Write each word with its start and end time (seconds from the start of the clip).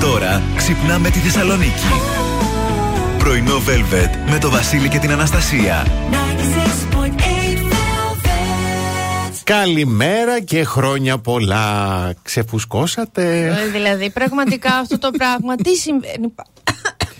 Τώρα 0.00 0.42
ξυπνάμε 0.56 1.10
τη 1.10 1.18
Θεσσαλονίκη. 1.18 1.86
Πρωινό 3.18 3.56
Velvet 3.56 4.30
με 4.30 4.38
το 4.38 4.50
Βασίλη 4.50 4.88
και 4.88 4.98
την 4.98 5.10
Αναστασία. 5.10 5.86
Καλημέρα 9.44 10.40
και 10.40 10.64
χρόνια 10.64 11.18
πολλά. 11.18 12.12
Ξεφουσκώσατε. 12.22 13.46
Ε, 13.46 13.66
δηλαδή, 13.66 14.10
πραγματικά 14.10 14.74
αυτό 14.74 14.98
το 14.98 15.10
πράγμα 15.10 15.56
τι 15.56 15.74
συμβαίνει. 15.76 16.34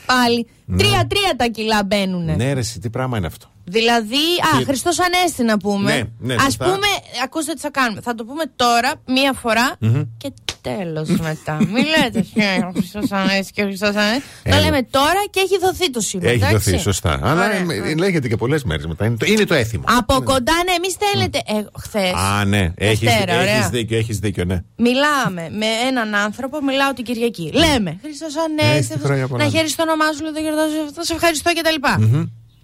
Πάλι. 0.06 0.46
Τρία-τρία 0.76 1.34
τα 1.36 1.46
κιλά 1.46 1.84
μπαίνουν. 1.84 2.24
Ναι, 2.24 2.52
ρε, 2.52 2.60
εσύ, 2.60 2.78
τι 2.78 2.90
πράγμα 2.90 3.16
είναι 3.16 3.26
αυτό. 3.26 3.46
Δηλαδή, 3.64 4.16
α, 4.54 4.64
Χριστός 4.64 4.98
Ανέστη 5.00 5.42
να 5.42 5.58
πούμε. 5.58 5.92
Ναι, 5.94 6.02
ναι, 6.18 6.34
Α 6.34 6.40
σωστά. 6.40 6.64
πούμε, 6.64 6.86
ακούστε 7.24 7.52
τι 7.52 7.60
θα 7.60 7.70
κάνουμε. 7.70 8.00
Θα 8.00 8.14
το 8.14 8.24
πούμε 8.24 8.42
τώρα, 8.56 8.92
μία 9.06 9.32
φορά 9.32 9.76
και 10.16 10.32
τέλος 10.76 11.08
μετά. 11.08 11.56
Μην 11.72 11.84
λέτε 11.84 12.18
«Ε, 12.56 12.58
ο 12.66 12.72
Χριστό 12.72 13.16
Ανέστη 13.16 13.52
και 13.52 13.62
ο 13.62 13.64
Χριστό 13.66 13.86
Ανέστη. 13.86 14.22
Το 14.42 14.50
Έλα. 14.54 14.60
λέμε 14.60 14.82
τώρα 14.90 15.24
και 15.30 15.40
έχει 15.40 15.58
δοθεί 15.58 15.90
το 15.90 16.00
σήμα. 16.00 16.28
Έχει 16.28 16.44
εντάξει. 16.44 16.70
δοθεί, 16.70 16.82
σωστά. 16.82 17.20
Αλλά 17.22 17.44
Ωραία, 17.44 17.58
ε, 17.58 17.62
ωραία. 17.80 17.94
λέγεται 17.98 18.28
και 18.28 18.36
πολλές 18.36 18.64
μέρες 18.64 18.86
μετά. 18.86 19.04
Είναι 19.06 19.16
το, 19.16 19.26
είναι 19.26 19.44
το 19.44 19.54
έθιμο. 19.54 19.84
Από 19.98 20.22
κοντά, 20.22 20.52
ναι, 20.52 20.72
εμείς 20.76 20.92
στέλνετε. 20.92 21.38
Ε, 21.46 21.64
Χθες. 21.78 22.12
Α, 22.12 22.44
ναι. 22.44 22.72
Έχεις 22.76 22.98
Δευτέρα, 23.08 23.40
ωραία. 23.40 23.68
δίκιο, 23.68 23.98
έχεις 23.98 24.18
δίκιο, 24.18 24.44
ναι. 24.44 24.58
Μιλάμε 24.76 25.48
με 25.58 25.66
έναν 25.88 26.14
άνθρωπο, 26.14 26.62
μιλάω 26.64 26.92
την 26.92 27.04
Κυριακή. 27.04 27.50
Λέμε 27.54 27.98
Χριστό 28.02 28.26
Ανέστη, 28.44 28.76
Έστει 28.92 28.98
χρόνια 29.04 29.28
πολλά. 29.28 29.44
να 29.44 29.50
χαίρεις 29.50 29.74
το 29.74 29.82
όνομά 29.82 30.04
σου, 30.16 30.22
λέω 30.22 30.32
το 30.32 30.40
γιορτάζω 30.40 30.74
αυτό, 30.88 31.02
σε 31.02 31.12
ευχαριστώ 31.14 31.50
κτλ. 31.52 32.06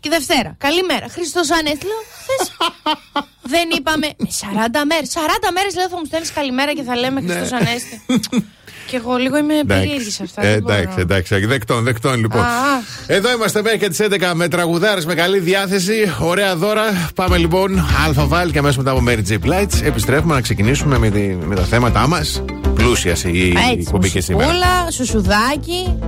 Και 0.05 0.11
Δευτέρα, 0.11 0.55
καλημέρα. 0.67 1.07
Χριστός 1.17 1.51
Ανέστη, 1.51 1.85
λέω. 1.91 2.03
θες. 2.27 2.45
Δεν 3.55 3.67
είπαμε 3.77 4.07
με 4.19 4.29
40 4.41 4.83
μέρες. 4.91 5.09
40 5.15 5.19
μέρες 5.57 5.75
λέω 5.79 5.89
θα 5.89 5.97
μου 5.97 6.05
στέλνεις 6.07 6.33
καλημέρα 6.33 6.73
και 6.75 6.83
θα 6.83 6.95
λέμε 6.97 7.21
Χριστός 7.21 7.53
Ανέστη. 7.59 7.97
και 8.87 8.97
εγώ 8.97 9.17
λίγο 9.17 9.37
είμαι 9.37 9.55
περίεργης 9.67 10.15
σε 10.15 10.23
αυτά. 10.23 10.43
Ε, 10.43 10.51
δεν 10.51 10.63
μπορώ. 10.63 10.75
εντάξει, 10.75 10.99
εντάξει. 10.99 11.47
Δεκτών, 11.47 11.85
δεκτών 11.85 12.21
λοιπόν. 12.21 12.41
Αχ. 12.41 12.85
Εδώ 13.07 13.33
είμαστε 13.33 13.63
μέχρι 13.63 13.79
και 13.79 13.89
τις 13.89 13.99
11 14.03 14.33
με 14.35 14.49
τραγουδάρες 14.49 15.07
με 15.07 15.15
καλή 15.15 15.39
διάθεση. 15.39 16.15
Ωραία 16.21 16.57
δώρα. 16.57 17.11
Πάμε 17.15 17.37
λοιπόν 17.37 17.87
αλφαβάλ 18.07 18.51
και 18.51 18.59
αμέσως 18.59 18.77
μετά 18.77 18.91
από 18.91 19.03
Mary 19.09 19.23
J. 19.29 19.33
Blights. 19.47 19.83
Επιστρέφουμε 19.83 20.35
να 20.35 20.41
ξεκινήσουμε 20.41 20.99
με, 20.99 21.11
τη- 21.11 21.37
με 21.47 21.55
τα 21.55 21.63
θέματα 21.63 22.07
μας. 22.07 22.43
Πλούσια 22.75 23.17
η 23.25 23.49
Έτσι, 23.49 23.77
εκπομπή 23.81 24.11
και 24.11 24.21
σήμερα. 24.21 24.47
μουσικούλα, 24.53 24.91
σουσουδάκι. 24.91 25.99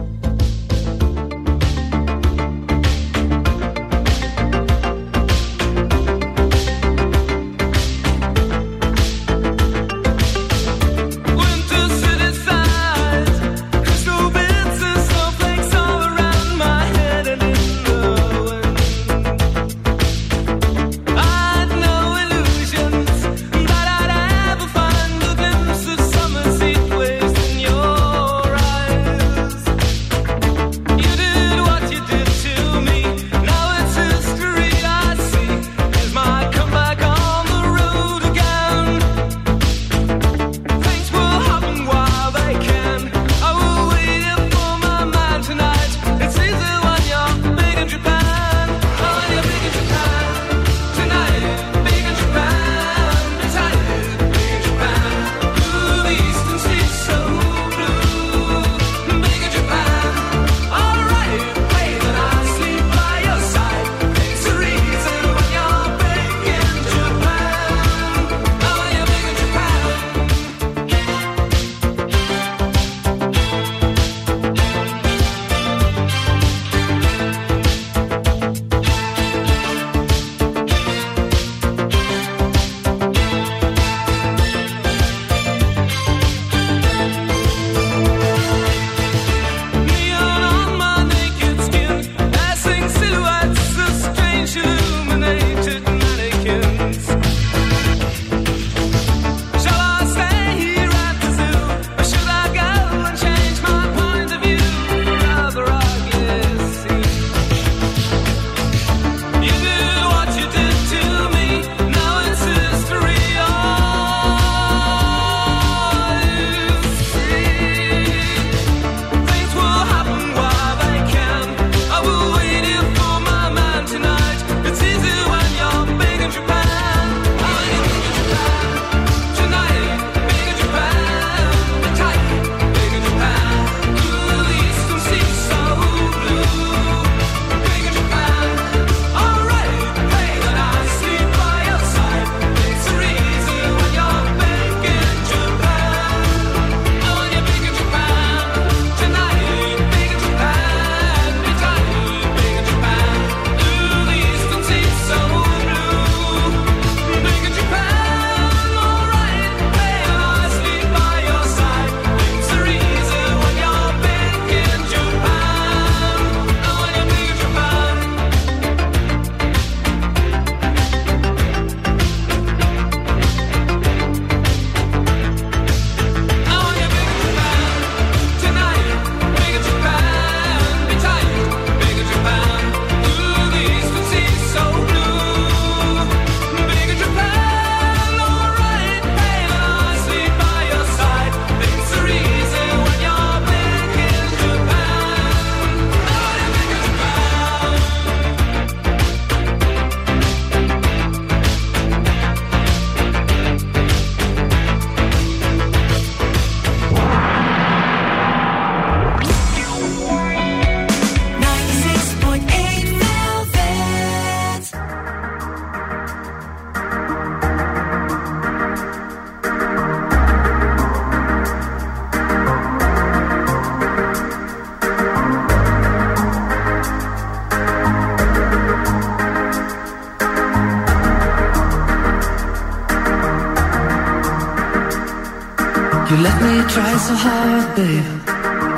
you 236.16 236.22
let 236.22 236.40
me 236.42 236.54
try 236.72 236.96
so 236.96 237.14
hard, 237.14 237.76
babe, 237.76 238.04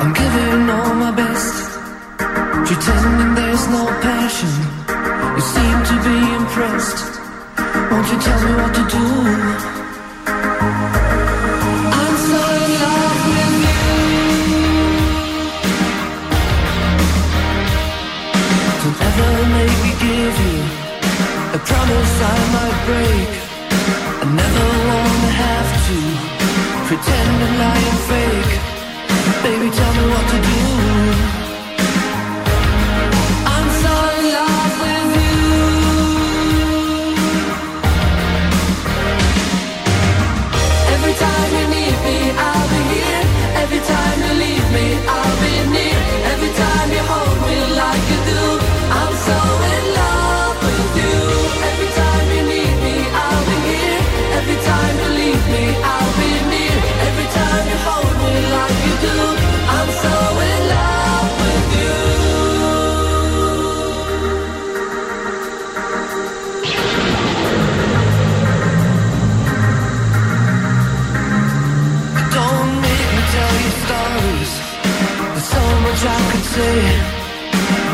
I'm 0.01 0.13
giving 0.13 0.69
all 0.69 0.93
my 0.95 1.11
best. 1.11 1.55
Pretending 2.67 3.35
there's 3.35 3.65
no 3.67 3.83
passion, 4.01 4.53
you 5.35 5.43
seem 5.55 5.77
to 5.91 5.95
be 6.07 6.17
impressed. 6.39 6.99
Won't 7.91 8.07
you 8.11 8.19
tell 8.27 8.39
me 8.45 8.51
what 8.61 8.73
to 8.79 8.83
do? 8.95 9.05
I'm 11.99 12.15
in 12.55 12.71
love 12.83 13.19
with 13.31 13.55
you. 13.65 13.83
Don't 18.81 18.99
ever 19.09 19.31
make 19.55 19.77
me 19.85 19.91
give 20.05 20.35
you 20.47 20.59
a 21.55 21.59
promise 21.69 22.15
I 22.21 22.37
might 22.55 22.77
break. 22.87 23.48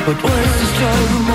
But 0.06 0.22
where's 0.22 0.60
the 0.60 0.66
struggle? 0.68 1.35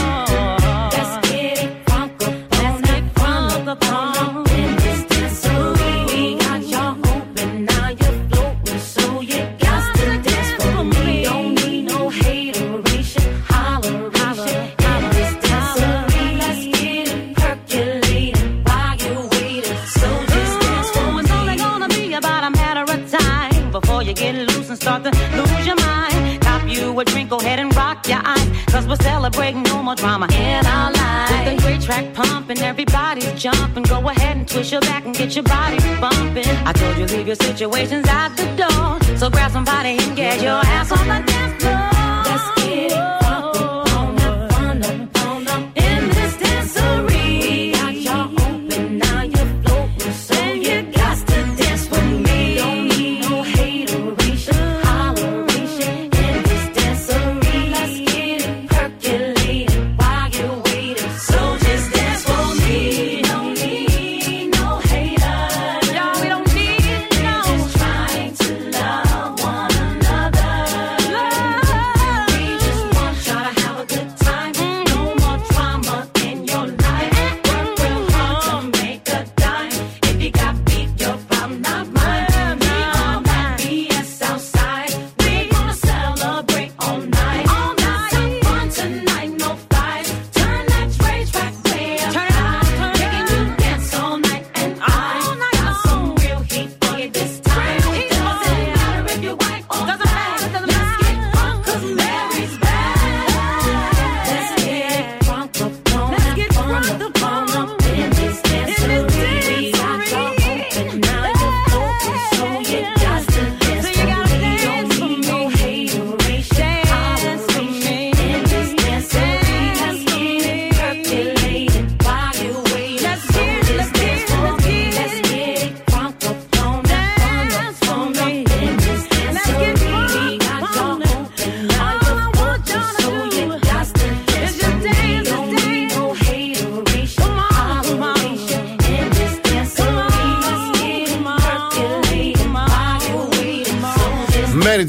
celebrate, 29.01 29.55
no 29.55 29.83
more 29.83 29.95
drama 29.95 30.27
in 30.33 30.65
our 30.65 30.91
lives. 30.91 31.31
With 31.31 31.45
the 31.45 31.61
great 31.61 31.81
track 31.81 32.13
pumping, 32.13 32.59
everybody's 32.59 33.31
jumping. 33.33 33.83
Go 33.83 33.97
ahead 34.09 34.37
and 34.37 34.47
twist 34.47 34.71
your 34.71 34.81
back 34.81 35.05
and 35.05 35.15
get 35.15 35.35
your 35.35 35.43
body 35.43 35.77
bumping. 35.99 36.47
I 36.65 36.73
told 36.73 36.97
you 36.97 37.05
leave 37.05 37.27
your 37.27 37.35
situations 37.35 38.07
at 38.07 38.35
the 38.35 38.45
door. 38.61 39.17
So 39.17 39.29
grab 39.29 39.51
somebody 39.51 39.97
and 40.01 40.15
get 40.15 40.41
your 40.41 40.61
ass 40.75 40.91
on 40.91 41.07
the 41.07 41.31
dance 41.31 41.60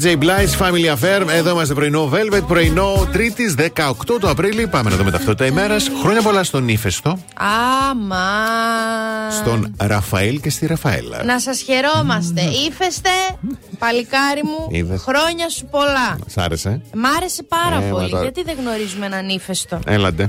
just 0.03 0.15
Mary 0.15 0.17
J. 0.17 0.23
Blige, 0.23 0.57
Family 0.59 0.93
Affair. 0.95 1.27
Εδώ 1.29 1.49
είμαστε 1.51 1.73
πρωινό 1.73 2.09
Velvet, 2.13 2.41
πρωινό 2.47 3.07
Τρίτης 3.11 3.55
18 3.57 4.19
του 4.19 4.29
Απρίλη. 4.29 4.67
Πάμε 4.67 4.89
να 4.89 4.95
δούμε 4.95 5.11
ταυτότητα 5.11 5.45
ημέρας. 5.45 5.89
Χρόνια 6.01 6.21
πολλά 6.21 6.43
στον 6.43 6.67
Ήφεστο, 6.67 7.19
Άμα. 7.89 8.25
στον 9.31 9.75
Ραφαήλ 9.79 10.39
και 10.39 10.49
στη 10.49 10.65
Ραφαέλα. 10.65 11.23
Να 11.23 11.39
σας 11.39 11.61
χαιρόμαστε. 11.61 12.41
Ήφεστε, 12.41 13.09
παλικάρι 13.79 14.41
μου. 14.43 14.67
Είδες. 14.69 15.01
Χρόνια 15.01 15.49
σου 15.49 15.65
πολλά. 15.71 16.17
Σ' 16.27 16.37
άρεσε. 16.37 16.81
Μ' 16.93 17.05
άρεσε 17.17 17.43
πάρα 17.43 17.75
Ε, 17.75 17.89
μα 17.89 17.95
πολύ. 17.97 18.09
τώρα- 18.09 18.23
Γιατί 18.23 18.43
δεν 18.43 18.55
γνωρίζουμε 18.59 19.05
έναν 19.05 19.29
ύφεστο; 19.29 19.79
Έλαντε. 19.87 20.23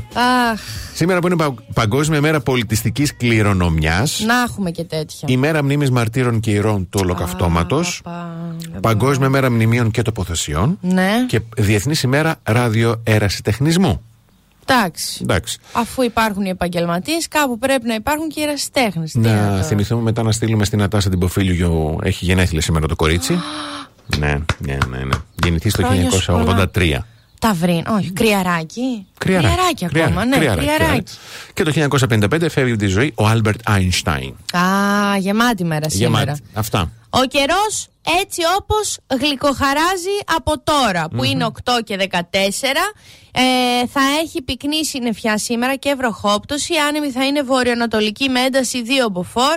Αχ, 0.52 0.60
Σήμερα 0.94 1.18
που 1.20 1.26
είναι 1.26 1.36
πα- 1.36 1.54
Παγκόσμια 1.74 2.20
Μέρα 2.20 2.40
Πολιτιστικής 2.40 3.16
Κληρονομιάς. 3.16 4.22
να 4.26 4.34
έχουμε 4.42 4.70
και 4.70 4.84
τέτοια. 4.84 5.28
Η 5.30 5.36
Μέρα 5.36 5.62
Μνήμης 5.62 5.90
Μαρτύρων 5.90 6.40
και 6.40 6.50
Ηρών 6.50 6.88
του 6.90 6.98
Ολοκαυτώματος. 7.02 8.02
Πα, 8.84 8.90
πα, 8.90 8.96
Παγκόσμια 8.98 9.28
Μέρα 9.28 9.50
Μνημείων 9.50 9.90
και 9.90 10.02
Τοποθεσιών. 10.02 10.78
Ναι, 10.80 11.10
Και 11.28 11.40
Διεθνής 11.56 12.02
ημέρα 12.02 12.36
ραδιοερασιτεχνισμού. 12.42 14.02
εντάξει. 14.66 15.18
Εντάξει. 15.22 15.58
Αφού 15.72 16.02
υπάρχουν 16.02 16.44
οι 16.44 16.48
επαγγελματίες, 16.48 17.28
κάπου 17.28 17.58
πρέπει 17.58 17.86
να 17.86 17.94
υπάρχουν 17.94 18.28
και 18.28 18.40
οι 18.40 18.42
ερασιτέχνε. 18.42 19.04
Να 19.12 19.62
θυμηθούμε 19.62 20.02
μετά 20.02 20.22
να 20.22 20.32
στείλουμε 20.32 20.64
στην 20.64 20.82
Ατάσα 20.82 21.10
την 21.10 21.18
Ποφίλιο. 21.18 21.98
Έχει 22.02 22.24
γενέθλια 22.24 22.60
σήμερα 22.60 22.86
το 22.86 22.96
κορίτσι. 22.96 23.38
ναι, 24.18 24.38
ναι, 24.58 24.78
ναι, 24.90 24.98
ναι. 24.98 25.16
Γεννηθεί 25.44 25.70
το 25.70 25.86
Χρόνια 25.86 26.10
σου 26.10 26.44
1983. 26.74 26.98
Ταυρίν, 27.44 27.84
όχι, 27.88 28.12
κρυαράκι. 28.12 29.06
Κρυαράκι. 29.18 29.84
ακόμα, 29.84 30.24
ναι, 30.24 30.36
κρυαράκι, 30.36 30.66
κρυαράκι. 30.66 31.12
Και 31.54 31.62
το 31.62 31.70
1955 31.70 32.48
φεύγει 32.50 32.70
από 32.72 32.80
τη 32.80 32.86
ζωή 32.86 33.12
ο 33.14 33.26
Άλμπερτ 33.26 33.60
Αϊνστάιν. 33.64 34.34
Α, 34.52 35.16
γεμάτη 35.18 35.64
μέρα 35.64 35.88
σήμερα. 35.90 36.20
Γεμάτη. 36.22 36.42
Αυτά. 36.54 36.90
Ο 37.10 37.24
καιρός 37.28 37.88
έτσι 38.22 38.40
όπως 38.58 38.98
γλυκοχαράζει 39.20 40.16
από 40.36 40.60
τώρα, 40.60 41.08
που 41.08 41.24
είναι 41.24 41.46
8 41.64 41.82
και 41.84 41.96
14. 41.96 42.20
Ε, 43.32 43.86
θα 43.86 44.00
έχει 44.22 44.42
πυκνή 44.42 44.84
συννεφιά 44.84 45.38
σήμερα 45.38 45.76
και 45.76 45.94
βροχόπτωση. 45.94 46.72
Οι 46.72 46.76
άνεμοι 46.88 47.10
θα 47.10 47.26
είναι 47.26 47.42
βορειοανατολικοί 47.42 48.28
με 48.28 48.40
ένταση 48.40 48.82
2 49.06 49.10
μποφόρ. 49.10 49.56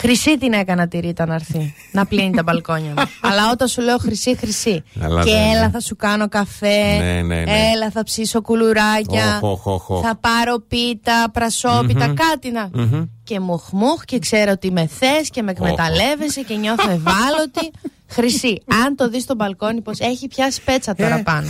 Χρυσή 0.00 0.38
την 0.38 0.52
έκανα 0.52 0.88
τη 0.88 0.98
Ρίτα 0.98 1.26
να 1.26 1.34
έρθει 1.34 1.74
να 1.92 2.06
πλύνει 2.06 2.30
τα 2.30 2.42
μπαλκόνια 2.42 2.92
μου. 2.96 3.02
Αλλά 3.30 3.50
όταν 3.52 3.68
σου 3.68 3.80
λέω 3.82 3.98
χρυσή, 3.98 4.36
χρυσή. 4.36 4.82
Αλλά 5.00 5.24
και 5.24 5.30
δεν 5.30 5.40
είναι. 5.40 5.56
έλα 5.56 5.70
θα 5.70 5.80
σου 5.80 5.96
κάνω 5.96 6.28
καφέ. 6.28 6.96
Ναι, 6.98 7.22
ναι, 7.22 7.22
ναι. 7.22 7.70
Έλα 7.74 7.90
θα 7.90 8.02
ψήσω 8.02 8.40
κουλουράκια. 8.40 9.38
Οχ, 9.42 9.66
οχ, 9.66 9.66
οχ, 9.66 9.90
οχ. 9.90 10.00
Θα 10.06 10.16
πάρω 10.16 10.60
πίτα, 10.68 11.30
πρασόπιτα, 11.32 12.06
κάτι 12.06 12.50
να. 12.50 12.70
Και 13.24 13.40
μουχμούχ 13.40 14.04
και 14.04 14.18
ξέρω 14.18 14.50
ότι 14.50 14.70
με 14.72 14.86
θες 14.86 15.30
και 15.30 15.42
με 15.42 15.50
εκμεταλλεύεσαι 15.50 16.40
και 16.42 16.54
νιώθω 16.54 16.90
ευάλωτη. 16.98 17.70
Χρυσή. 18.06 18.62
Αν 18.84 18.96
το 18.96 19.08
δεις 19.08 19.22
στο 19.22 19.34
μπαλκόνι, 19.34 19.80
πως 19.80 19.98
έχει 19.98 20.28
πιάσει 20.28 20.62
πέτσα 20.62 20.94
τώρα 20.94 21.22
πάνω. 21.22 21.48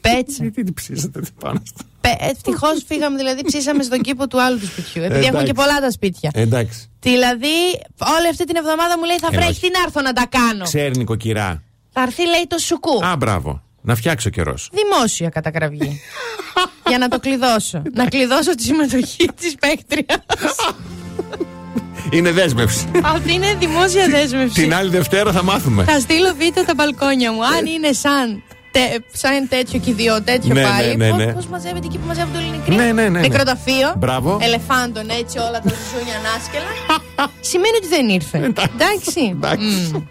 Πέτσα. 0.00 0.42
Γιατί 0.42 0.62
την 0.62 0.74
ψήσατε 0.74 1.20
πάνω 1.40 1.60
στο. 1.64 1.84
Ευτυχώς 2.18 2.82
φύγαμε, 2.86 3.16
δηλαδή 3.16 3.42
ψήσαμε 3.44 3.82
στον 3.82 4.00
κήπο 4.00 4.26
του 4.28 4.42
άλλου 4.42 4.58
του 4.58 4.66
σπιτιού. 4.66 5.02
Επειδή 5.02 5.18
Εντάξει. 5.18 5.28
έχουν 5.34 5.44
και 5.46 5.52
πολλά 5.52 5.80
τα 5.80 5.90
σπίτια. 5.90 6.30
Εντάξει. 6.34 6.88
Δηλαδή, 7.00 7.56
όλη 8.18 8.28
αυτή 8.30 8.44
την 8.44 8.56
εβδομάδα 8.56 8.98
μου 8.98 9.04
λέει 9.04 9.16
θα 9.20 9.28
Ε, 9.32 9.36
βρέχει, 9.36 9.50
όχι. 9.50 9.60
τι 9.60 9.68
να 9.70 9.82
έρθω 9.84 10.00
να 10.00 10.12
τα 10.12 10.26
κάνω. 10.28 10.64
Ξέρει 10.64 10.96
νοικοκυρά. 10.96 11.62
Θα 11.92 12.02
έρθει, 12.02 12.26
λέει, 12.26 12.46
το 12.48 12.58
σουκού. 12.58 13.04
Α, 13.06 13.16
μπράβο. 13.16 13.62
Να 13.80 13.94
φτιάξει 13.94 14.28
ο 14.28 14.30
καιρός. 14.30 14.70
Δημόσια 14.72 15.28
κατακραυγή. 15.28 16.00
Για 16.88 16.98
να 16.98 17.08
το 17.08 17.18
κλειδώσω. 17.20 17.82
να 17.92 18.04
κλειδώσω 18.08 18.54
τη 18.54 18.62
συμμετοχή 18.62 19.28
της 19.40 19.54
παίκτριας. 19.60 20.18
Είναι 22.10 22.30
δέσμευση. 22.32 22.90
Αυτή 23.04 23.32
είναι 23.32 23.54
δημόσια 23.58 24.08
δέσμευση. 24.08 24.60
Την 24.62 24.74
άλλη 24.74 24.90
Δευτέρα 24.90 25.32
θα 25.32 25.42
μάθουμε. 25.42 25.84
Θα 25.84 26.00
στείλω 26.00 26.34
βίντεο 26.38 26.64
τα 26.64 26.74
μπαλκόνια 26.74 27.32
μου. 27.32 27.44
Αν 27.44 27.66
είναι 27.66 27.92
σαν, 27.92 28.42
τε- 28.48 28.53
σαν 29.12 29.48
τέτοιο 29.48 29.78
και 29.78 29.92
δύο 29.92 30.22
τέτοιο 30.22 30.54
Ναι, 30.54 30.62
πάλι. 30.62 30.96
ναι, 30.96 31.04
ναι, 31.06 31.10
πώς, 31.10 31.18
ναι. 31.24 31.32
πώς 31.32 31.46
μαζεύεται 31.46 31.86
εκεί 31.86 31.98
που 31.98 32.06
μαζεύονται 32.06 32.38
όλοι 32.38 32.46
οι 32.46 32.50
νεκροί. 32.50 32.74
Ναι, 32.74 32.84
ναι, 32.84 32.92
ναι, 32.92 33.08
ναι. 33.08 33.20
Νεκροταφείο; 33.20 33.94
Μπράβο. 33.96 34.38
Ελεφάντων 34.40 35.08
έτσι 35.20 35.38
όλα 35.38 35.60
τα 35.60 35.68
ζουζούνια 35.68 36.14
ανάσκελα. 36.18 36.70
Σημαίνει 37.50 37.76
ότι 37.76 37.88
δεν 37.88 38.08
ήρθε. 38.08 38.38
Εντάξει. 38.38 39.20
Εντάξει. 39.32 40.04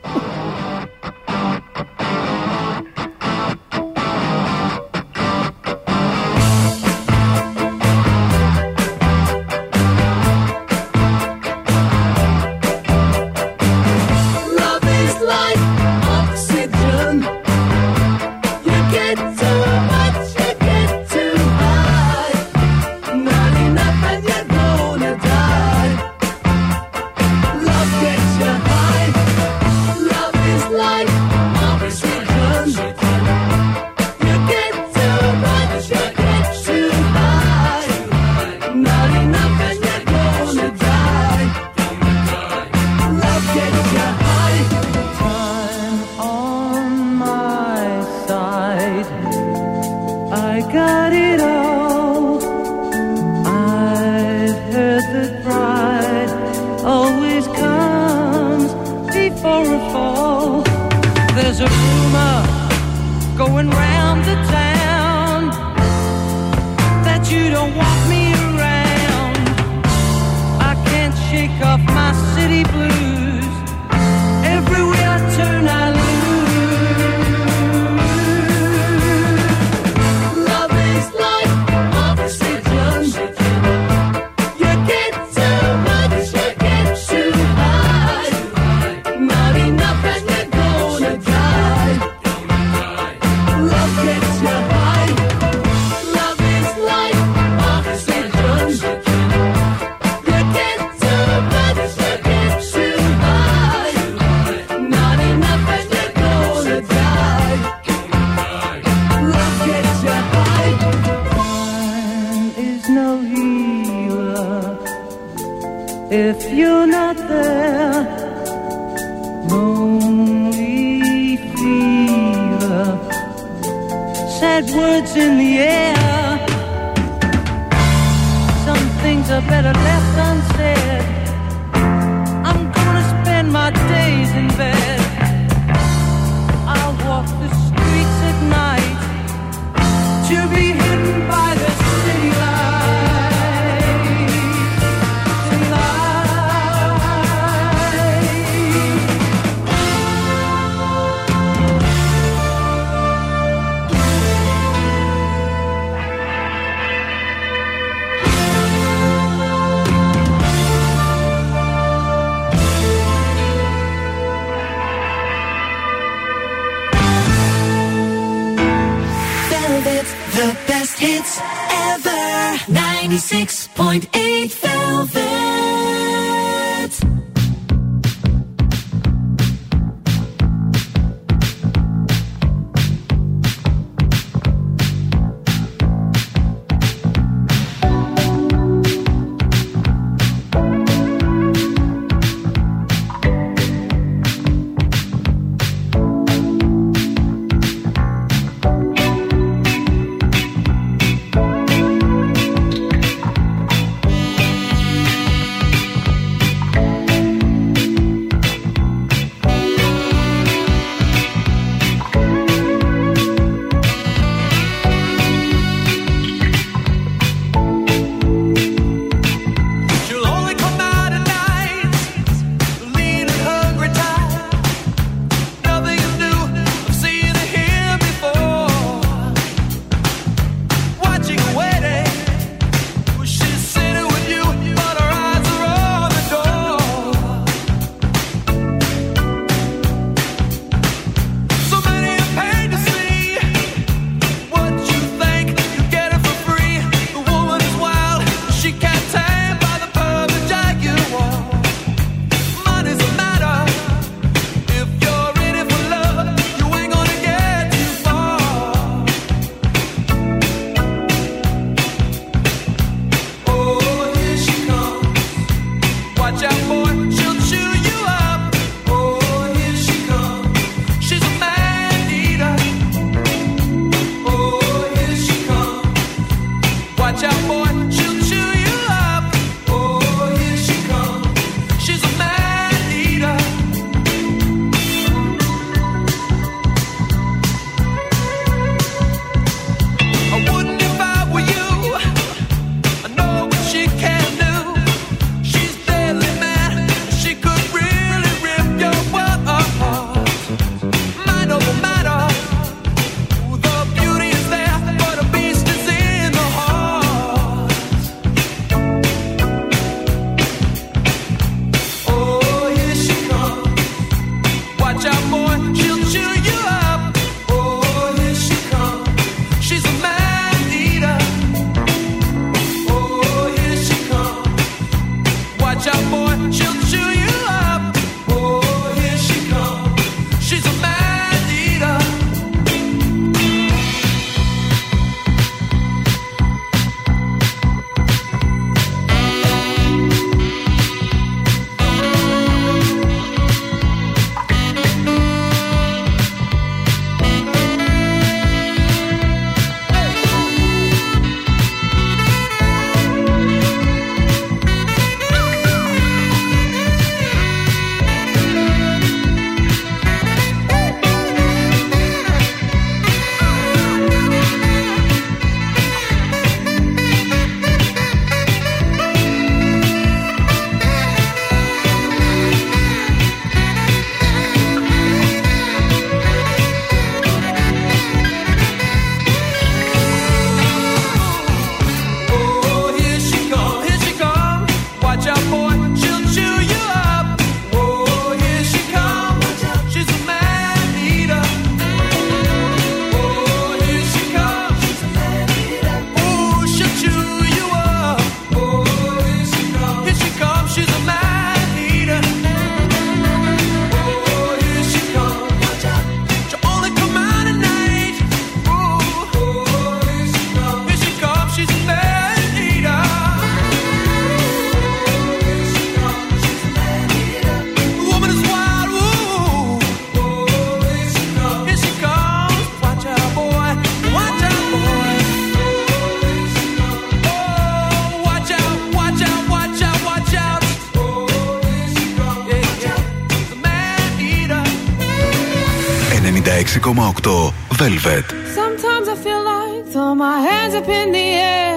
Velvet. 436.95 438.25
Sometimes 438.53 439.07
I 439.07 439.15
feel 439.15 439.43
like 439.43 439.85
throw 439.87 440.13
my 440.13 440.41
hands 440.41 440.75
up 440.75 440.87
in 440.87 441.11
the 441.11 441.19
air. 441.19 441.75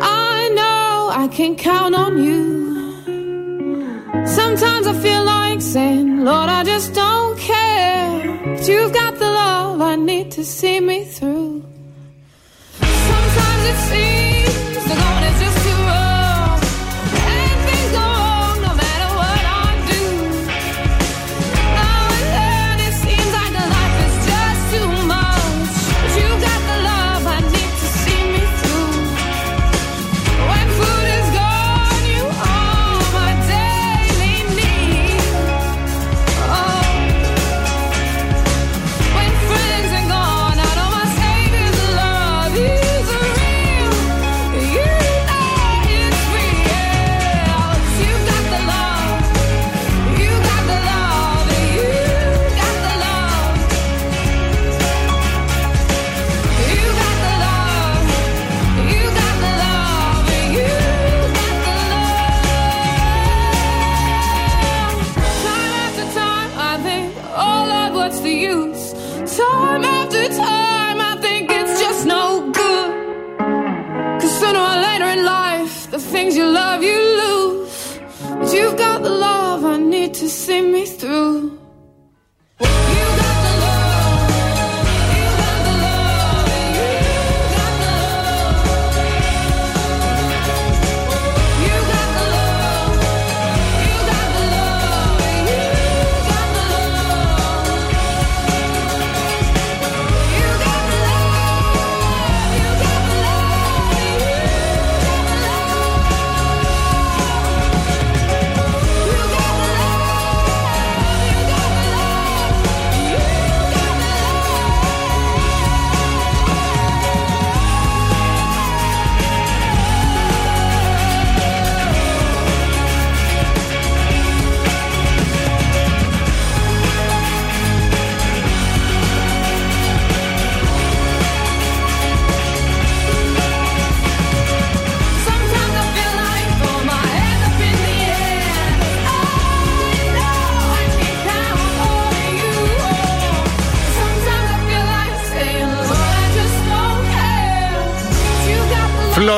I 0.00 0.48
know 0.48 1.10
I 1.12 1.28
can 1.28 1.54
count 1.54 1.94
on 1.94 2.22
you. 2.22 2.51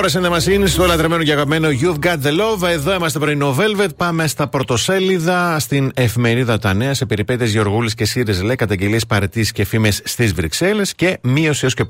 The 0.04 0.10
Flόρε 0.10 0.26
and 0.28 0.32
the 0.32 0.36
Machine 0.36 0.68
στο 0.68 0.86
λατρεμένο 0.86 1.22
και 1.22 1.32
αγαπημένο 1.32 1.68
You've 1.80 2.04
Got 2.06 2.16
the 2.22 2.30
Love. 2.40 2.68
Εδώ 2.68 2.94
είμαστε 2.94 3.18
πρωινό 3.18 3.56
Velvet. 3.58 3.88
Πάμε 3.96 4.26
στα 4.26 4.48
πρωτοσέλιδα 4.48 5.58
στην 5.58 5.90
εφημερίδα 5.94 6.58
Τα 6.58 6.74
Νέα 6.74 6.94
σε 6.94 7.06
περιπέτειες 7.06 7.50
Γεωργούλη 7.52 7.90
και 7.94 8.04
ΣΥΡΙΖ 8.04 8.42
λέει 8.42 8.56
καταγγελίες 8.56 9.06
παρετής 9.06 9.52
και 9.52 9.64
φήμες 9.64 10.00
στις 10.04 10.32
Βρυξέλλες 10.32 10.94
και 10.94 11.18
μείωση 11.22 11.60
έως 11.62 11.74
και 11.74 11.84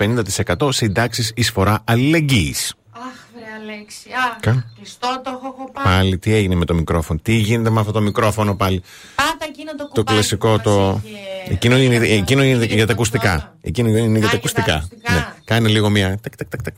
50% 0.58 0.68
συντάξεις 0.72 1.32
εισφορά 1.36 1.80
αλληλεγγύης. 1.84 2.74
Αχ, 2.90 3.02
βρε 3.34 3.44
Αλέξη. 3.72 4.08
Αχ, 4.30 4.40
Κα; 4.40 4.64
κλειστό 4.76 5.20
το 5.24 5.30
έχω 5.34 5.46
έχω 5.58 5.70
πάρει. 5.72 5.88
Πάλι 5.96 6.18
τι 6.18 6.34
έγινε 6.34 6.54
με 6.54 6.64
το 6.64 6.74
μικρόφωνο, 6.74 7.20
τι 7.22 7.32
γίνεται 7.34 7.70
με 7.70 7.80
αυτό 7.80 7.92
το 7.92 8.00
μικρόφωνο 8.00 8.54
πάλι; 8.56 8.82
Πάτα 9.14 9.44
εκείνο 9.48 9.70
το 9.70 9.76
Το 9.76 9.88
κουμπάκι 9.88 10.12
κλασικό 10.12 10.52
που 10.56 10.60
το. 10.62 10.70
μας 10.80 11.00
είχε- 11.04 11.52
Εκείνο 11.54 11.76
είναι, 11.76 11.96
εκείνο 11.96 12.42
είναι 12.42 12.64
για 12.64 12.78
τα 12.78 12.86
το 12.86 12.92
ακουστικά. 12.92 13.30
πρώτο. 13.30 13.52
Εκείνο 13.60 13.88
είναι 13.88 13.98
για 13.98 14.06
Α, 14.08 14.10
τα 14.12 14.18
για 14.18 14.28
τα 14.30 14.36
ακουστικά. 14.36 14.74
ακουστικά. 14.74 15.12
Ναι. 15.12 15.24
Κάνε 15.44 15.68
λίγο 15.68 15.90
μία. 15.90 16.08
Τακ, 16.22 16.36
τακ, 16.36 16.48
τακ, 16.48 16.62
τακ. 16.62 16.74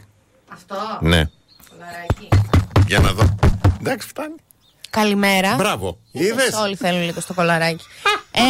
Αυτό. 0.71 0.99
Ναι. 1.07 1.23
Κολαράκι. 1.71 2.29
Για 2.87 2.99
να 2.99 3.13
δω. 3.13 3.35
Εντάξει, 3.81 4.09
φτάνει. 4.09 4.35
Καλημέρα. 4.91 5.55
Μπράβο. 5.55 5.99
Είδες; 6.13 6.53
Όλοι 6.55 6.75
θέλουν 6.77 7.03
λίγο 7.05 7.21
στο 7.21 7.35
κολαράκι. 7.35 7.85
ε, 8.31 8.41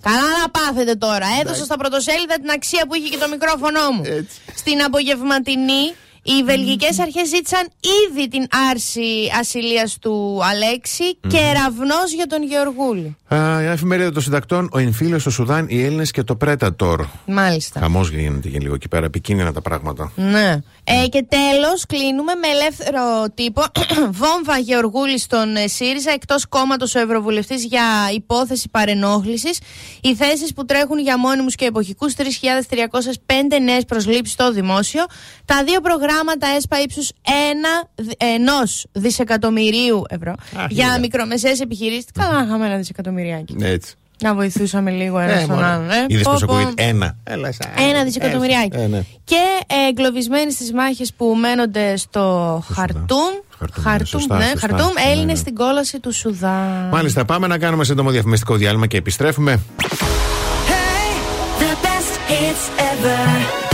καλά 0.00 0.20
να 0.42 0.48
πάθετε 0.50 0.94
τώρα. 0.94 1.26
Έδωσα 1.40 1.64
στα 1.64 1.76
πρωτοσέλιδα 1.76 2.34
την 2.34 2.50
αξία 2.50 2.86
που 2.86 2.94
είχε 2.94 3.08
και 3.08 3.16
το 3.18 3.28
μικρόφωνο 3.28 3.90
μου. 3.90 4.02
Έτσι. 4.04 4.40
Στην 4.54 4.82
απογευματινή, 4.82 5.94
οι 6.26 6.42
βελγικές 6.44 6.98
αρχές 6.98 7.28
ζήτησαν 7.28 7.68
ήδη 8.10 8.28
την 8.28 8.46
άρση 8.70 9.30
ασυλίας 9.40 9.98
του 9.98 10.40
Αλέξη 10.42 11.16
και 11.28 11.38
ραυνό 11.38 12.00
για 12.16 12.26
τον 12.26 12.42
Γεωργούλη. 12.42 13.16
Α, 13.28 13.62
η 13.62 13.66
εφημερίδα 13.66 14.12
των 14.12 14.22
συντακτών, 14.22 14.68
ο 14.72 14.78
εμφύλιο 14.78 15.18
στο 15.18 15.30
Σουδάν, 15.30 15.66
οι 15.68 15.84
Έλληνες 15.84 16.10
και 16.10 16.22
το 16.22 16.36
Predator. 16.44 16.96
Μάλιστα. 17.26 17.80
Χαμός 17.80 18.10
γίνεται 18.10 18.48
και 18.48 18.58
λίγο 18.58 18.74
εκεί 18.74 18.88
πέρα, 18.88 19.04
επικίνδυνα 19.04 19.52
τα 19.52 19.60
πράγματα. 19.60 20.12
Ναι. 20.16 20.58
Ε, 20.84 21.08
και 21.08 21.26
τέλος, 21.28 21.86
κλείνουμε 21.86 22.32
με 22.34 22.48
ελεύθερο 22.48 23.00
τύπο. 23.34 23.62
Βόμβα 24.20 24.58
Γεωργούλης 24.58 25.22
στον 25.22 25.56
ε, 25.56 25.66
ΣΥΡΙΖΑ, 25.66 26.10
εκτός 26.10 26.46
κόμματος 26.48 26.94
ο 26.94 26.98
Ευρωβουλευτής 26.98 27.64
για 27.64 27.84
υπόθεση 28.14 28.68
παρενόχλησης. 28.68 29.58
Οι 30.00 30.14
θέσεις 30.14 30.52
που 30.52 30.64
τρέχουν 30.64 30.98
για 30.98 31.18
μόνιμους 31.18 31.54
και 31.54 31.64
εποχικούς 31.64 32.14
3.305 32.16 32.22
νέες 33.62 33.84
προσλήψεις 33.84 34.32
στο 34.32 34.52
δημόσιο. 34.52 35.04
Τα 35.44 35.64
δύο 35.64 35.80
προγράμματα 35.80 36.15
ΕΣΠΑ 36.56 36.80
ύψους 36.82 37.10
ενός 38.16 38.86
δισεκατομμυρίου 38.92 40.02
ευρώ 40.08 40.34
για 40.68 40.86
είδα. 40.86 40.98
μικρομεσαίες 40.98 41.60
επιχειρήσεις. 41.60 42.04
Καλά, 42.14 42.32
να 42.32 42.42
είχαμε 42.46 42.66
ένα 42.66 42.76
δισεκατομμυριάκι. 42.76 43.56
Έτσι. 43.60 43.94
Να 44.22 44.34
βοηθούσαμε 44.34 44.90
λίγο 44.90 45.18
ένα 45.18 45.32
Ε, 45.32 45.42
στον 45.42 45.54
μωρέ. 45.54 45.66
άλλον. 45.66 45.90
Ε. 45.90 46.04
Είδες 46.08 46.22
Πω, 46.22 46.30
πώς 46.32 46.44
πω. 46.44 46.54
ακούγεται; 46.56 46.82
Ένα. 46.84 47.16
Έλα, 47.24 47.52
σαν- 47.52 47.88
Ένα 47.90 48.04
δισεκατομμυριάκι. 48.04 48.76
Ε, 48.78 48.86
ναι. 48.86 49.02
Και 49.24 49.36
ε, 49.66 49.88
εγκλωβισμένοι 49.88 50.52
στις 50.52 50.72
μάχες 50.72 51.12
που 51.16 51.36
μένονται 51.40 51.96
στο 51.96 52.62
Χαρτούμ. 52.74 53.18
Χαρτούμ, 53.58 53.82
ναι, 53.84 53.90
Χαρτούμ, 53.90 54.06
σωστά, 54.06 54.36
ναι, 54.36 54.44
σωστά. 54.44 54.58
Χαρτούμ, 54.68 54.92
Ναι, 54.92 55.10
Έλληνες 55.10 55.26
ναι. 55.32 55.34
στην 55.40 55.54
κόλαση 55.54 56.00
του 56.00 56.12
Σουδάν. 56.14 56.88
Μάλιστα, 56.92 57.24
πάμε 57.24 57.46
να 57.46 57.58
κάνουμε 57.58 57.84
σύντομο 57.84 58.10
διαφημιστικό 58.10 58.54
διάλειμμα 58.56 58.86
και 58.86 58.96
επιστρέφουμε. 58.96 59.60
The 61.60 61.72
best 61.84 62.14
hits 62.30 62.64
ever. 62.90 63.65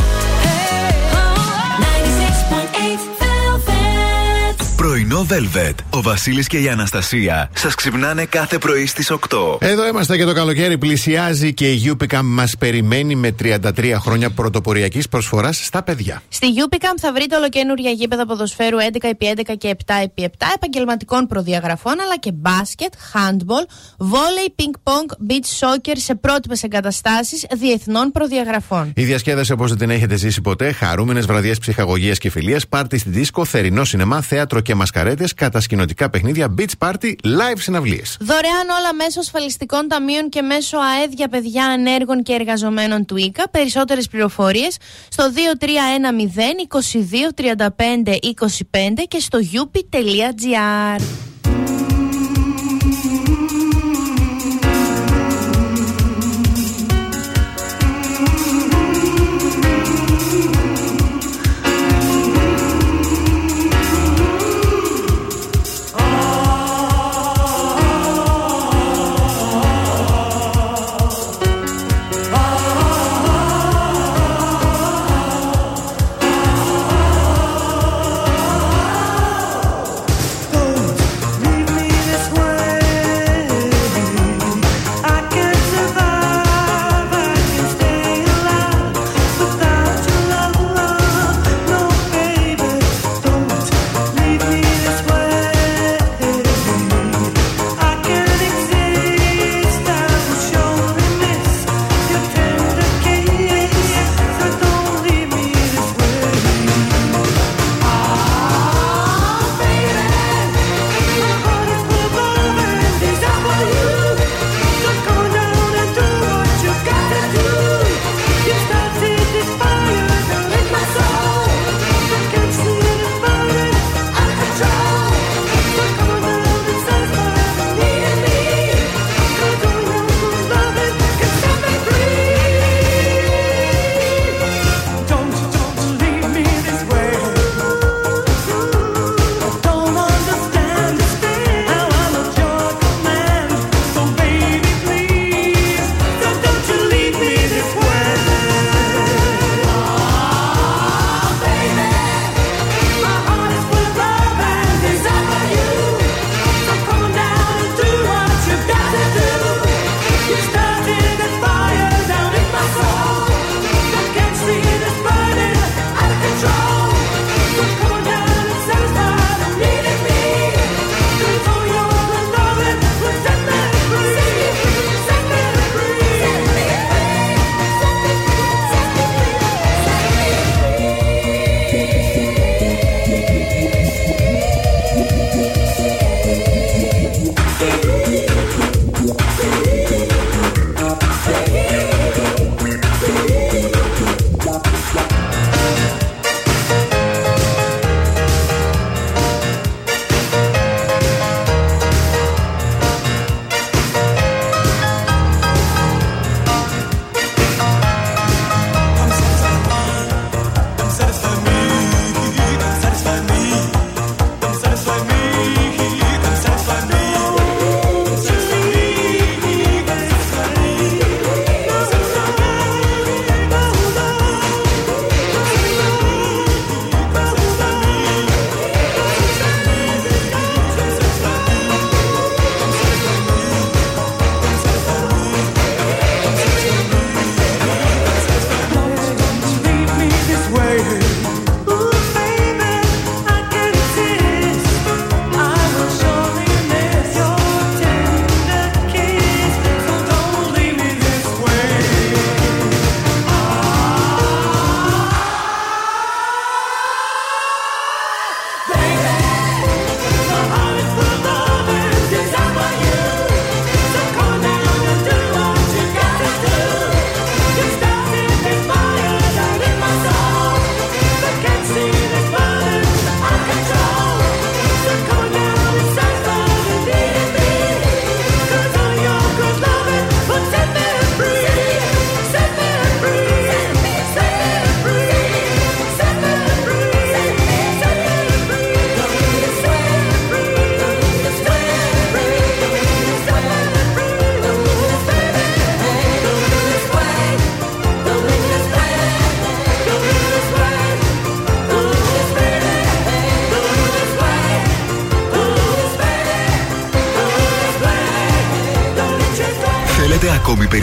Πρωινό 5.12 5.26
Velvet. 5.30 5.74
Ο 5.90 6.02
Βασίλης 6.02 6.46
και 6.46 6.58
η 6.58 6.68
Αναστασία 6.68 7.50
σας 7.54 7.74
ξυπνάνε 7.74 8.24
κάθε 8.24 8.58
πρωί 8.58 8.86
στις 8.86 9.10
8. 9.10 9.56
Εδώ 9.60 9.86
είμαστε 9.86 10.16
και 10.16 10.24
το 10.24 10.32
καλοκαίρι 10.32 10.78
πλησιάζει 10.78 11.54
και 11.54 11.72
η 11.72 11.96
Upica 11.96 12.20
μας 12.22 12.56
περιμένει 12.58 13.14
με 13.14 13.34
33 13.42 13.94
χρόνια 13.98 14.30
πρωτοποριακής 14.30 15.08
προσφοράς 15.08 15.64
στα 15.64 15.82
παιδιά. 15.82 16.22
Στη 16.28 16.46
Upicam 16.68 16.94
θα 17.00 17.12
βρείτε 17.12 17.36
ολοκένουργια 17.36 17.90
γήπεδα 17.90 18.26
ποδοσφαίρου 18.26 18.76
11x11 18.78 19.56
και 19.58 19.76
7x7 19.86 20.26
επαγγελματικών 20.54 21.26
προδιαγραφών 21.26 21.92
αλλά 22.00 22.18
και 22.18 22.32
μπάσκετ, 22.32 22.92
handball, 23.12 23.64
volley, 23.98 24.62
ping 24.62 24.92
pong, 24.92 25.30
beach 25.30 25.66
soccer 25.66 25.94
σε 25.94 26.14
πρότυπε 26.14 26.54
εγκαταστάσεις 26.60 27.46
διεθνών 27.52 28.10
προδιαγραφών. 28.10 28.92
Η 28.96 29.04
διασκέδαση 29.04 29.52
όπως 29.52 29.68
δεν 29.68 29.78
την 29.78 29.90
έχετε 29.90 30.16
ζήσει 30.16 30.40
ποτέ, 30.40 30.72
χαρούμενες 30.72 31.26
βραδιές 31.26 31.58
ψυχαγωγίας 31.58 32.18
και 32.18 32.30
φιλίας, 32.30 32.68
πάρτι 32.68 32.98
στη 32.98 33.10
δίσκο, 33.10 33.44
θερινό 33.44 33.84
σινεμά, 33.84 34.20
θέατρο 34.20 34.60
και 34.60 34.74
καρέτες, 35.02 35.34
κατασκηνωτικά 35.34 36.10
παιχνίδια, 36.10 36.54
beach 36.58 36.72
party, 36.78 37.14
live 37.24 37.58
συναυλίες. 37.58 38.16
Δωρεάν 38.20 38.68
όλα 38.78 38.94
μέσω 38.94 39.20
ασφαλιστικών 39.20 39.88
ταμείων 39.88 40.28
και 40.28 40.42
μέσω 40.42 40.78
ΑΕΔ 40.78 41.12
για 41.12 41.28
παιδιά 41.28 41.64
ανέργων 41.66 42.22
και 42.22 42.32
εργαζομένων 42.32 43.04
του 43.04 43.16
ΙΚΑ. 43.16 43.48
Περισσότερες 43.50 44.08
πληροφορίες 44.08 44.76
στο 45.08 45.24
2310 45.24 45.38
2235 46.68 48.16
25 48.36 49.02
και 49.08 49.18
στο 49.18 49.38
youpi.gr. 49.52 51.30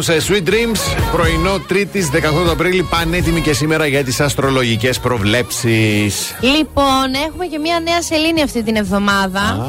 Beyoncé 0.00 0.20
Sweet 0.20 0.48
Dreams, 0.48 0.80
πρωινό 1.12 1.58
Τρίτης 1.58 2.10
18 2.10 2.50
Απρίλη, 2.50 2.82
πανέτοιμη 2.82 3.40
και 3.40 3.52
σήμερα 3.52 3.86
για 3.86 4.04
τις 4.04 4.20
αστρολογικές 4.20 5.00
προβλέψεις. 5.00 6.34
Λοιπόν, 6.40 7.14
έχουμε 7.28 7.46
και 7.46 7.58
μια 7.58 7.80
νέα 7.80 8.02
σελήνη 8.02 8.42
αυτή 8.42 8.62
την 8.62 8.76
εβδομάδα. 8.76 9.66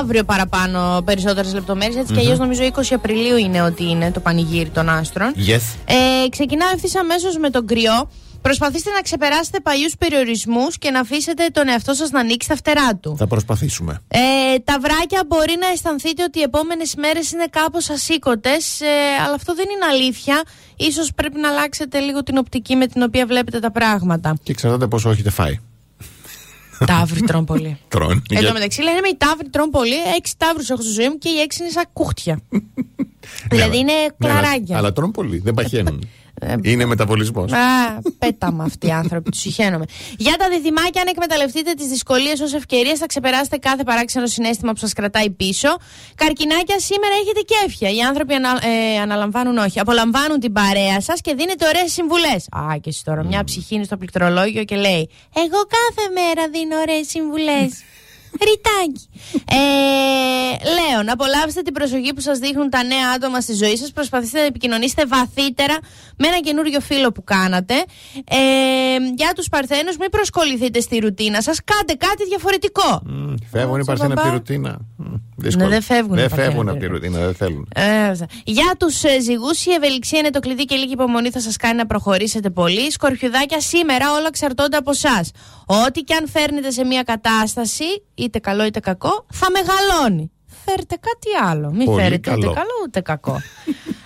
Αύριο 0.00 0.24
παραπάνω 0.24 1.02
περισσότερες 1.04 1.54
λεπτομέρειες. 1.54 1.96
Έτσι 1.96 2.12
κι 2.12 2.18
αλλιώς 2.18 2.38
νομίζω 2.38 2.62
20 2.62 2.94
Απριλίου 2.94 3.36
είναι 3.36 3.62
ότι 3.62 3.90
είναι 3.90 4.10
το 4.10 4.20
πανηγύρι 4.20 4.68
των 4.68 4.88
άστρων. 4.88 5.34
Yes. 5.36 5.76
Ε, 5.84 6.28
ξεκινάω 6.30 6.68
ευθύς 6.74 6.96
αμέσως 6.96 7.36
με 7.36 7.50
τον 7.50 7.66
κρυό. 7.66 8.08
Προσπαθήστε 8.46 8.90
να 8.90 9.00
ξεπεράσετε 9.00 9.60
παλιούς 9.60 9.96
περιορισμούς 9.98 10.78
και 10.78 10.90
να 10.90 11.00
αφήσετε 11.00 11.46
τον 11.52 11.68
εαυτό 11.68 11.94
σας 11.94 12.10
να 12.10 12.20
ανοίξει 12.20 12.48
τα 12.48 12.56
φτερά 12.56 12.96
του. 12.96 13.16
Θα 13.18 13.26
προσπαθήσουμε. 13.26 13.98
Ε, 14.08 14.18
τα 14.64 14.78
βράκια 14.80 15.24
μπορεί 15.26 15.56
να 15.60 15.66
αισθανθείτε 15.66 16.22
ότι 16.22 16.38
οι 16.38 16.42
επόμενες 16.42 16.94
μέρες 16.94 17.32
είναι 17.32 17.46
κάπως 17.50 17.90
ασήκωτες, 17.90 18.80
ε, 18.80 18.86
αλλά 19.24 19.34
αυτό 19.34 19.54
δεν 19.54 19.64
είναι 19.74 19.84
αλήθεια. 19.84 20.42
Ίσως 20.76 21.12
πρέπει 21.14 21.40
να 21.40 21.48
αλλάξετε 21.48 21.98
λίγο 21.98 22.22
την 22.22 22.36
οπτική 22.38 22.76
με 22.76 22.86
την 22.86 23.02
οποία 23.02 23.26
βλέπετε 23.26 23.60
τα 23.60 23.70
πράγματα. 23.70 24.36
Και 24.42 24.52
εξαρτάται 24.52 24.86
πόσο 24.86 25.10
έχετε 25.10 25.30
φάει. 25.30 25.60
Ταύροι 26.86 27.20
τρώνε 27.20 27.44
πολύ. 27.44 27.78
Τρώνε. 27.88 28.12
Εν 28.30 28.38
Για- 28.38 28.46
τω 28.46 28.52
μεταξύ 28.52 28.82
λένε 28.82 29.00
με 29.00 29.08
οι 29.08 29.16
ταύροι 29.16 29.48
τρώνε 29.48 29.70
πολύ. 29.70 29.94
Έξι 30.16 30.34
ταύρους 30.36 30.70
έχω 30.70 30.82
στη 30.82 30.92
ζωή 30.92 31.08
μου 31.08 31.18
και 31.18 31.28
οι 31.28 31.38
έξι 31.40 31.62
είναι 31.62 31.70
σαν 31.72 31.84
κούχτια. 31.92 32.40
δηλαδή 33.50 33.78
είναι 33.78 33.92
Ναι, 33.92 34.28
αλλά- 34.30 34.40
κλαράκια. 34.40 34.76
αλλά 34.76 34.92
τρώνε 34.92 35.12
πολύ, 35.12 35.38
δεν 35.38 35.54
παχαίνουν. 35.54 36.08
Είναι 36.62 36.84
μεταβολισμός. 36.84 37.52
Α, 37.52 37.56
πέταμα 38.18 38.64
αυτοί 38.64 38.86
οι 38.86 38.90
άνθρωποι, 38.90 39.30
τους 39.30 39.40
συχαίνομαι. 39.40 39.84
Για 40.18 40.34
τα 40.38 40.48
διδυμάκια, 40.48 41.00
αν 41.00 41.06
εκμεταλλευτείτε 41.08 41.72
τις 41.72 41.86
δυσκολίες 41.86 42.40
ως 42.40 42.54
ευκαιρίες, 42.54 42.98
θα 42.98 43.06
ξεπεράσετε 43.06 43.56
κάθε 43.56 43.82
παράξενο 43.82 44.26
συνέστημα 44.26 44.72
που 44.72 44.78
σας 44.78 44.92
κρατάει 44.92 45.30
πίσω. 45.30 45.68
Καρκινάκια, 46.14 46.78
σήμερα 46.80 47.14
έχετε 47.22 47.40
κέφια. 47.40 47.90
Οι 47.90 48.00
άνθρωποι 48.00 48.34
ανα, 48.34 48.48
ε, 48.50 48.98
αναλαμβάνουν, 49.00 49.56
όχι, 49.56 49.80
απολαμβάνουν 49.80 50.40
την 50.40 50.52
παρέα 50.52 51.00
σας 51.00 51.20
και 51.20 51.34
δίνετε 51.34 51.66
ωραίες 51.66 51.92
συμβουλές. 51.92 52.48
Α, 52.50 52.76
και 52.80 52.88
εσύ 52.88 53.04
τώρα, 53.04 53.24
μια 53.24 53.44
ψυχή 53.44 53.74
είναι 53.74 53.84
στο 53.84 53.96
πληκτρολόγιο 53.96 54.64
και 54.64 54.76
λέει: 54.76 55.10
Εγώ 55.34 55.60
κάθε 55.76 56.10
μέρα 56.14 56.48
δίνω 56.48 56.76
ωραίες 56.80 57.06
συμβουλές. 57.08 57.82
Ρητάκι. 58.48 59.08
Ε, 59.48 59.56
Λέων, 60.76 61.10
απολαύστε 61.10 61.62
την 61.62 61.72
προσοχή 61.72 62.12
που 62.14 62.20
σας 62.20 62.38
δείχνουν 62.38 62.70
τα 62.70 62.82
νέα 62.84 63.10
άτομα 63.16 63.40
στη 63.40 63.54
ζωή 63.54 63.76
σας. 63.76 63.92
Προσπαθήστε 63.92 64.38
να 64.38 64.44
επικοινωνήσετε 64.46 65.06
βαθύτερα 65.06 65.76
με 66.16 66.26
ένα 66.26 66.40
καινούριο 66.40 66.80
φίλο 66.80 67.12
που 67.12 67.24
κάνατε. 67.24 67.74
Ε, 68.14 68.36
για 69.16 69.32
τους 69.34 69.48
Παρθένους, 69.48 69.96
μην 69.96 70.10
προσκοληθείτε 70.10 70.80
στη 70.80 70.98
ρουτίνα 70.98 71.42
σας. 71.42 71.58
Κάντε 71.64 71.92
κάτι 71.94 72.24
διαφορετικό. 72.28 73.02
Φεύγουν 73.50 73.76
οι 73.76 73.80
Άτσα, 73.80 73.84
παρθένοι 73.92 74.12
από 74.12 74.20
τη 74.20 74.26
μπαμπά. 74.26 74.30
ρουτίνα. 74.36 74.78
Μ, 74.96 75.04
δύσκολο. 75.36 75.64
Ναι, 75.68 75.72
δεν 75.72 75.82
φεύγουν 75.82 76.16
οι 76.16 76.20
Δεν 76.20 76.28
παρθένοι 76.28 76.48
φεύγουν 76.48 76.68
από 76.68 76.76
από 76.76 76.86
τη 76.86 76.86
τη 76.86 76.92
ρουτίνα, 76.92 77.18
δεν 77.24 77.34
θέλουν. 77.34 77.68
Ε, 77.74 78.12
για 78.44 78.74
τους 78.78 79.04
ε, 79.04 79.20
ζυγούς, 79.20 79.66
η 79.66 79.70
ευελιξία 79.70 80.18
είναι 80.18 80.30
το 80.30 80.40
κλειδί 80.40 80.64
και 80.64 80.76
λίγη 80.76 80.92
υπομονή 80.92 81.30
θα 81.30 81.40
σας 81.40 81.56
κάνει 81.56 81.76
να 81.76 81.86
προχωρήσετε 81.86 82.50
πολύ. 82.50 82.90
Σκορπιουδάκια, 82.90 83.60
σήμερα 83.60 84.12
όλα 84.12 84.26
εξαρτώνται 84.26 84.76
από 84.76 84.90
εσάς. 84.90 85.30
Ό,τι 85.66 86.00
και 86.00 86.14
αν 86.14 86.28
φέρνετε 86.28 86.70
σε 86.70 86.84
μια 86.84 87.02
κατάσταση, 87.02 87.84
είτε 88.26 88.38
καλό 88.38 88.64
είτε 88.64 88.80
κακό, 88.80 89.26
θα 89.32 89.46
μεγαλώνει. 89.50 90.30
Φέρτε 90.66 90.96
κάτι 91.00 91.48
άλλο. 91.50 91.70
Μην 91.70 91.84
Πολύ 91.84 92.02
φέρετε 92.02 92.30
ούτε 92.30 92.40
καλό. 92.40 92.52
καλό 92.52 92.70
ούτε 92.86 93.00
κακό. 93.00 93.40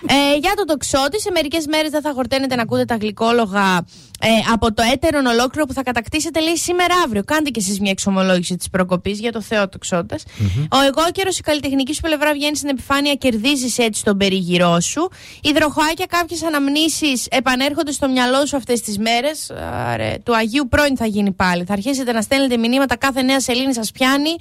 ε, 0.07 0.37
για 0.39 0.53
τον 0.55 0.65
τοξότη, 0.65 1.19
σε 1.21 1.31
μερικές 1.31 1.65
μέρες 1.65 1.91
δεν 1.91 2.01
θα 2.01 2.11
χορταίνετε 2.13 2.55
να 2.55 2.61
ακούτε 2.61 2.85
τα 2.85 2.95
γλυκόλογα 2.95 3.85
ε, 4.23 4.27
από 4.53 4.73
το 4.73 4.83
έτερον 4.93 5.25
ολόκληρο 5.25 5.65
που 5.67 5.73
θα 5.73 5.83
κατακτήσετε, 5.83 6.39
λέει 6.41 6.57
σήμερα 6.57 6.95
αύριο. 7.05 7.23
Κάντε 7.23 7.49
κι 7.49 7.59
εσείς 7.59 7.79
μια 7.79 7.91
εξομολόγηση 7.91 8.55
της 8.55 8.69
προκοπής 8.69 9.19
για 9.19 9.31
το 9.31 9.41
Θεό 9.41 9.69
τοξότες. 9.69 10.23
Ο 10.71 10.77
εγώ 10.81 11.11
καιρο, 11.11 11.29
η 11.37 11.41
καλλιτεχνική 11.41 11.93
σου 11.93 12.01
πλευρά 12.01 12.33
βγαίνει 12.33 12.55
στην 12.57 12.69
επιφάνεια, 12.69 13.13
κερδίζεις 13.13 13.77
έτσι 13.77 14.03
τον 14.03 14.17
περιγυρό 14.17 14.79
σου. 14.79 15.09
Υδροχοάκια, 15.41 16.05
κάποιες 16.05 16.43
αναμνήσεις 16.43 17.27
επανέρχονται 17.29 17.91
στο 17.91 18.09
μυαλό 18.09 18.45
σου 18.45 18.57
αυτές 18.57 18.81
τις 18.81 18.97
μέρες. 18.97 19.51
Του 20.23 20.35
Αγίου 20.35 20.67
πρώην 20.69 20.97
θα 20.97 21.05
γίνει 21.05 21.31
πάλι. 21.31 21.63
Θα 21.63 21.73
αρχίσετε 21.73 22.11
να 22.11 22.21
στέλνετε 22.21 22.57
μηνύματα, 22.57 22.95
κάθε 22.97 23.21
νέα 23.21 23.39
σελήνη 23.41 23.73
σας 23.73 23.91
πιάνει 23.91 24.35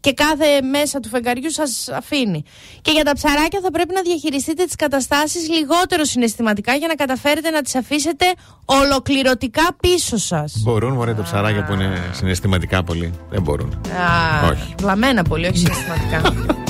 και 0.00 0.12
κάθε 0.12 0.62
μέσα 0.62 1.00
του 1.00 1.08
φεγγαριού 1.08 1.50
σας 1.50 1.88
αφήνει. 1.88 2.42
Και 2.82 2.90
για 2.90 3.04
τα 3.04 3.12
ψαράκια 3.12 3.60
θα 3.62 3.70
πρέπει 3.70 3.94
να 3.94 4.02
διαχειριστείτε 4.02 4.64
τις 4.64 4.74
καταστάσεις 4.74 5.48
λιγότερο 5.48 6.04
συναισθηματικά 6.04 6.74
για 6.74 6.88
να 6.88 6.94
καταφέρετε 6.94 7.50
να 7.50 7.62
τις 7.62 7.74
αφήσετε 7.74 8.24
ολοκληρωτικά 8.64 9.76
πίσω 9.80 10.16
σας. 10.16 10.52
Μπορούν 10.64 10.92
μωρέ 10.92 11.14
τα 11.14 11.22
ψαράκια 11.22 11.64
που 11.64 11.72
είναι 11.72 12.10
συναισθηματικά 12.12 12.82
πολύ. 12.82 13.12
Δεν 13.30 13.42
μπορούν. 13.42 13.72
Α, 13.72 14.48
Όχι. 14.50 14.74
Βλαμμένα 14.80 15.22
πολύ, 15.22 15.46
όχι 15.46 15.58
συναισθηματικά. 15.58 16.20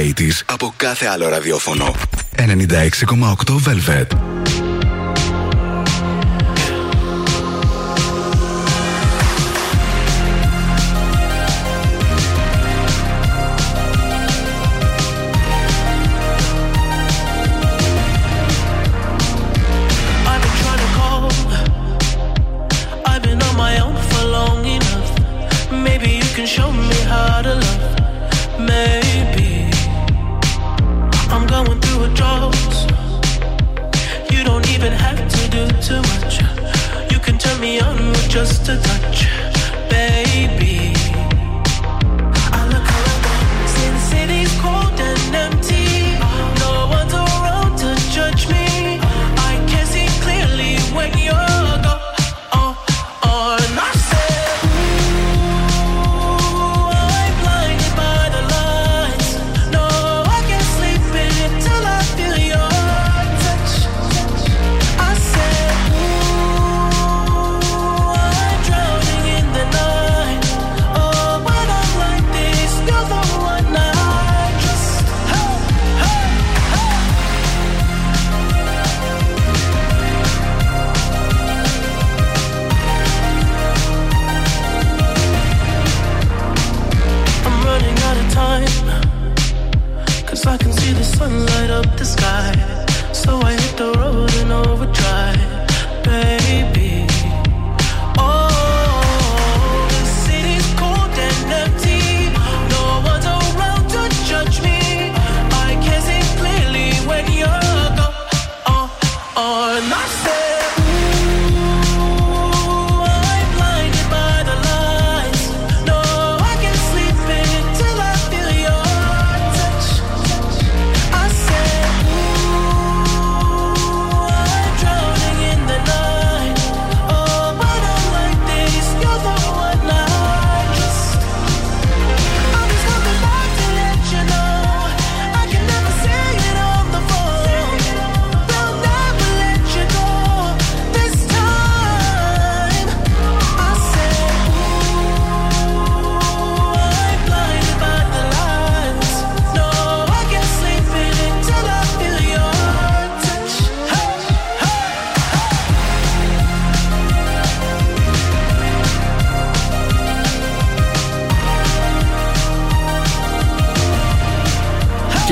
80s 0.00 0.42
από 0.46 0.74
κάθε 0.76 1.06
άλλο 1.06 1.28
ραδιόφωνο. 1.28 1.94
96,8 2.36 2.44
Velvet. 3.66 4.19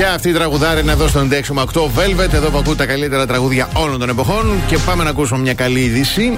Και 0.09 0.15
αυτή 0.15 0.29
η 0.29 0.33
τραγουδάρα 0.33 0.79
είναι 0.79 0.91
εδώ 0.91 1.07
στο 1.07 1.27
96,8 1.29 1.81
Velvet. 1.81 2.33
Εδώ 2.33 2.49
που 2.49 2.57
ακούτε 2.57 2.75
τα 2.75 2.85
καλύτερα 2.85 3.25
τραγούδια 3.25 3.69
όλων 3.73 3.99
των 3.99 4.09
εποχών. 4.09 4.61
Και 4.67 4.77
πάμε 4.77 5.03
να 5.03 5.09
ακούσουμε 5.09 5.39
μια 5.39 5.53
καλή 5.53 5.79
είδηση. 5.79 6.37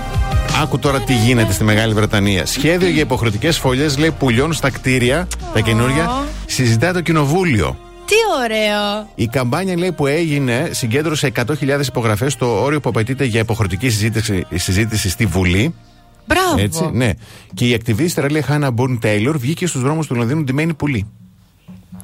Άκου 0.62 0.80
τώρα 0.80 1.00
τι 1.00 1.14
γίνεται 1.14 1.54
στη 1.54 1.64
Μεγάλη 1.64 1.94
Βρετανία. 1.94 2.46
Σχέδιο 2.46 2.90
για 2.90 3.02
υποχρεωτικές 3.02 3.58
φωλιές 3.58 3.98
λέει 3.98 4.12
πουλιών 4.12 4.54
στα 4.54 4.70
κτίρια, 4.70 5.28
τα 5.54 5.60
καινούρια. 5.60 6.24
Συζητάει 6.46 6.92
το 6.92 7.02
κοινοβούλιο. 7.02 7.78
Τι 8.06 8.16
ωραίο. 8.44 9.10
Η 9.16 9.28
καμπάνια 9.28 9.78
λέει 9.78 9.92
που 9.92 10.08
έγινε 10.08 10.70
συγκέντρωσε 10.72 11.32
100.000 11.36 11.88
υπογραφές 11.88 12.34
στο 12.34 12.64
όριο 12.64 12.80
που 12.80 12.90
απαιτείται 12.90 13.26
για 13.26 13.40
υποχρεωτική 13.40 13.90
συζήτηση, 13.90 14.46
συζήτηση 14.54 15.10
στη 15.10 15.26
Βουλή. 15.26 15.74
Μπράβο. 16.26 16.56
Έτσι, 16.58 16.90
ναι. 16.94 17.12
Και 17.54 17.68
η 17.68 17.74
ακτιβίστρα 17.74 18.32
λέει 18.32 18.42
Χάνα 18.42 18.72
Μπορν 18.72 19.00
Τέιλορ 19.00 19.38
βγήκε 19.38 19.68
στους 19.68 19.82
δρόμους 19.82 20.08
του 20.08 20.16
Λονδίνου 20.16 20.44
ντυμένη 20.44 20.74
πουλή. 20.74 21.06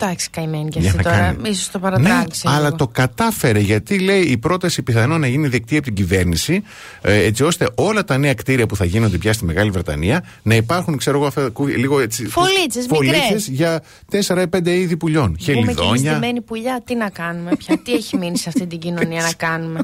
Εντάξει, 0.02 0.30
καημένη 0.30 0.70
και 0.70 0.80
Για 0.80 0.90
αυτή 0.90 1.04
να 1.04 1.12
τώρα. 1.12 1.18
κάνει. 1.38 1.54
σω 1.54 1.70
το 1.72 1.78
Ναι, 1.80 1.84
παρατράξε. 1.90 2.48
αλλά 2.50 2.64
λίγο. 2.64 2.76
το 2.76 2.88
κατάφερε 2.88 3.60
γιατί 3.60 4.00
λέει 4.00 4.22
η 4.22 4.38
πρόταση 4.38 4.82
πιθανόν 4.84 5.20
να 5.20 5.28
γίνει 5.28 5.48
δεκτή 5.48 5.76
από 5.76 5.86
την 5.86 5.94
κυβέρνηση 5.94 6.64
ε, 7.02 7.16
έτσι 7.26 7.44
ώστε 7.44 7.70
όλα 7.76 8.04
τα 8.04 8.18
νέα 8.18 8.34
κτίρια 8.34 8.66
που 8.66 8.76
θα 8.76 8.86
γίνονται 8.86 9.18
πια 9.18 9.34
στη 9.34 9.46
Μεγάλη 9.46 9.70
Βρετανία 9.70 10.24
να 10.44 10.56
υπάρχουν, 10.56 10.98
ξέρω 10.98 11.18
εγώ, 11.18 11.26
αυτά, 11.28 11.50
κου- 11.50 11.68
λίγο 11.78 12.00
έτσι. 12.00 12.26
Φωλίτσες 12.26 12.86
φωλίτσες 12.90 13.22
μικρές. 13.24 13.48
για 13.48 13.82
4-5 14.12 14.68
είδη 14.68 14.98
πουλιών. 14.98 15.26
Πούμε 15.26 15.38
και 15.38 15.52
εμεί 15.52 15.62
Χελιδόνια. 15.64 16.12
στημένη 16.12 16.42
πουλιά, 16.42 16.82
τι 16.86 16.96
να 16.96 17.10
κάνουμε 17.10 17.52
πια, 17.58 17.78
τι 17.84 17.94
έχει 17.94 18.18
μείνει 18.18 18.38
σε 18.38 18.50
αυτή 18.50 18.68
την 18.68 18.80
κοινωνία 18.80 19.22
να 19.22 19.32
κάνουμε; 19.38 19.80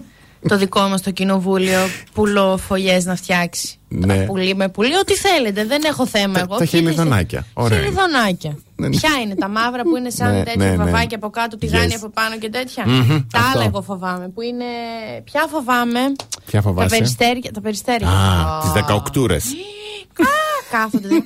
Το 0.47 0.57
δικό 0.57 0.81
μας 0.81 1.01
το 1.01 1.11
κοινοβούλιο 1.11 1.79
πουλοφολιέ 2.13 2.99
να 3.03 3.15
φτιάξει. 3.15 3.77
Ναι. 3.87 4.17
Τα 4.17 4.23
Πουλί 4.25 4.55
με 4.55 4.69
πουλί, 4.69 4.95
ό,τι 4.97 5.13
θέλετε. 5.13 5.65
Δεν 5.65 5.81
έχω 5.85 6.05
θέμα 6.07 6.33
Τα- 6.33 6.39
εγώ. 6.39 6.57
τα 6.57 6.65
Κοίταξε. 6.65 6.77
χελιδονάκια. 6.77 7.45
Ωραία 7.53 7.77
είναι. 7.77 7.87
Χελιδονάκια. 7.87 8.57
Ναι, 8.83 8.95
ναι. 8.95 8.97
Ποια 8.97 9.09
είναι 9.23 9.35
τα 9.35 9.47
μαύρα 9.47 9.83
που 9.83 9.95
είναι 9.97 10.09
σαν 10.09 10.31
Ναι, 10.31 10.43
τέτοια 10.43 10.65
ναι, 10.65 10.69
ναι. 10.69 10.75
βαβάκια 10.83 11.17
από 11.17 11.29
κάτω, 11.29 11.57
τηγάνια 11.57 11.95
Yes. 11.97 12.01
από 12.03 12.09
πάνω 12.13 12.37
και 12.37 12.49
τέτοια; 12.49 12.83
Μμμ, 12.87 13.07
Τα 13.31 13.39
αυτό. 13.39 13.49
άλλα 13.53 13.63
εγώ 13.67 13.81
φοβάμαι. 13.81 14.29
Που 14.29 14.41
είναι. 14.41 14.65
Ποια 15.23 15.45
φοβάμαι; 15.49 15.99
Ποια 16.45 16.61
φοβάσαι; 16.61 16.89
Τα 16.89 16.95
περιστέρια. 16.95 17.51
Τα 17.51 17.61
περιστέρια. 17.61 18.07
Α, 18.09 18.57
Ω. 18.57 18.61
τις 18.61 18.71
18 18.71 19.23
Α, 20.23 20.27
κάθονται. 20.71 21.07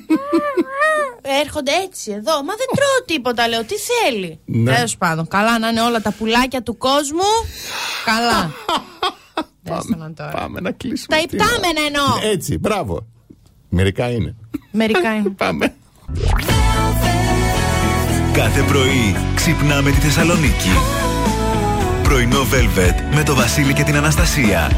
Έρχονται 1.42 1.70
έτσι 1.84 2.10
εδώ. 2.10 2.32
Μα 2.44 2.54
δεν 2.60 2.66
τρώω 2.74 3.04
τίποτα, 3.06 3.48
λέω. 3.48 3.64
Τι 3.64 3.74
θέλει; 3.74 4.38
Ναι. 4.44 4.74
Τέλος 4.74 4.96
πάντων. 4.96 5.28
Καλά 5.28 5.58
να 5.58 5.68
είναι 5.68 5.80
όλα 5.80 6.00
τα 6.00 6.12
πουλάκια 6.18 6.62
του 6.62 6.76
κόσμου. 6.76 7.28
Καλά. 8.04 8.50
Δέστε 9.62 9.96
να 9.96 10.12
τώρα. 10.12 10.30
Πάμε 10.30 10.60
να 10.60 10.70
κλείσουμε. 10.70 11.16
Τα 11.16 11.26
Τι 11.26 11.36
να- 11.36 11.44
υπτάμενα 11.44 11.80
εννοώ. 11.86 12.32
Έτσι, 12.32 12.58
μπράβο. 12.58 13.06
Μερικά 13.68 14.10
είναι. 14.10 14.34
Μερικά 14.70 15.14
είναι. 15.16 15.28
Πάμε. 15.30 15.74
Κάθε 18.32 18.62
πρωί 18.62 19.16
ξυπνάμε 19.34 19.90
τη 19.90 19.96
Θεσσαλονίκη. 19.96 20.70
Πρωινό 22.02 22.40
Velvet 22.40 23.14
με 23.14 23.22
το 23.22 23.34
Βασίλη 23.34 23.72
και 23.72 23.82
την 23.82 23.96
Αναστασία. 23.96 24.70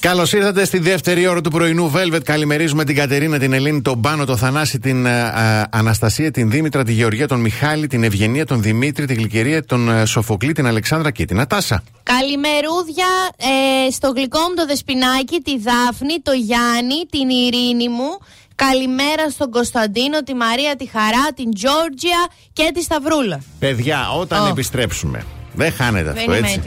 Καλώς 0.00 0.32
ήρθατε 0.32 0.64
στη 0.64 0.78
δεύτερη 0.78 1.26
ώρα 1.26 1.40
του 1.40 1.50
πρωινού 1.50 1.92
Velvet. 1.94 2.22
Καλημερίζουμε 2.24 2.84
την 2.84 2.94
Κατερίνα, 2.94 3.38
την 3.38 3.52
Ελένη, 3.52 3.82
τον 3.82 4.00
Πάνο, 4.00 4.24
τον 4.24 4.36
Θανάση, 4.36 4.78
την 4.78 5.06
ε, 5.06 5.20
ε, 5.20 5.62
Αναστασία, 5.70 6.30
την 6.30 6.50
Δήμητρα, 6.50 6.84
τη 6.84 6.92
Γεωργία, 6.92 7.28
τον 7.28 7.40
Μιχάλη, 7.40 7.86
την 7.86 8.04
Ευγενία, 8.04 8.46
τον 8.46 8.62
Δημήτρη, 8.62 9.06
την 9.06 9.16
Γλυκερία, 9.16 9.64
τον 9.64 9.88
ε, 9.88 10.04
Σοφοκλή, 10.04 10.52
την 10.52 10.66
Αλεξάνδρα 10.66 11.10
και 11.10 11.24
την 11.24 11.40
Ατάσα. 11.40 11.82
Καλημερούδια 12.02 13.06
ε, 13.36 13.90
στο 13.90 14.12
γλυκό 14.16 14.38
μου 14.38 14.54
το 14.54 14.66
Δεσπινάκι, 14.66 15.40
τη 15.40 15.58
Δάφνη, 15.58 16.16
το 16.22 16.32
Γιάννη, 16.32 17.06
την 17.10 17.28
Ειρήνη 17.28 17.88
μου. 17.88 18.18
Καλημέρα 18.56 19.30
στον 19.30 19.50
Κωνσταντίνο, 19.50 20.22
τη 20.22 20.34
Μαρία, 20.34 20.76
τη 20.76 20.86
Χαρά, 20.86 21.32
την 21.34 21.54
Τζόρτζια 21.54 22.26
και 22.52 22.70
τη 22.74 22.82
Σταυρούλα. 22.82 23.40
Παιδιά, 23.58 24.10
όταν 24.10 24.46
επιστρέψουμε. 24.46 25.24
Δεν 25.54 25.72
χάνεται 25.72 26.10
αυτό, 26.10 26.32
δεν 26.32 26.44
έτσι. 26.44 26.62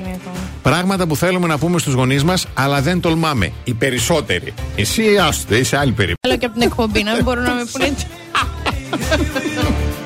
Πράγματα 0.62 1.08
που 1.08 1.16
θέλουμε 1.16 1.48
να 1.48 1.58
πούμε 1.58 1.80
στους 1.80 1.94
γονείς 1.94 2.24
μας, 2.24 2.46
αλλά 2.54 2.82
δεν 2.82 3.02
τολμάμε. 3.02 3.52
Οι 3.64 3.74
περισσότεροι. 3.74 4.54
Εσύ, 4.76 5.18
άστο, 5.18 5.56
είσαι 5.56 5.78
άλλη 5.78 5.92
περίπτωση. 5.92 6.18
Θέλω 6.22 6.38
και 6.38 6.46
από 6.46 6.54
την 6.54 6.64
εκπομπή, 6.64 7.04
να 7.04 7.14
μην 7.14 7.24
μπορούν 7.24 7.44
να 7.44 7.54
με 7.54 7.66
πούνε. 7.72 7.96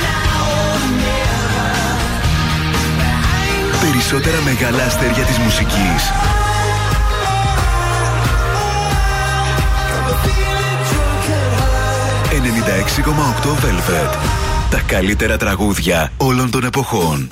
Περισσότερα 3.81 4.41
μεγάλα 4.41 4.83
αστέρια 4.83 5.23
της 5.23 5.37
μουσικής. 5.37 6.11
96,8 12.31 13.49
Velvet. 13.49 14.17
Τα 14.69 14.81
καλύτερα 14.87 15.37
τραγούδια 15.37 16.11
όλων 16.17 16.51
των 16.51 16.63
εποχών. 16.63 17.27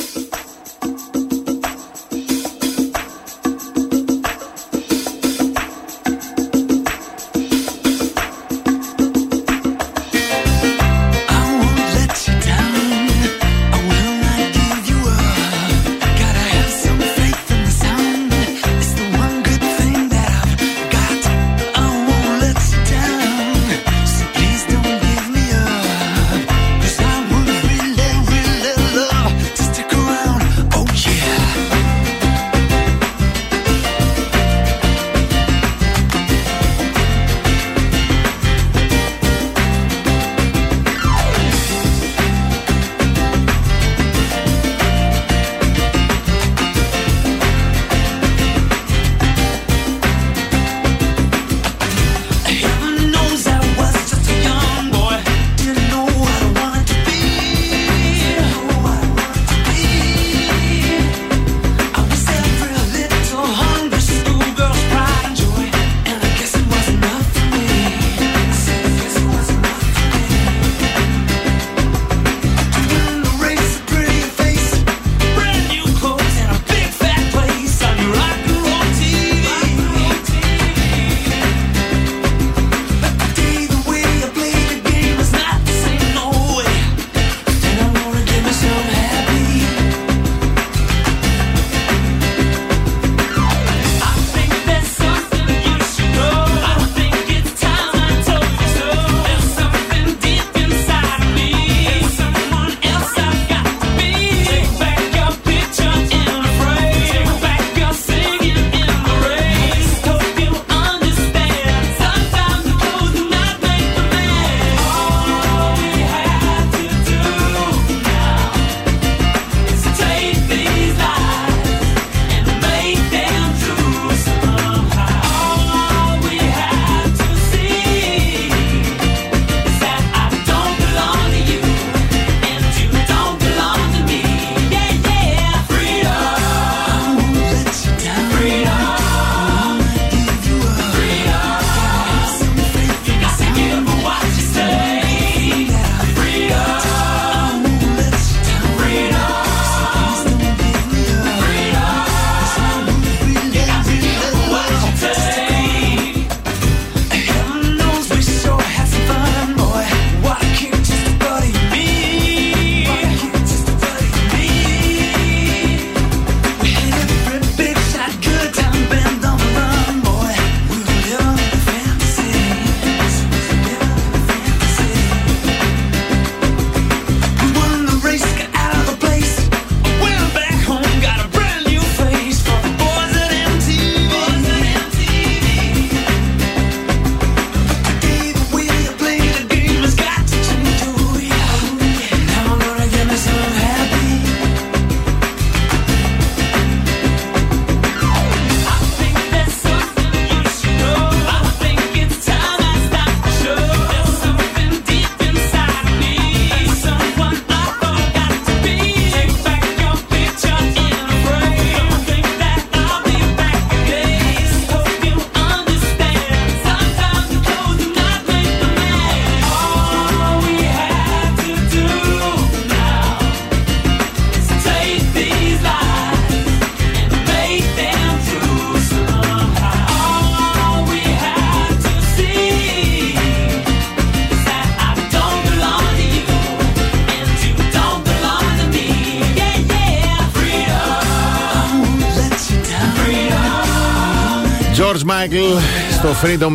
Michael 245.19 245.59
στο 245.91 246.15
Freedom 246.23 246.51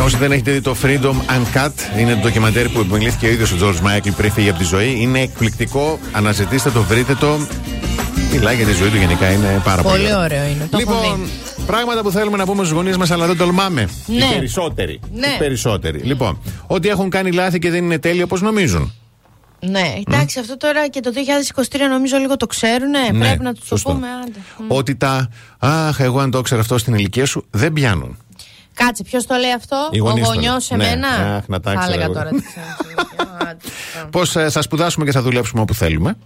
90. 0.00 0.04
Όσοι 0.04 0.16
δεν 0.16 0.32
έχετε 0.32 0.50
δει 0.50 0.60
το 0.60 0.76
Freedom 0.82 1.14
Uncut, 1.14 1.98
είναι 1.98 2.14
το 2.14 2.20
ντοκιμαντέρ 2.20 2.68
που 2.68 2.80
επιμελήθηκε 2.80 3.26
ο 3.26 3.30
ίδιος 3.30 3.52
ο 3.52 3.56
George 3.60 3.86
Michael 3.86 4.12
πριν 4.16 4.32
φύγει 4.32 4.48
από 4.48 4.58
τη 4.58 4.64
ζωή. 4.64 4.96
Είναι 5.00 5.20
εκπληκτικό. 5.20 5.98
Αναζητήστε 6.12 6.70
το, 6.70 6.82
βρείτε 6.82 7.14
το. 7.14 7.38
Μιλάει 8.32 8.56
για 8.56 8.66
τη 8.66 8.72
ζωή 8.72 8.88
του 8.88 8.96
γενικά, 8.96 9.30
είναι 9.30 9.60
πάρα 9.64 9.82
πολύ. 9.82 9.98
Πολύ 10.02 10.14
ωραίο 10.14 10.44
είναι. 10.44 10.68
Το 10.70 10.78
έχω 10.80 10.92
Λοιπόν, 10.92 11.24
δει. 11.24 11.62
πράγματα 11.66 12.02
που 12.02 12.10
θέλουμε 12.10 12.36
να 12.36 12.44
πούμε 12.44 12.64
στους 12.64 12.70
γονείς 12.76 12.96
μας, 12.96 13.10
αλλά 13.10 13.26
δεν 13.26 13.36
τολμάμε. 13.36 13.88
Ναι. 14.06 14.14
Οι 14.24 14.34
περισσότεροι. 14.34 15.00
Ναι. 15.14 15.26
Οι 15.26 15.38
περισσότεροι. 15.38 15.98
Λοιπόν, 15.98 16.38
ότι 16.66 16.88
έχουν 16.88 17.10
κάνει 17.10 17.30
λάθη 17.32 17.58
και 17.58 17.70
δεν 17.70 17.84
είναι 17.84 17.98
τέλειο 17.98 18.24
όπως 18.24 18.40
νομίζουν. 18.40 18.92
Ναι, 19.60 19.94
εντάξει, 20.06 20.38
αυτό 20.38 20.56
τώρα 20.56 20.88
και 20.88 21.00
το 21.00 21.10
2023 21.54 21.62
νομίζω 21.90 22.16
λίγο 22.16 22.36
το 22.36 22.46
ξέρουν. 22.46 22.90
Ναι, 22.90 23.18
Πρέπει 23.18 23.42
να 23.42 23.50
τους 23.52 23.60
το 23.60 23.66
σωστό. 23.66 23.92
πούμε. 23.92 24.06
Άντε. 24.22 24.38
Μ. 24.58 24.64
Ότι 24.68 24.96
τα. 24.96 25.28
Αχ, 25.58 26.00
εγώ 26.00 26.18
αν 26.20 26.30
το 26.30 26.38
ήξερα 26.38 26.60
αυτό 26.60 26.78
στην 26.78 26.94
ηλικία 26.94 27.26
σου, 27.26 27.46
δεν 27.50 27.72
πιάνουν. 27.72 28.16
Κάτσε, 28.74 29.02
ποιος 29.02 29.26
το 29.26 29.34
λέει 29.34 29.52
αυτό, 29.52 29.88
Οι 29.90 30.00
ο 30.00 30.04
γονείς 30.04 30.26
το 30.26 30.32
γονιός 30.32 30.70
λένε. 30.70 30.84
σε 30.84 30.90
Ναι. 30.90 30.96
μένα. 31.00 31.34
Αχ, 31.36 31.44
να 31.48 31.60
τα 31.60 31.70
Θα 31.72 31.76
ήξερα 31.76 31.92
έλεγα 31.92 32.04
εγώ. 32.04 32.12
τώρα. 32.14 32.30
τι 32.30 32.42
ξέρω 32.50 32.66
στην 32.78 32.86
ηλικία. 32.88 33.36
Άντε. 33.50 34.08
Πώς 34.10 34.36
ε, 34.36 34.50
θα 34.50 34.62
σπουδάσουμε 34.62 35.04
και 35.04 35.12
θα 35.12 35.22
δουλέψουμε 35.22 35.60
όπου 35.60 35.74
θέλουμε. 35.74 36.16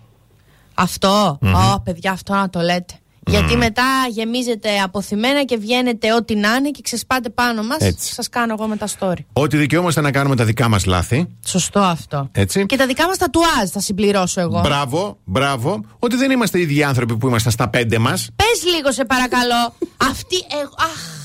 Αυτό, 0.74 1.38
Ω, 1.74 1.80
παιδιά, 1.80 2.10
αυτό 2.12 2.34
να 2.34 2.50
το 2.50 2.60
λέτε. 2.60 2.94
Γιατί 3.26 3.56
μετά 3.56 3.84
γεμίζετε 4.10 4.78
αποθυμένα 4.78 5.44
και 5.44 5.56
βγαίνετε 5.56 6.12
ό,τι 6.14 6.34
να 6.34 6.54
είναι 6.54 6.70
και 6.70 6.80
ξεσπάτε 6.82 7.30
πάνω 7.30 7.62
μας. 7.62 7.76
Έτσι. 7.80 8.12
Σας 8.14 8.28
κάνω 8.28 8.54
εγώ 8.58 8.66
με 8.66 8.76
τα 8.76 8.88
story. 8.98 9.18
Ότι 9.32 9.56
δικαιούμαστε 9.56 10.00
να 10.00 10.10
κάνουμε 10.10 10.36
τα 10.36 10.44
δικά 10.44 10.68
μας 10.68 10.84
λάθη. 10.84 11.26
Σωστό 11.46 11.80
αυτό. 11.80 12.28
Έτσι. 12.32 12.66
Και 12.66 12.76
τα 12.76 12.86
δικά 12.86 13.06
μας 13.06 13.18
τατουάζ 13.18 13.70
θα 13.70 13.80
συμπληρώσω 13.80 14.40
εγώ. 14.40 14.60
Μπράβο, 14.60 15.18
μπράβο. 15.24 15.84
Ότι 15.98 16.16
δεν 16.16 16.30
είμαστε 16.30 16.58
οι 16.58 16.60
ίδιοι 16.60 16.82
άνθρωποι 16.82 17.16
που 17.16 17.28
ήμασταν 17.28 17.52
στα 17.52 17.68
πέντε 17.68 17.98
μας. 17.98 18.28
Πες 18.36 18.72
λίγο, 18.74 18.92
σε 18.92 19.04
παρακαλώ. 19.04 19.74
Αυτή. 19.96 20.36
Εγώ, 20.60 20.74
αχ. 20.78 21.21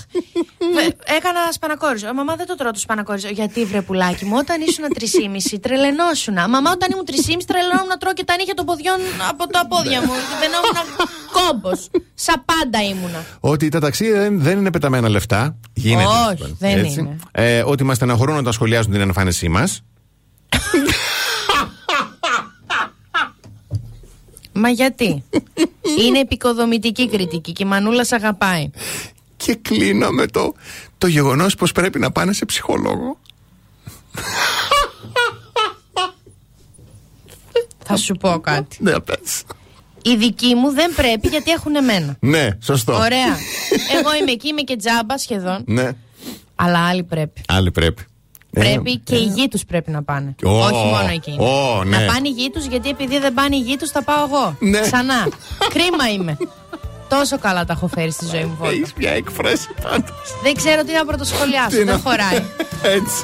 Βε- 0.73 0.97
Έκανα 1.17 1.51
σπανακόριζο. 1.51 2.13
Μαμά 2.13 2.35
δεν 2.35 2.45
το 2.47 2.55
τρώω 2.55 2.71
το 2.71 2.79
σπανακόριζο. 2.79 3.27
Γιατί 3.27 3.65
βρε 3.65 3.81
πουλάκι 3.81 4.25
μου, 4.25 4.35
όταν 4.37 4.61
ήσουν 4.61 4.85
3,5 4.93 5.57
τρελενόσουνα. 5.61 6.47
Μαμά, 6.49 6.71
όταν 6.71 6.89
ήμουν 6.91 7.05
3,5 7.05 7.45
τρελαινόμουν 7.47 7.87
να 7.87 7.97
τρώω 7.97 8.13
και 8.13 8.23
τα 8.23 8.35
νύχια 8.37 8.53
των 8.53 8.65
ποδιών 8.65 8.97
από 9.29 9.47
τα 9.47 9.67
πόδια 9.67 9.99
μου. 10.01 10.11
δεν 10.39 10.49
ήμουν 10.51 11.07
κόμπος. 11.31 11.89
Σα 12.13 12.33
πάντα 12.39 12.81
ήμουνα. 12.89 13.25
Ότι 13.39 13.69
τα 13.69 13.79
ταξίδια 13.79 14.19
δεν, 14.21 14.41
δεν 14.41 14.57
είναι 14.57 14.71
πεταμένα 14.71 15.09
λεφτά. 15.09 15.55
Γίνεται. 15.73 16.05
Όχι, 16.05 16.29
λοιπόν, 16.29 16.55
δεν 16.59 16.85
είναι. 16.85 17.15
Ε, 17.31 17.63
ότι 17.65 17.83
μας 17.83 17.95
στεναχωρούν 17.95 18.37
όταν 18.37 18.53
σχολιάζουν 18.53 18.91
την 18.91 19.01
εμφάνισή 19.01 19.49
μας. 19.49 19.81
Μα 24.59 24.69
γιατί; 24.69 25.23
Είναι 25.99 26.19
επικοδομητική 26.19 27.09
κριτική 27.09 27.51
και 27.51 27.63
η 27.63 27.67
μανούλα 27.67 28.03
σ' 28.05 28.11
αγαπάει. 28.11 28.69
Και 29.47 29.55
κλείνω 29.55 30.09
με 30.09 30.25
το, 30.27 30.53
το 30.97 31.07
γεγονός 31.07 31.55
πως 31.55 31.71
πρέπει 31.71 31.99
να 31.99 32.11
πάνε 32.11 32.33
σε 32.33 32.45
ψυχολόγο. 32.45 33.19
Θα 37.85 37.97
σου 37.97 38.13
πω 38.13 38.39
κάτι. 38.39 38.77
Ναι, 38.79 38.99
πες. 38.99 39.43
Οι 40.01 40.15
δικοί 40.15 40.55
μου 40.55 40.71
δεν 40.71 40.95
πρέπει 40.95 41.27
γιατί 41.27 41.51
έχουν 41.51 41.75
εμένα. 41.75 42.15
Ναι, 42.19 42.47
σωστό. 42.61 42.93
Ωραία. 42.93 43.37
Εγώ 43.97 44.15
είμαι 44.21 44.31
εκεί, 44.31 44.47
είμαι 44.47 44.61
και 44.61 44.75
τζάμπα 44.75 45.17
σχεδόν. 45.17 45.63
Ναι, 45.65 45.89
Αλλά 46.55 46.87
άλλοι 46.87 47.03
πρέπει. 47.03 47.41
άλλοι 47.47 47.71
πρέπει. 47.71 48.05
Ε, 48.51 48.61
Πρέπει 48.61 48.97
και 48.99 49.15
οι 49.15 49.23
γη 49.25 49.47
τους 49.47 49.65
πρέπει 49.65 49.91
να 49.91 50.03
πάνε. 50.03 50.35
Ω, 50.43 50.49
Όχι 50.49 50.73
μόνο 50.85 51.09
εκεί. 51.13 51.31
ω, 51.39 51.83
ναι. 51.83 51.97
Να 51.97 52.13
πάνε 52.13 52.27
οι 52.27 52.31
γη 52.31 52.49
τους, 52.49 52.65
γιατί 52.65 52.89
επειδή 52.89 53.19
δεν 53.19 53.33
πάνε 53.33 53.55
οι 53.55 53.59
γη 53.59 53.77
τους, 53.77 53.89
θα 53.89 54.03
πάω 54.03 54.25
εγώ. 54.25 54.55
Ναι. 54.59 54.79
Ξανά. 54.79 55.27
Κρίμα 55.69 56.09
είμαι. 56.13 56.37
Τόσο 57.07 57.37
καλά 57.39 57.65
τα 57.65 57.73
έχω 57.73 57.87
φέρει 57.87 58.11
στη 58.11 58.25
ζωή 58.25 58.43
μου 58.43 58.55
βόλτα. 58.59 58.73
Έχεις 58.75 58.93
μια 58.97 59.11
έκφραση 59.11 59.67
πάντως. 59.81 60.39
Δεν 60.43 60.53
ξέρω 60.55 60.83
τι 60.83 60.93
να 60.93 61.05
πρωτοσχολιάσω. 61.05 61.69
Τι 61.69 61.75
Δεν 61.75 61.85
να- 61.85 61.97
χωράει. 61.97 62.43
Έτσι. 62.97 63.23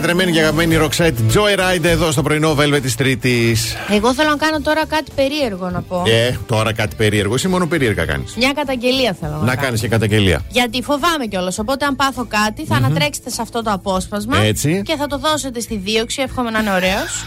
Λατρεμένη 0.00 0.32
και 0.32 0.38
αγαπημένη 0.40 0.76
Ροξέτ 0.76 1.18
Joyride 1.34 1.84
εδώ 1.84 2.10
στο 2.10 2.22
πρωινό 2.22 2.56
Velvet 2.58 2.78
της 2.82 2.94
Τρίτης. 2.94 3.74
Εγώ 3.90 4.14
θέλω 4.14 4.28
να 4.30 4.36
κάνω 4.36 4.60
τώρα 4.60 4.86
κάτι 4.86 5.10
περίεργο 5.14 5.70
να 5.70 5.82
πω. 5.82 6.02
Ε, 6.06 6.38
τώρα 6.46 6.72
κάτι 6.72 6.96
περίεργο. 6.96 7.34
Εσύ 7.34 7.48
μόνο 7.48 7.66
περίεργα 7.66 8.04
κάνεις. 8.04 8.34
Μια 8.36 8.52
καταγγελία 8.52 9.16
θέλω 9.20 9.32
να, 9.32 9.38
Να 9.38 9.44
κάνω. 9.54 9.60
κάνεις 9.62 9.80
και 9.80 9.88
καταγγελία. 9.88 10.44
Γιατί 10.50 10.82
φοβάμαι 10.82 11.26
κιόλας. 11.26 11.58
Οπότε, 11.58 11.84
αν 11.84 11.96
πάθω 11.96 12.26
κάτι, 12.28 12.64
θα 12.66 12.76
ανατρέξετε 12.76 13.30
σε 13.30 13.42
αυτό 13.42 13.62
το 13.62 13.70
απόσπασμα 13.72 14.36
Έτσι. 14.38 14.82
και 14.84 14.96
θα 14.96 15.06
το 15.06 15.18
δώσετε 15.18 15.60
στη 15.60 15.76
δίωξη. 15.76 16.22
Εύχομαι 16.22 16.50
να 16.50 16.58
είναι 16.58 16.72
ωραίος. 16.72 17.26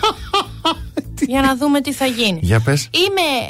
για 1.34 1.42
να 1.42 1.56
δούμε 1.58 1.82
τι 1.82 1.94
θα 1.94 2.06
γίνει. 2.06 2.40
Για 2.42 2.60
πες. 2.60 2.90
Είμαι, 2.92 3.50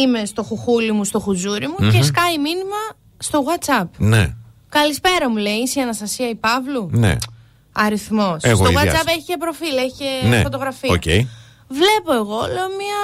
είμαι 0.00 0.24
στο 0.24 0.42
χουχούλι 0.42 0.92
μου, 0.92 1.04
στο 1.04 1.18
χουζούρι 1.20 1.66
μου 1.68 1.90
και 1.90 2.02
σκάει 2.02 2.38
μήνυμα 2.38 2.80
στο 3.18 3.44
WhatsApp. 3.48 3.88
Ναι, 3.96 4.34
Καλησπέρα 4.68 5.30
μου 5.30 5.36
λέει, 5.36 5.54
είσαι 5.54 5.80
η 5.80 5.82
Αναστασία 5.82 6.28
η 6.28 6.34
Παύλου. 6.34 6.88
ναι. 6.92 7.16
Αριθμός. 7.76 8.36
Εγώ 8.42 8.56
Στο 8.64 8.68
ίδια. 8.80 8.82
WhatsApp 8.92 9.06
έχει 9.08 9.22
και 9.26 9.36
προφίλ, 9.38 9.76
έχει 9.76 9.92
και 9.98 10.26
ναι. 10.28 10.42
φωτογραφία. 10.42 10.90
Οκ. 10.92 11.02
Βλέπω 11.68 12.12
εγώ, 12.14 12.38
λέω 12.54 12.68
μία. 12.80 13.02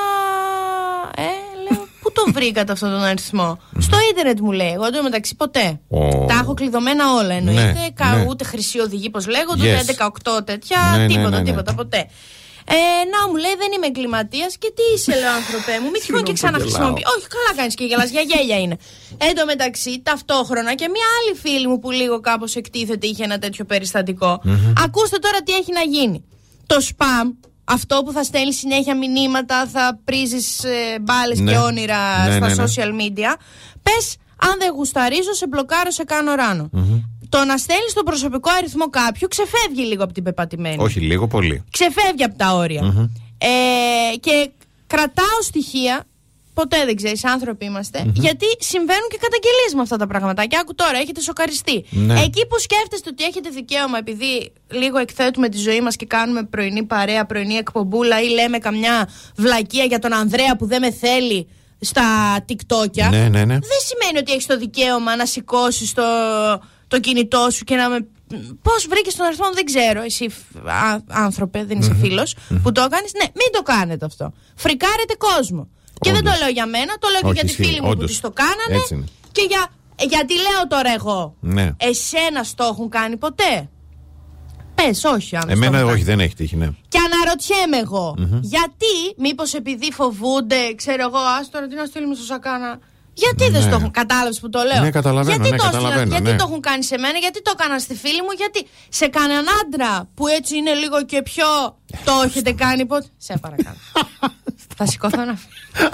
Ε, 1.17 1.23
λέω, 1.71 1.87
πού 2.01 2.13
τον 2.13 2.33
βρήκατε 2.33 2.73
αυτόν 2.73 2.91
τον 2.91 3.03
αριθμό; 3.03 3.59
Στο 3.79 3.97
ίντερνετ 4.11 4.41
μου 4.41 4.53
λέει. 4.53 4.71
Εγώ 4.73 4.85
εντωμεταξύ 4.85 5.37
ποτέ. 5.37 5.81
Ω. 5.89 6.09
Τα 6.27 6.35
έχω 6.43 6.55
κλειδωμένα 6.55 7.13
όλα 7.15 7.35
εννοείται. 7.35 7.63
Ναι, 7.73 7.87
Κα- 7.95 8.17
ναι. 8.17 8.25
Ούτε 8.29 8.45
χρυσοί 8.45 8.79
οδηγοί, 8.81 9.11
πώς 9.11 9.27
λέγονται, 9.27 9.77
Yes. 9.79 9.83
ούτε 9.83 9.93
18 9.93 10.45
τέτοια. 10.45 10.79
Ναι, 10.93 10.99
ναι, 10.99 11.07
τίποτα, 11.07 11.29
ναι, 11.31 11.37
ναι. 11.37 11.43
τίποτα, 11.43 11.75
ποτέ. 11.75 12.07
Ε, 12.73 13.05
να 13.15 13.21
μου 13.29 13.37
λέει 13.45 13.55
δεν 13.63 13.71
είμαι 13.75 13.87
εγκληματίας 13.87 14.57
και 14.59 14.73
τι 14.77 14.83
είσαι, 14.95 15.21
λέω 15.21 15.33
άνθρωπέ 15.41 15.75
μου. 15.83 15.91
Μην 15.91 16.01
τυχόν 16.03 16.23
και 16.23 16.33
ξαναχρησιμοποιείς. 16.33 17.05
Όχι, 17.17 17.27
καλά 17.37 17.51
κάνεις 17.57 17.75
και 17.75 17.85
γελάς, 17.85 18.11
για 18.11 18.21
γέλια 18.21 18.59
είναι. 18.61 18.77
Εν 19.19 19.35
τω 19.35 19.45
μεταξύ, 19.45 20.01
ταυτόχρονα 20.03 20.75
και 20.75 20.89
μια 20.95 21.07
άλλη 21.19 21.33
φίλη 21.39 21.67
μου 21.69 21.79
που 21.79 21.91
λίγο 21.91 22.21
κάπως 22.21 22.55
εκτίθεται 22.57 23.07
είχε 23.07 23.25
ένα 23.25 23.39
τέτοιο 23.39 23.65
περιστατικό. 23.65 24.41
Ακούστε 24.85 25.19
τώρα 25.19 25.39
τι 25.43 25.53
έχει 25.53 25.73
να 25.73 25.81
γίνει. 25.81 26.25
Το 26.67 26.77
spam, 26.91 27.27
αυτό 27.65 28.03
που 28.05 28.13
θα 28.13 28.23
στέλνει 28.25 28.55
συνέχεια 28.55 28.97
μηνύματα, 28.97 29.67
θα 29.67 30.01
πρίζεις 30.05 30.65
ε, 30.65 30.99
μπάλες 31.01 31.39
Ναι. 31.39 31.51
και 31.53 31.59
όνειρα 31.59 32.27
Ναι, 32.29 32.37
στα 32.37 32.49
ναι, 32.49 32.55
ναι. 32.55 32.65
social 32.65 32.91
media. 33.03 33.31
Πες, 33.83 34.17
αν 34.37 34.55
δεν 34.59 34.73
γουσταρίζω, 34.75 35.33
σε 35.33 35.47
μπλοκάρω, 35.49 35.91
σε 35.91 36.05
κάνω 36.05 36.35
ράνο. 36.35 36.71
Το 37.31 37.45
να 37.45 37.57
στέλνεις 37.57 37.93
τον 37.93 38.05
προσωπικό 38.05 38.51
αριθμό 38.59 38.91
κάποιου 38.91 39.29
ξεφεύγει 39.29 39.83
λίγο 39.83 40.05
από 40.05 40.13
την 40.13 40.23
πεπατημένη 40.23 40.77
Όχι, 40.79 41.01
λίγο 41.01 41.27
πολύ. 41.27 41.65
ξεφεύγει 41.71 42.25
από 42.25 42.37
τα 42.39 42.55
ορια 42.55 43.11
Ε, 43.39 44.17
και 44.17 44.51
κρατάω 44.87 45.43
στοιχεία. 45.43 46.05
Ποτέ 46.55 46.85
δεν 46.85 46.97
ξέρεις, 46.97 47.25
άνθρωποι 47.25 47.65
είμαστε. 47.65 48.11
Γιατί 48.15 48.47
συμβαίνουν 48.59 49.09
και 49.11 49.19
καταγγελίες 49.21 49.73
με 49.75 49.81
αυτά 49.81 49.97
τα 49.97 50.07
πράγματα. 50.07 50.45
Και 50.47 50.57
άκου 50.61 50.75
τώρα, 50.75 50.99
έχετε 50.99 51.21
σοκαριστεί. 51.21 51.85
Ναι. 51.91 52.21
Εκεί 52.21 52.47
που 52.47 52.59
σκέφτεστε 52.59 53.09
ότι 53.13 53.25
έχετε 53.25 53.49
δικαίωμα, 53.49 53.99
επειδή 53.99 54.53
λίγο 54.71 54.99
εκθέτουμε 54.99 55.49
τη 55.49 55.59
ζωή 55.59 55.81
μας 55.81 55.97
και 55.97 56.07
κάνουμε 56.07 56.43
πρωινή 56.43 56.83
παρέα, 56.85 57.27
πρωινή 57.27 57.55
εκπομπούλα 57.55 58.21
ή 58.23 58.29
λέμε 58.29 58.59
καμιά 58.59 59.09
βλακεία 59.37 59.85
για 59.85 59.99
τον 59.99 60.13
Ανδρέα 60.13 60.57
που 60.57 60.67
δεν 60.67 60.81
με 60.81 60.91
θέλει 60.93 61.49
στα 61.81 62.05
TikTokια. 62.49 63.09
Ναι, 63.11 63.29
ναι, 63.29 63.45
ναι. 63.45 63.59
Δεν 63.59 63.81
σημαίνει 63.87 64.19
ότι 64.19 64.33
έχεις 64.33 64.47
το 64.47 64.59
δικαίωμα 64.59 65.17
να 65.17 65.27
σηκώσεις 65.27 65.93
το, 65.93 66.03
το 66.91 67.01
κινητό 67.01 67.47
σου 67.51 67.65
και 67.65 67.77
να 67.77 67.89
με. 67.89 68.07
Πώς 68.63 68.87
βρήκες 68.89 69.15
τον 69.15 69.27
αριθμό, 69.27 69.47
μου, 69.47 69.55
δεν 69.55 69.65
ξέρω. 69.65 70.03
Εσύ, 70.03 70.29
φ- 70.29 70.67
α, 70.69 70.99
άνθρωπε, 71.09 71.65
δεν 71.65 71.79
εισαι 71.79 71.95
φίλος, 72.01 72.35
που 72.63 72.73
το 72.73 72.81
έκανε. 72.81 73.07
Ναι, 73.19 73.25
μην 73.41 73.49
το 73.53 73.63
κάνετε 73.63 74.05
αυτό. 74.05 74.33
Φρικάρετε 74.57 75.15
κόσμο. 75.19 75.69
Και 76.01 76.13
δεν 76.13 76.23
το 76.25 76.29
Όντως. 76.29 76.41
λέω 76.41 76.49
για 76.49 76.67
μένα, 76.67 76.93
το 76.99 77.09
λέω 77.09 77.21
και 77.21 77.27
Όχι, 77.27 77.35
για 77.35 77.45
τη 77.45 77.51
ισχύει, 77.51 77.65
φίλη 77.65 77.81
μου 77.81 77.87
που 77.87 77.91
όντως. 77.91 78.11
της 78.11 78.21
το 78.21 78.31
κάνανε. 78.31 78.75
Έτσι 78.81 78.95
είναι. 78.95 79.05
Και 79.33 79.47
για. 79.49 79.67
ε, 79.97 80.05
Γιατί 80.05 80.35
λέω 80.35 80.67
τώρα 80.69 80.93
εγώ. 80.95 81.35
Ναι. 81.41 81.71
Εσένα 81.77 82.45
το 82.55 82.65
έχουν 82.65 82.89
κάνει 82.89 83.17
ποτέ; 83.17 83.69
Πες, 84.75 85.05
όχι, 85.05 85.37
αν 85.37 85.49
Εμένα 85.49 85.67
στο 85.67 85.77
έχουν 85.77 85.89
όχι, 85.89 86.05
κάνει. 86.05 86.17
δεν 86.17 86.21
έχει 86.21 86.35
τύχει, 86.35 86.57
ναι. 86.57 86.69
Και 86.89 86.99
αναρωτιέμαι 87.13 87.77
εγώ, 87.77 88.15
γιατί, 88.41 88.95
μήπως 89.17 89.55
επειδή 89.55 89.93
φοβούνται, 89.93 90.75
ξέρω 90.77 91.03
εγώ, 91.03 91.19
α 91.19 91.41
τώρα 91.51 91.67
τι 91.67 91.75
να 91.75 91.85
στείλουμε 91.85 92.15
στο 92.15 92.25
Σακάνα. 92.25 92.79
Γιατί 93.25 93.45
δεν 93.45 93.53
Ναι. 93.63 93.67
στο 93.69 93.77
έχουν 93.79 93.91
κατάλαβες 93.91 94.41
που 94.41 94.49
το 94.49 94.61
λέω; 94.63 94.83
Ναι, 94.83 94.91
καταλαβαίνω, 94.91 95.35
γιατί 95.37 95.51
ναι, 95.51 95.57
το 95.57 95.65
έστειλαν, 95.65 95.83
καταλαβαίνω, 95.83 96.11
γιατί 96.15 96.31
ναι. 96.31 96.37
το 96.37 96.45
έχουν 96.49 96.61
κάνει 96.61 96.85
σε 96.85 96.99
μένα, 96.99 97.19
γιατί 97.19 97.43
το 97.43 97.53
έκαναν 97.59 97.81
στη 97.81 97.95
φίλη 97.95 98.23
μου, 98.23 98.33
γιατί 98.37 98.67
σε 98.89 99.07
κανέναν 99.07 99.47
άντρα 99.61 100.09
που 100.15 100.27
έτσι 100.27 100.57
είναι 100.57 100.73
λίγο 100.75 101.05
και 101.05 101.23
πιο. 101.23 101.47
το 102.05 102.13
έχετε 102.25 102.53
κάνει 102.53 102.87
ποτέ. 102.87 103.07
Σε 103.17 103.39
παρακαλώ. 103.41 103.77
Θα 104.77 104.87
σηκωθώ 104.87 105.25
να 105.25 105.35
φύγω. 105.37 105.89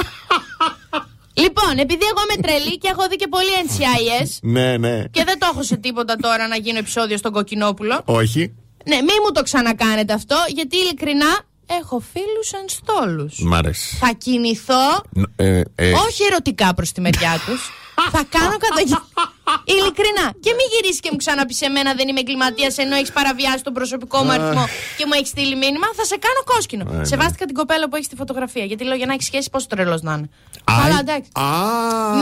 Λοιπόν, 1.35 1.79
επειδή 1.79 2.05
εγώ 2.13 2.21
είμαι 2.29 2.43
τρελή 2.43 2.79
και 2.79 2.89
έχω 2.89 3.07
δει 3.11 3.17
και 3.17 3.27
πολύ 3.29 3.49
NCIS 3.67 4.29
Ναι, 4.43 4.77
ναι. 4.77 5.05
και 5.11 5.25
δεν 5.25 5.39
το 5.39 5.49
έχω 5.53 5.63
σε 5.63 5.77
τίποτα 5.77 6.17
τώρα 6.17 6.49
να 6.49 6.57
γίνω 6.57 6.79
επεισόδιο 6.79 7.17
στον 7.17 7.33
Κοκκινόπουλο. 7.33 8.03
Όχι. 8.05 8.55
Ναι, 8.89 8.95
μη 8.97 9.13
μου 9.25 9.33
το 9.33 9.43
ξανακάνετε 9.43 10.13
αυτό, 10.13 10.37
γιατί 10.55 10.77
ειλικρινά 10.77 11.27
έχω 11.67 12.03
φίλους 12.13 12.51
ενστόλου. 12.63 13.29
Μ' 13.39 13.55
άρεσε. 13.55 13.97
Θα 14.01 14.11
κινηθώ, 14.19 15.03
Ν- 15.11 15.23
ε, 15.37 15.61
ε, 15.75 15.93
όχι 15.93 16.23
ερωτικά 16.31 16.75
προς 16.75 16.93
τη 16.93 17.01
μεριά 17.01 17.41
τους. 17.47 17.71
θα 18.13 18.23
κάνω 18.29 18.57
καταγγελία. 18.67 19.03
Ειλικρινά. 19.75 20.27
Και 20.45 20.51
μην 20.59 20.67
γυρίσεις 20.73 21.01
και 21.01 21.09
μου 21.13 21.17
ξαναπείς 21.17 21.57
σε 21.57 21.69
μένα 21.69 21.95
δεν 21.95 22.09
είμαι 22.09 22.21
εγκληματίας 22.21 22.79
ενώ 22.79 22.95
έχεις 22.97 23.13
παραβιάσει 23.13 23.63
τον 23.63 23.73
προσωπικό 23.73 24.19
μου 24.25 24.31
αριθμό 24.31 24.65
και 24.97 25.05
μου 25.07 25.13
έχεις 25.19 25.29
στείλει 25.29 25.57
μήνυμα. 25.57 25.87
Θα 25.99 26.05
σε 26.05 26.17
κάνω 26.25 26.41
κόσκινο. 26.53 26.85
ναι. 26.85 27.05
Σεβάστηκα 27.05 27.45
την 27.45 27.55
κοπέλα 27.55 27.85
που 27.89 27.95
έχεις 27.97 28.07
στη 28.07 28.17
φωτογραφία. 28.17 28.65
Γιατί 28.65 28.85
λέω 28.85 28.97
για 28.97 29.07
να 29.07 29.13
έχεις 29.13 29.27
σχέση 29.27 29.51
πόσο 29.51 29.67
τρελός 29.67 30.01
να 30.03 30.13
είναι. 30.17 30.29
α, 30.71 30.73
Αλλά 30.85 30.97
ε- 30.97 31.05
εντάξει. 31.05 31.31
Α, 31.33 31.49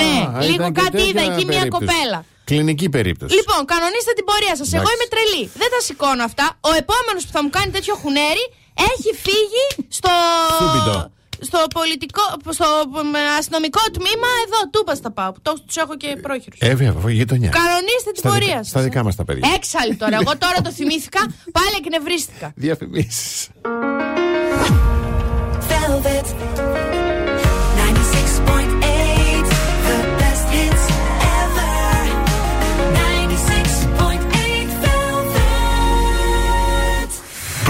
Ναι, 0.00 0.14
ήταν 0.22 0.42
λίγο 0.50 0.66
και 0.72 0.80
κάτι 0.80 0.96
είδα 1.08 1.20
τέτοια 1.20 1.34
εκεί 1.34 1.44
μια 1.44 1.58
περίπτωση. 1.58 1.84
κοπέλα. 1.86 2.24
Κλινική 2.44 2.88
περίπτωση. 2.96 3.34
Λοιπόν, 3.38 3.60
κανονίστε 3.72 4.12
την 4.18 4.24
πορεία 4.30 4.54
σας. 4.60 4.68
Εγώ 4.72 4.76
Εντάξει. 4.82 4.94
είμαι 4.94 5.06
τρελή. 5.14 5.42
Δεν 5.60 5.68
τα 5.74 5.80
σηκώνω 5.86 6.22
αυτά. 6.30 6.46
Ο 6.70 6.72
επόμενος 6.82 7.22
που 7.26 7.32
θα 7.36 7.42
μου 7.44 7.50
κάνει 7.56 7.70
τέτοιο 7.76 7.94
χουνέρι 8.02 8.44
έχει 8.74 9.10
φύγει 9.24 9.86
στο. 9.88 10.10
Σούμπιτο. 10.58 11.08
Στο 11.40 11.58
πολιτικό, 11.72 12.22
στο 12.50 12.64
μ, 12.90 13.14
αστυνομικό 13.38 13.80
τμήμα 13.92 14.26
εδώ, 14.46 14.70
τούπα 14.70 14.94
θα 15.02 15.10
πάω. 15.10 15.32
Τους 15.66 15.76
έχω 15.76 15.96
και 15.96 16.16
πρόχειρους. 16.22 16.58
Ε, 16.60 16.68
βέβαια, 16.68 16.90
από 16.90 17.08
γειτονιά. 17.08 17.48
Κανονίστε 17.48 18.10
την 18.12 18.16
Στα 18.16 18.28
πορεία 18.28 18.46
δικα- 18.46 18.56
σας. 18.58 18.68
στα 18.68 18.80
δικά 18.80 19.02
μας 19.04 19.14
τα 19.16 19.24
παιδιά. 19.24 19.52
Έξαλλη 19.54 19.94
τώρα. 19.96 20.14
Εγώ 20.16 20.36
τώρα 20.38 20.60
το 20.62 20.70
θυμήθηκα, 20.70 21.20
πάλι 21.52 21.74
εκνευρίστηκα. 21.84 22.52
Διαφημίσεις. 22.56 23.48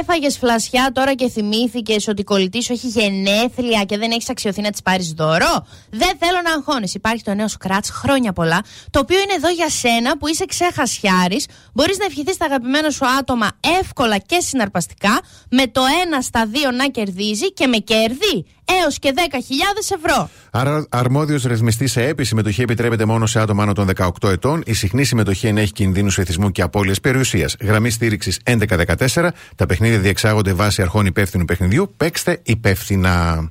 Έφαγες 0.00 0.38
φλασιά 0.38 0.90
τώρα 0.92 1.14
και 1.14 1.28
θυμήθηκες 1.28 2.08
ότι 2.08 2.20
η 2.20 2.24
κολλητής 2.24 2.64
σου 2.64 2.72
έχει 2.72 2.86
γενέθλια 2.86 3.84
και 3.84 3.98
δεν 3.98 4.10
έχεις 4.10 4.30
αξιωθεί 4.30 4.60
να 4.60 4.70
της 4.70 4.82
πάρεις 4.82 5.12
δώρο; 5.12 5.66
Δεν 5.90 6.10
θέλω 6.18 6.40
να 6.44 6.52
αγχώνεις. 6.52 6.94
Υπάρχει 6.94 7.22
το 7.22 7.34
νέο 7.34 7.46
Scratch 7.58 7.88
χρόνια 7.92 8.32
πολλά, 8.32 8.60
το 8.90 8.98
οποίο 8.98 9.16
είναι 9.16 9.32
εδώ 9.36 9.48
για 9.48 9.68
σένα 9.68 10.18
που 10.18 10.28
είσαι 10.28 10.44
ξεχασιάρης. 10.44 11.46
Μπορείς 11.72 11.98
να 11.98 12.04
ευχηθείς 12.04 12.34
στα 12.34 12.44
αγαπημένα 12.44 12.90
σου 12.90 13.06
άτομα 13.18 13.48
εύκολα 13.80 14.18
και 14.18 14.40
συναρπαστικά, 14.40 15.20
με 15.50 15.66
το 15.66 15.82
1 16.18 16.22
στα 16.22 16.46
2 16.46 16.74
να 16.76 16.86
κερδίζει 16.88 17.52
και 17.52 17.66
με 17.66 17.76
κέρδη 17.76 18.46
έως 18.82 18.98
και 18.98 19.12
10.000 19.16 19.94
ευρώ. 19.96 20.30
Άρα, 20.50 20.86
αρμόδιος 20.90 21.42
ρυθμιστής 21.42 21.92
σε 21.92 22.02
έπη 22.06 22.24
συμμετοχή 22.24 22.62
επιτρέπεται 22.62 23.04
μόνο 23.04 23.26
σε 23.26 23.40
άτομα 23.40 23.62
άνω 23.62 23.72
των 23.72 23.88
18 23.96 24.30
ετών. 24.30 24.62
Η 24.66 24.72
συχνή 24.72 25.04
συμμετοχή 25.04 25.46
ενέχει 25.46 25.72
κινδύνους 25.72 26.18
εθισμού 26.18 26.50
και 26.50 26.62
απώλειας 26.62 27.00
περιουσίας. 27.00 27.56
Γραμμή 27.60 27.90
στήριξης 27.90 28.38
1114. 28.44 29.32
Τα 29.56 29.66
παιχνίδια 29.72 29.98
διεξάγονται 29.98 30.52
βάσει 30.52 30.82
αρχών 30.82 31.06
υπεύθυνου 31.06 31.44
παιχνιδιού. 31.44 31.94
Παίξτε 31.96 32.40
υπεύθυνα. 32.42 33.50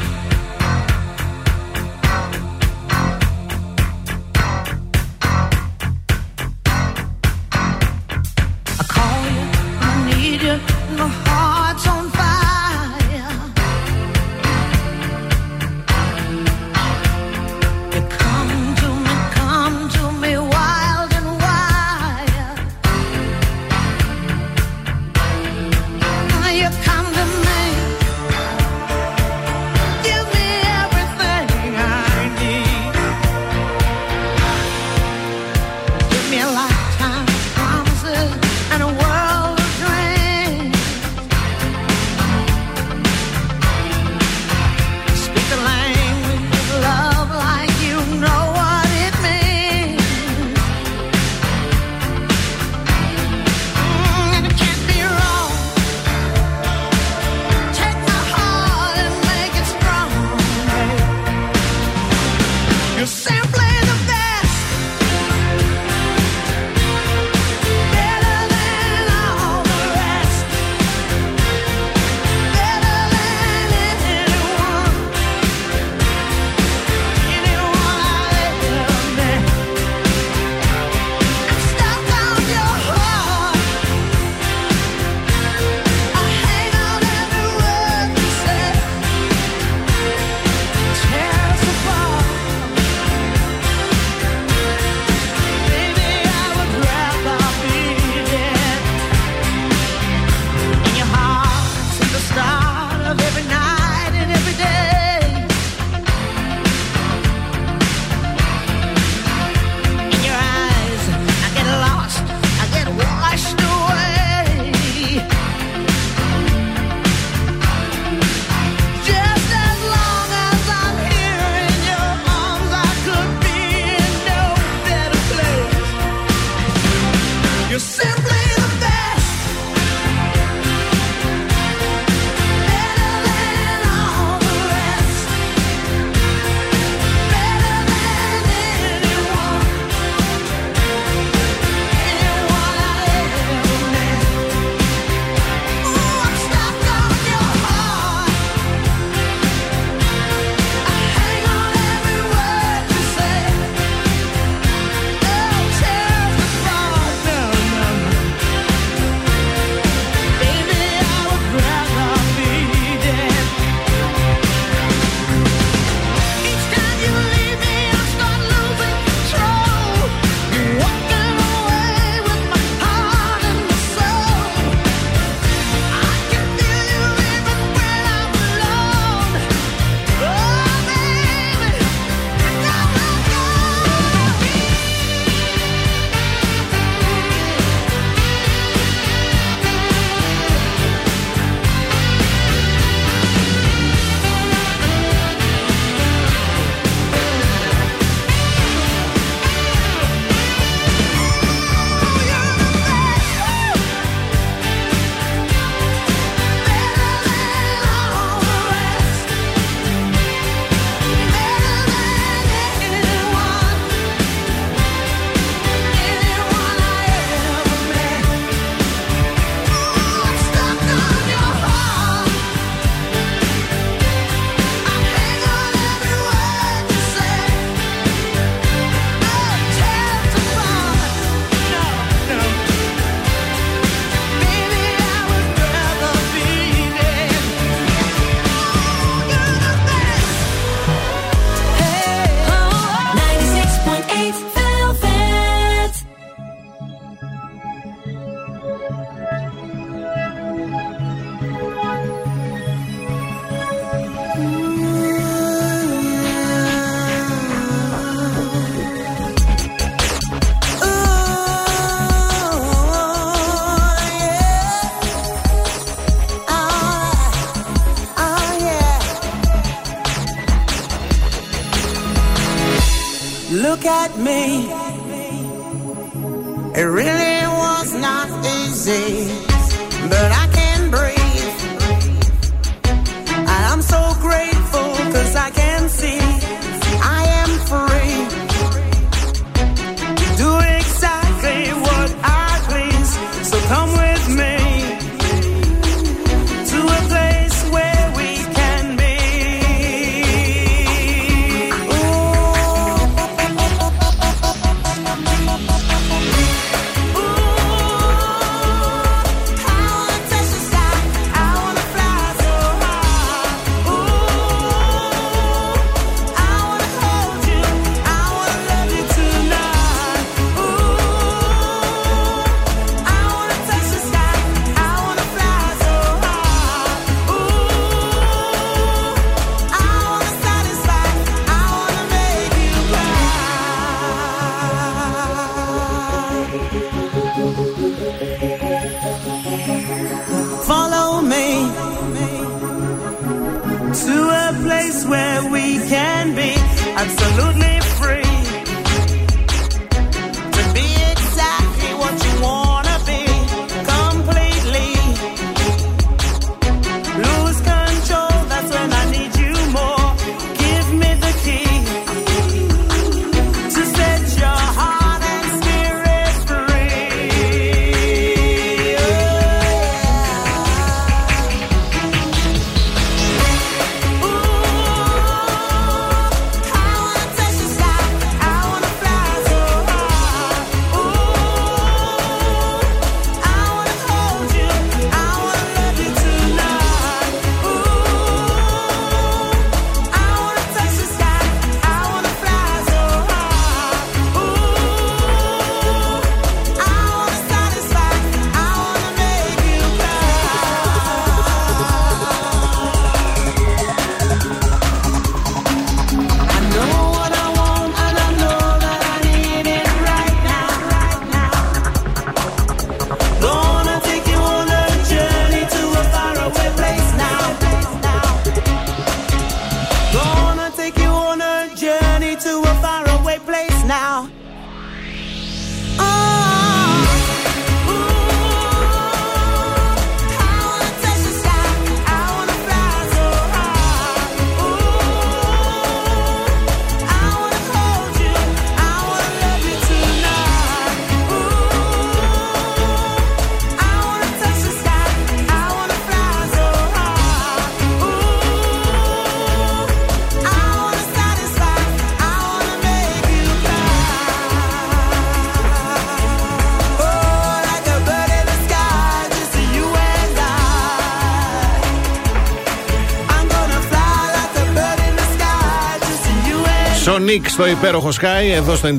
And 467.31 467.41
Sonic 467.45 467.45
στο 467.49 467.67
υπέροχο 467.67 468.09
Sky, 468.21 468.51
εδώ 468.55 468.75
στο 468.75 468.89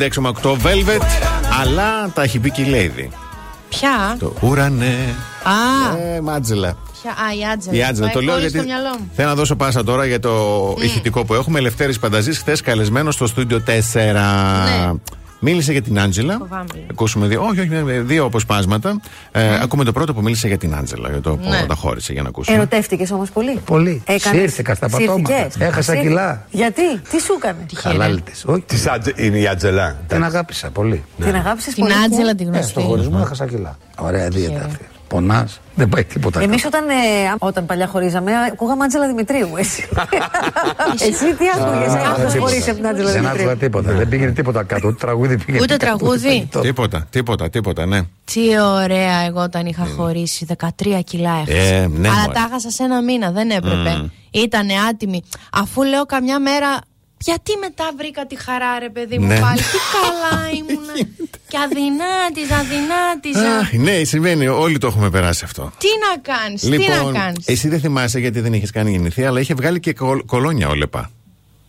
96,8 0.42 0.50
Velvet. 0.52 1.00
Αλλά 1.62 2.10
τα 2.14 2.22
έχει 2.22 2.38
πει 2.38 2.50
και 2.50 2.62
η 2.62 2.66
Lady. 2.74 3.08
Ποια; 3.68 4.16
Το 4.18 4.32
ουρανέ. 4.40 4.96
Α, 5.42 5.96
Ε, 6.16 6.20
μάτζελα. 6.20 6.76
ποια; 7.02 7.10
Α, 7.10 7.14
η 7.40 7.50
Άτζελα. 7.52 7.76
Η 7.76 7.84
Άτζελα. 7.84 8.10
Το 8.10 8.20
λέω 8.20 8.34
Χωρίς 8.34 8.50
γιατί 8.52 8.68
στο 8.68 8.78
μυαλό 8.78 8.96
μου. 8.98 9.10
θέλω 9.14 9.28
να 9.28 9.34
δώσω 9.34 9.56
πάσα 9.56 9.84
τώρα 9.84 10.06
για 10.06 10.20
το 10.20 10.30
ηχητικό 10.78 11.24
που 11.24 11.34
έχουμε. 11.34 11.58
Ελευθέρης 11.58 11.98
Πανταζής, 11.98 12.38
χθες 12.38 12.60
καλεσμένος 12.60 13.14
στο 13.14 13.26
στούντιο 13.26 13.60
4. 13.60 13.70
Ναι. 14.64 14.90
Μίλησε 15.44 15.72
για 15.72 15.82
την 15.82 15.98
Άντζελα. 16.00 16.36
Φοβάμαι 16.38 16.64
λίγο. 16.74 16.86
Ακούσουμε 16.90 17.26
δύο, 17.26 17.42
όχι, 17.44 17.60
όχι, 17.60 17.68
δύο 18.00 18.24
αποσπάσματα. 18.24 19.00
Ε, 19.32 19.54
Ακούμε 19.62 19.84
το 19.84 19.92
πρώτο 19.92 20.14
που 20.14 20.22
μίλησε 20.22 20.46
για 20.48 20.58
την 20.58 20.74
Άντζελα, 20.74 21.08
για 21.10 21.20
το 21.20 21.30
Ναι. 21.36 21.60
που 21.60 21.66
τα 21.66 21.74
χώρισε 21.74 22.12
για 22.12 22.22
να 22.22 22.28
ακούσουμε. 22.28 22.56
Ερωτεύτηκες 22.56 23.10
όμως 23.10 23.30
πολύ. 23.30 23.60
Πολύ. 23.64 24.02
Έκανες- 24.06 24.40
Σύρθηκα 24.40 24.74
στα 24.74 24.88
πατώματα. 24.88 25.34
Σύρθηκες; 25.34 25.66
Έχασα 25.68 25.82
Σύρθηκες. 25.82 26.08
κιλά. 26.08 26.46
Γιατί, 26.50 26.82
τι 27.10 27.20
σου 27.20 27.32
έκανε; 27.38 27.66
Χαλάλη 27.74 28.20
τη. 28.20 28.32
Όχι. 28.44 28.60
Της 28.66 28.86
Άτζε- 28.86 29.18
είναι 29.20 29.38
η 29.38 29.46
Ατζελά. 29.48 29.96
Την 30.06 30.24
αγάπησα 30.24 30.70
πολύ. 30.70 31.04
Την 31.24 31.34
αγάπησες 31.34 31.74
Την 31.74 31.82
πολύ. 31.82 31.94
Άτζελα 32.06 32.34
την 32.34 32.46
Ε, 32.46 32.50
γνωστή. 32.50 32.70
στο 32.70 32.80
χωρισμό 32.80 33.18
έχασα 33.24 33.46
κιλά. 33.46 33.76
Ωραία 33.98 34.28
δίαιτα 34.28 34.64
αυτή. 34.64 34.84
Πονάς, 35.12 35.60
δεν 35.74 35.88
πάει 35.88 36.04
τίποτα. 36.04 36.40
Εμείς 36.40 36.62
καλά. 36.62 36.78
όταν, 36.84 36.96
ε, 36.96 37.34
όταν 37.38 37.66
παλιά 37.66 37.86
χωρίζαμε, 37.86 38.32
ακούγαμε 38.52 38.84
Άντζελα 38.84 39.06
Δημητρίου. 39.06 39.48
Εσύ, 39.62 39.88
εσύ 41.00 41.34
τι 41.34 41.44
άκουγες, 41.56 41.92
Α, 41.94 42.10
αυτό 42.10 42.26
τίποτα. 42.26 42.38
χωρίς 42.38 42.68
από 42.68 42.76
την 42.76 42.86
Άντζελα 42.86 43.10
Δεν 43.10 43.26
άκουγα 43.26 43.32
Δημητρίου. 43.42 43.58
τίποτα. 43.68 43.92
Δεν 43.92 44.08
πήγαινε 44.08 44.30
τίποτα 44.30 44.62
κάτω. 44.62 44.88
Ούτε 44.88 44.96
τραγούδι 45.00 45.36
πήγαινε. 45.38 45.62
Ούτε 45.62 45.76
κάτω, 45.76 45.96
τραγούδι. 45.96 46.26
φαγητό. 46.28 46.60
Τίποτα, 46.60 47.06
τίποτα, 47.10 47.50
τίποτα, 47.50 47.86
ναι. 47.86 48.00
Τι 48.24 48.40
ωραία 48.60 49.20
εγώ 49.26 49.40
όταν 49.40 49.66
είχα 49.66 49.86
χωρίσει 49.96 50.46
13 50.58 50.66
κιλά 51.04 51.30
έχασα. 51.46 51.74
Ε, 51.74 51.86
ναι, 51.86 52.08
Αλλά 52.08 52.20
μωρέ. 52.20 52.32
τα 52.32 52.44
έχασα 52.48 52.70
σε 52.70 52.82
ένα 52.82 53.02
μήνα, 53.02 53.30
δεν 53.30 53.50
έπρεπε. 53.50 54.10
Ήτανε 54.30 54.72
άτιμη. 54.90 55.22
Αφού 55.52 55.82
λέω 55.82 56.04
καμιά 56.06 56.38
μέρα, 56.38 56.78
γιατί 57.24 57.52
μετά 57.60 57.90
βρήκα 57.96 58.26
τη 58.26 58.36
χαρά 58.36 58.78
ρε 58.78 58.88
παιδί 58.90 59.18
μου 59.18 59.26
Ναι. 59.26 59.40
πάλι, 59.40 59.58
τι 59.60 59.78
καλά 59.94 60.50
ήμουνα. 60.58 60.92
και 61.50 61.58
αδυνάτιζα, 61.58 62.56
αδυνάτιζα. 62.56 63.58
Αχ, 63.58 63.72
ναι, 63.72 64.04
συμβαίνει. 64.04 64.46
Όλοι 64.48 64.78
το 64.78 64.86
έχουμε 64.86 65.10
περάσει 65.10 65.44
αυτό. 65.44 65.72
τι 65.78 65.86
να 66.06 66.34
κάνεις, 66.34 66.60
τι 66.60 66.68
να 66.68 66.76
Λοιπόν, 66.76 67.12
κάνεις. 67.12 67.46
εσύ 67.48 67.68
δεν 67.68 67.80
θυμάσαι 67.80 68.18
γιατί 68.18 68.40
δεν 68.40 68.52
είχες 68.52 68.70
κάνει 68.70 68.90
γεννηθεί, 68.90 69.24
αλλά 69.24 69.40
είχε 69.40 69.54
βγάλει 69.54 69.80
και 69.80 69.92
κολ- 69.92 70.24
κολόνια 70.26 70.68
ο 70.68 70.74
Λεπά. 70.74 71.10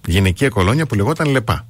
Γυναικεία 0.07 0.49
κολόνια 0.49 0.85
που 0.85 0.95
λεγόταν 0.95 1.27
Λεπά. 1.29 1.65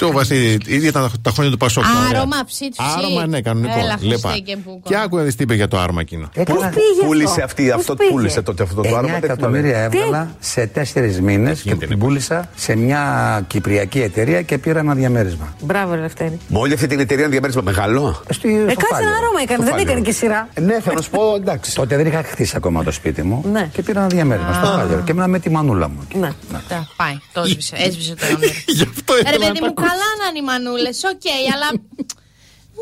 Το 0.00 0.12
Βασίλη, 0.12 0.58
ήδη 0.66 0.86
ήταν 0.86 1.02
τα- 1.02 1.10
τα 1.22 1.30
χρόνια 1.30 1.52
του 1.52 1.58
Πασόκ. 1.58 1.84
τα 1.84 1.90
ωραία. 2.06 2.18
Άρωμα, 2.18 2.36
ψιτ, 2.46 2.70
ψιτ. 2.70 2.96
Άρωμα, 2.98 3.26
ναι, 3.26 3.40
κανονικό. 3.40 3.78
Έλα, 3.78 3.98
Λεπά. 4.00 4.28
Χριστέ 4.30 4.52
και 4.52 4.56
μπούκο. 4.64 4.80
Και 4.84 4.96
άκουγα 4.96 5.24
τι 5.24 5.34
είπε 5.38 5.54
για 5.54 5.68
το 5.68 5.78
άρωμα 5.78 6.00
εκείνο. 6.00 6.28
Έκανα 6.34 6.58
Πώς 6.58 6.68
πήγε 6.68 7.06
Πούλησε 7.06 7.30
αυτό, 7.30 7.44
αυτή, 7.44 7.62
πώς 7.64 7.74
αυτό 7.74 7.94
πήγε; 7.96 8.10
πούλησε 8.10 8.42
τότε 8.42 8.62
αυτό 8.62 8.74
το 8.74 8.88
9 8.88 8.92
άρωμα; 8.98 9.12
δεν 9.12 9.24
εκατομμύρια 9.24 9.88
θυμάμαι. 9.90 9.96
έβγαλα 10.06 10.34
σε 10.40 10.66
τέσσερις 10.66 11.20
μήνες 11.20 11.56
και 11.60 11.68
γίνεται, 11.68 11.86
την 11.86 11.96
ναι. 11.98 12.04
πούλησα 12.04 12.48
σε 12.54 12.76
μια 12.76 13.02
κυπριακή 13.46 14.00
εταιρεία 14.00 14.42
και 14.42 14.58
πήρα 14.58 14.78
ένα 14.78 14.94
διαμέρισμα. 14.94 15.54
Μπράβο, 15.60 15.94
ρε 15.94 16.00
Λευτέρη. 16.00 16.38
Με 16.48 16.58
όλη 16.58 16.72
αυτή 16.74 16.86
την 16.86 17.00
εταιρεία 17.00 17.28
διαμέρισμα 17.28 17.62
μεγάλο; 17.64 18.22
Στο 18.30 18.48
Ε, 18.48 18.52
στο 18.52 18.66
κάτσε 18.66 18.86
Φάληρο. 18.90 19.08
ένα 19.10 19.16
άρωμα 19.18 19.40
έκανε, 19.42 19.64
δεν 19.64 19.78
έκανε 19.78 20.00
και 20.00 20.12
σειρά. 20.12 20.48
Ε, 20.54 20.60
Ναι, 20.60 20.80
θέλω 20.80 20.94
να 20.96 21.02
σου 21.02 21.10
πω, 21.10 21.34
εντάξει. 21.40 21.74
Τότε 21.74 21.96
δεν 21.96 22.06
είχα 22.06 22.22
χτίσει 22.22 22.52
ακόμα 22.56 22.84
το 22.84 22.90
σπίτι 22.92 23.22
μου 23.22 23.44
Ναι. 23.52 23.68
και 23.72 23.82
πήρα 23.82 23.98
ένα 24.00 24.08
διαμέρισμα 24.08 24.52
στο 24.52 24.66
Φάληρο 24.66 25.00
και 25.04 25.10
έμεινα 25.10 25.26
με 25.28 25.38
τη 25.38 25.50
μανούλα 25.50 25.88
μου. 25.88 25.98
εκεί. 26.08 26.18
Ναι. 26.18 26.30
Τα, 26.68 26.88
πάει, 26.96 27.18
το 27.32 27.40
έσβησε, 27.40 27.76
έσβησε 27.78 28.14
το 28.14 28.26
όνειρο. 28.26 28.52
Γι' 28.66 28.82
αυτό 28.82 29.12
Ρε 29.14 29.20
ήθελα 29.20 29.46
να 29.46 29.52
παιδί 29.92 30.08
το 30.08 30.22
μου, 30.22 30.22
ακούσω. 30.22 30.22
Καλά 30.22 30.22
να 30.22 30.28
είναι 30.28 30.38
οι 30.38 30.42
μανούλες, 30.42 31.04
οκ, 31.04 31.22
αλλά. 31.54 31.68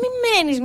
Μην 0.01 0.11
μένεις. 0.23 0.57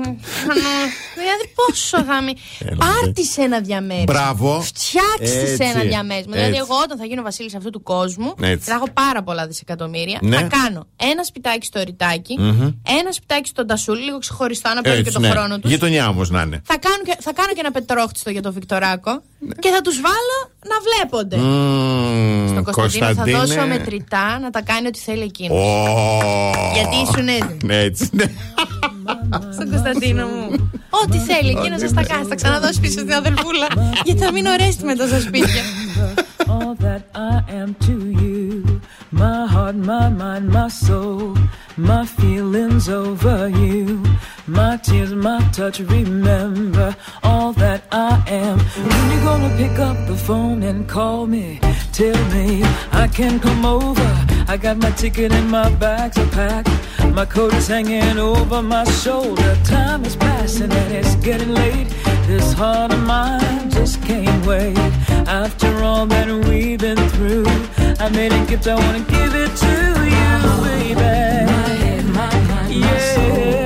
Δηλαδή, 1.21 1.45
πόσο 1.55 2.03
θα 2.05 2.23
με. 2.23 2.33
Πάρτι 2.77 3.25
σε 3.25 3.43
ένα 3.43 3.61
διαμέρισμα. 3.61 4.13
Μπράβο. 4.13 4.61
Φτιάξει 4.61 5.39
Έτσι. 5.39 5.65
ένα 5.65 5.81
διαμέρισμα. 5.83 6.33
Δηλαδή, 6.33 6.51
Έτσι. 6.51 6.63
εγώ 6.69 6.81
όταν 6.85 6.99
θα 6.99 7.05
γίνω 7.05 7.23
βασίλης 7.23 7.55
αυτού 7.55 7.71
του 7.71 7.83
κόσμου, 7.83 8.35
Έτσι. 8.43 8.69
θα 8.71 8.75
έχω 8.75 8.87
πάρα 8.93 9.23
πολλά 9.23 9.47
δισεκατομμύρια. 9.47 10.19
Ναι. 10.23 10.37
Θα 10.37 10.43
κάνω 10.43 10.87
ένα 10.97 11.23
σπιτάκι 11.25 11.67
στο 11.67 11.83
ρητάκι, 11.85 12.35
Μμμ. 12.41 12.69
ένα 13.01 13.13
σπιτάκι 13.13 13.49
στον 13.49 13.67
Τασούλη, 13.67 14.03
λίγο 14.05 14.19
ξεχωριστά 14.19 14.75
να 14.75 14.81
παίρνει 14.81 15.03
και 15.03 15.09
Έτσι, 15.09 15.13
τον 15.21 15.23
ναι. 15.23 15.29
χρόνο 15.29 15.59
τους. 15.59 15.71
Γειτονιά 15.71 16.09
όμω 16.09 16.23
να 16.29 16.43
είναι. 16.43 16.63
Θα 16.65 16.77
κάνω, 16.79 17.03
και, 17.05 17.17
θα 17.21 17.33
κάνω 17.33 17.53
και 17.53 17.61
ένα 17.61 17.71
πετρόχτιστο 17.71 18.31
για 18.31 18.43
τον 18.43 18.53
Βικτοράκο 18.53 19.23
και 19.59 19.69
θα 19.71 19.81
τους 19.81 20.01
βάλω 20.01 20.37
να 20.71 20.77
βλέπονται. 20.87 21.37
Μμμ, 21.37 22.49
Στον 22.49 22.65
Κωνσταντίνο 22.65 23.05
θα 23.07 23.15
Κωνσταντίνε. 23.15 23.39
δώσω 23.39 23.67
μετρητά 23.67 24.39
να 24.39 24.51
τα 24.51 24.63
κάνει 24.63 24.87
ό,τι 24.87 24.99
θέλει 24.99 25.23
εκείνος. 25.23 25.59
Ω. 25.59 26.11
Γιατί 26.75 26.97
ήσουν 26.97 27.29
έτοιμη. 27.29 27.57
Ναι, 27.65 27.77
έτσι. 27.79 28.11
ναι. 29.05 29.53
Στον 29.57 29.71
Κωνσταντίνο 29.71 30.27
μου. 30.27 30.71
Ό,τι 30.91 31.19
θέλει, 31.19 31.51
εκείνος 31.51 31.81
σα 31.81 31.93
τα 31.93 32.05
κάνει. 32.05 32.25
Θα 32.27 32.35
ξαναδώσει 32.35 32.81
πίσω 32.81 32.99
στην 32.99 33.13
αδελφούλα. 33.13 33.67
Γιατί 34.05 34.21
θα 34.21 34.33
μείνω 34.33 34.51
ρέστη 34.57 34.85
με 34.85 34.95
τόσα 34.95 35.21
σπίτια. 35.21 35.63
all 36.47 36.75
that 36.75 37.03
I 37.15 37.37
am 37.61 37.75
to 37.87 37.95
you. 38.21 38.74
My 39.11 39.47
heart, 39.47 39.77
my 39.77 40.09
mind, 40.09 40.49
my 40.49 40.69
soul, 40.69 41.37
my 41.77 42.05
feelings 42.05 42.89
over 42.89 43.49
you. 43.49 44.03
My 44.47 44.77
tears, 44.77 45.15
my 45.15 45.41
touch, 45.53 45.81
remember 45.81 46.95
all 47.23 47.53
that 47.55 47.85
I 47.93 48.23
am. 48.27 48.59
When 48.59 49.11
you 49.13 49.25
gonna 49.25 49.57
pick 49.57 49.79
up 49.79 49.97
the 50.07 50.17
phone 50.17 50.63
and 50.63 50.89
call 50.89 51.27
me? 51.27 51.61
Tell 51.93 52.25
me 52.35 52.63
I 52.93 53.09
can 53.09 53.41
come 53.41 53.65
over. 53.65 54.27
I 54.47 54.57
got 54.57 54.77
my 54.77 54.91
ticket 54.91 55.33
and 55.33 55.51
my 55.51 55.71
bags 55.77 56.19
are 56.19 56.27
packed. 56.29 56.69
My 57.15 57.25
coat 57.25 57.55
is 57.55 57.69
hanging 57.69 58.19
over 58.19 58.63
my 58.63 58.85
shoulder. 58.85 59.57
Time 59.65 60.05
is 60.05 60.17
passing 60.17 60.73
and 60.73 60.93
it's 60.93 61.15
getting 61.17 61.51
late. 61.51 61.89
This 62.27 62.53
heart 62.53 62.93
of 62.93 63.03
mine 63.05 63.71
just 63.71 64.03
can't 64.03 64.47
wait. 64.47 64.77
After 65.27 65.83
all 65.83 66.07
that 66.07 66.29
we've 66.49 66.79
been 66.79 66.97
through, 67.11 67.47
I 68.01 68.09
made 68.11 68.33
gift, 68.49 68.67
I 68.75 68.77
wanna 68.77 68.99
give 68.99 69.35
it 69.37 69.55
to 69.57 69.75
you, 70.17 70.35
baby. 70.65 70.95
My 70.97 71.69
head, 71.79 72.05
my 72.07 72.41
mind, 72.49 72.75
yeah. 72.75 73.64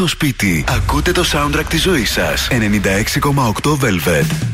Στο 0.00 0.08
σπίτι. 0.08 0.64
Ακούτε 0.68 1.12
το 1.12 1.24
soundtrack 1.32 1.66
της 1.68 1.82
ζωής 1.82 2.10
σας. 2.10 2.48
96,8 2.50 3.78
Velvet. 3.80 4.49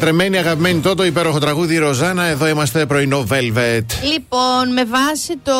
Λατρεμένη, 0.00 0.38
αγαπημένη 0.38 0.80
τότε, 0.80 1.06
υπέροχο 1.06 1.38
τραγούδι 1.38 1.76
Ροζάνα. 1.78 2.24
Εδώ 2.24 2.48
είμαστε 2.48 2.86
πρωινό 2.86 3.26
Velvet. 3.30 3.84
Λοιπόν, 4.12 4.72
με 4.72 4.84
βάση 4.84 5.34
το 5.42 5.52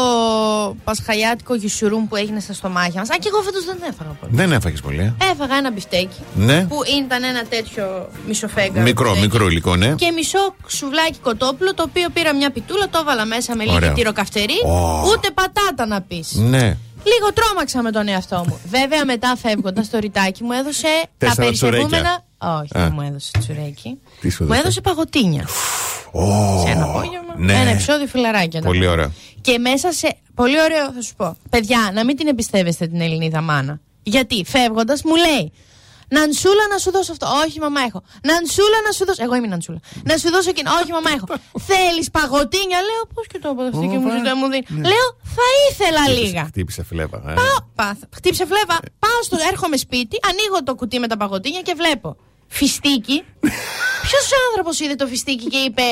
πασχαλιάτικο 0.85 1.55
γιουσουρούμ 1.55 2.09
που 2.09 2.16
έγινε 2.16 2.40
στα 2.40 2.52
στομάχια 2.52 3.01
μας. 3.01 3.10
Α, 3.10 3.16
και 3.20 3.28
εγώ 3.32 3.43
φέτος 3.43 3.65
δεν 3.65 3.77
έφαγα 3.90 4.10
πολύ. 4.20 4.32
Δεν 4.35 4.52
έφαγες 4.52 4.81
πολύ. 4.81 4.98
ε; 4.98 5.15
Έφαγα 5.32 5.56
ένα 5.56 5.70
μπιφτέκι. 5.70 6.20
Ναι. 6.35 6.65
Που 6.69 6.77
ήταν 7.05 7.23
ένα 7.24 7.43
τέτοιο 7.48 8.09
μισοφέγγαρο. 8.27 8.82
Μικρό, 8.82 9.05
μπιφτέκι. 9.10 9.27
μικρούλικο, 9.32 9.76
ναι. 9.77 9.94
Και 9.94 10.10
μισό 10.10 10.55
σουβλάκι 10.66 11.19
κοτόπουλο, 11.23 11.74
το 11.74 11.82
οποίο 11.82 12.09
πήρα 12.12 12.35
μια 12.35 12.51
πιτούλα, 12.51 12.89
το 12.90 12.98
έβαλα 13.02 13.24
μέσα 13.24 13.56
με 13.56 13.65
λίγη 13.65 13.77
Ωραίο. 13.77 13.93
τυροκαυτερή. 13.93 14.55
Ω. 14.65 15.09
Ούτε 15.12 15.28
πατάτα 15.35 15.86
να 15.86 16.01
πεις. 16.02 16.32
Ναι. 16.35 16.77
Λίγο 17.14 17.32
τρόμαξα 17.35 17.82
με 17.82 17.90
τον 17.90 18.09
εαυτό 18.09 18.44
μου. 18.48 18.60
Βέβαια, 18.68 19.05
μετά 19.05 19.36
φεύγοντας 19.36 19.90
το 19.90 19.98
Ριτάκι 19.98 20.42
μου 20.44 20.52
έδωσε 20.52 20.86
τα 21.02 21.26
Τέσσερα 21.26 21.44
περισσευούμενα. 21.46 21.86
τσουρέκια. 21.86 22.24
Όχι, 22.39 22.78
Α. 22.78 22.82
δεν 22.82 22.90
μου 22.94 23.01
έδωσε 23.02 23.30
τσουρέκι. 23.39 23.98
Τι 24.20 24.28
σου 24.30 24.43
Μου 24.44 24.48
έδωσε; 24.48 24.60
έδωσε 24.60 24.80
παγωτίνια. 24.80 25.48
Ω, 26.12 26.22
Σε 26.64 26.70
ένα 26.70 26.85
απόγευμα. 26.85 27.35
ναι. 27.36 27.52
Ένα 27.52 27.70
επεισόδιο 27.70 28.06
φιλαράκια. 28.06 28.47
ήταν. 28.60 28.62
Πολύ 28.62 28.86
ωραία. 28.86 29.12
Και 29.40 29.59
μέσα 29.59 29.93
σε. 29.93 30.16
Πολύ 30.35 30.60
ωραίο 30.62 30.93
θα 30.93 31.01
σου 31.02 31.14
πω. 31.16 31.36
Παιδιά, 31.51 31.90
να 31.94 32.05
μην 32.05 32.16
την 32.16 32.26
εμπιστεύεστε 32.28 32.86
την 32.86 33.01
Ελληνίδα 33.01 33.40
μάνα. 33.40 33.80
Γιατί 34.02 34.44
φεύγοντας 34.47 35.02
μου 35.05 35.14
λέει. 35.16 35.52
Νανσούλα 36.16 36.64
να 36.72 36.78
σου 36.78 36.90
δώσω 36.90 37.12
αυτό. 37.12 37.26
Όχι, 37.44 37.59
μαμά 37.60 37.80
έχω. 37.89 38.02
Νανσούλα 38.28 38.78
να 38.86 38.93
σου 38.93 39.05
δώσω. 39.05 39.22
Εγώ 39.22 39.35
είμαι 39.35 39.47
η 39.47 39.51
Νανσούλα. 39.51 39.80
Να 40.05 40.16
σου 40.16 40.30
δώσω 40.30 40.48
εκείνο. 40.51 40.70
Όχι, 40.82 40.90
μαμά 40.93 41.10
έχω. 41.16 41.26
Θέλεις 41.70 42.10
παγωτίνια; 42.10 42.78
Λέω 42.89 43.02
πώς 43.14 43.26
και 43.26 43.39
το 43.39 43.48
αυτή 43.72 43.86
και 43.93 43.98
μου 44.02 44.10
ζητά 44.16 44.36
μου 44.36 44.47
δίνει. 44.52 44.66
Λέω 44.93 45.06
θα 45.36 45.47
ήθελα 45.70 46.09
λίγα. 46.18 46.44
Χτύπησε 46.44 46.82
φλέβα. 46.82 47.18
ε. 47.30 47.35
Πάω, 47.40 47.59
πάθ, 47.74 47.98
χτύψε 48.14 48.44
φλέβα. 48.47 48.76
Πάω 48.98 49.18
στο, 49.22 49.36
έρχομαι 49.51 49.76
σπίτι, 49.76 50.16
ανοίγω 50.28 50.62
το 50.64 50.74
κουτί 50.74 50.98
με 50.98 51.06
τα 51.06 51.16
παγωτίνια 51.16 51.60
και 51.60 51.74
βλέπω. 51.76 52.16
Φιστίκι. 52.48 53.24
Ποιος 54.06 54.26
άνθρωπος 54.48 54.80
είδε 54.80 54.94
το 54.94 55.06
φιστίκι 55.06 55.44
και 55.47 55.56
είπε 55.59 55.82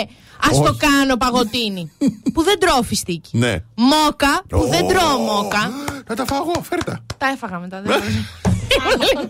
Α 0.47 0.49
το 0.51 0.57
Όχι. 0.69 0.77
κάνω 0.77 1.17
παγωτίνι. 1.17 1.93
που 2.35 2.43
δεν 2.43 2.59
τρώω 2.59 2.83
φιστίκι. 2.83 3.39
Ναι. 3.39 3.57
Μόκα, 3.75 4.43
που 4.49 4.67
δεν 4.69 4.85
Ω. 4.85 4.89
τρώω 4.89 5.19
μόκα. 5.19 5.71
Να 6.09 6.15
τα 6.17 6.25
φάγω, 6.25 6.53
φέρτα. 6.63 7.05
Τα 7.19 7.27
έφαγα 7.27 7.59
μετά. 7.59 7.81
Δεν 7.83 7.99
μπορούσα. 7.99 8.46
Ήμουν 8.75 9.01
λίγο- 9.07 9.25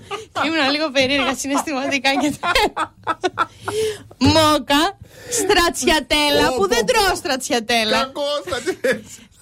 Ήμουν 0.47 0.71
λίγο 0.75 0.87
περίεργα 0.97 1.35
συναισθηματικά 1.43 2.11
και 2.23 2.31
τα 2.41 2.51
Μόκα, 4.19 4.83
στρατσιατέλα, 5.41 6.45
που 6.57 6.65
δεν 6.73 6.83
τρώω 6.87 7.15
στρατσιατέλα. 7.23 7.99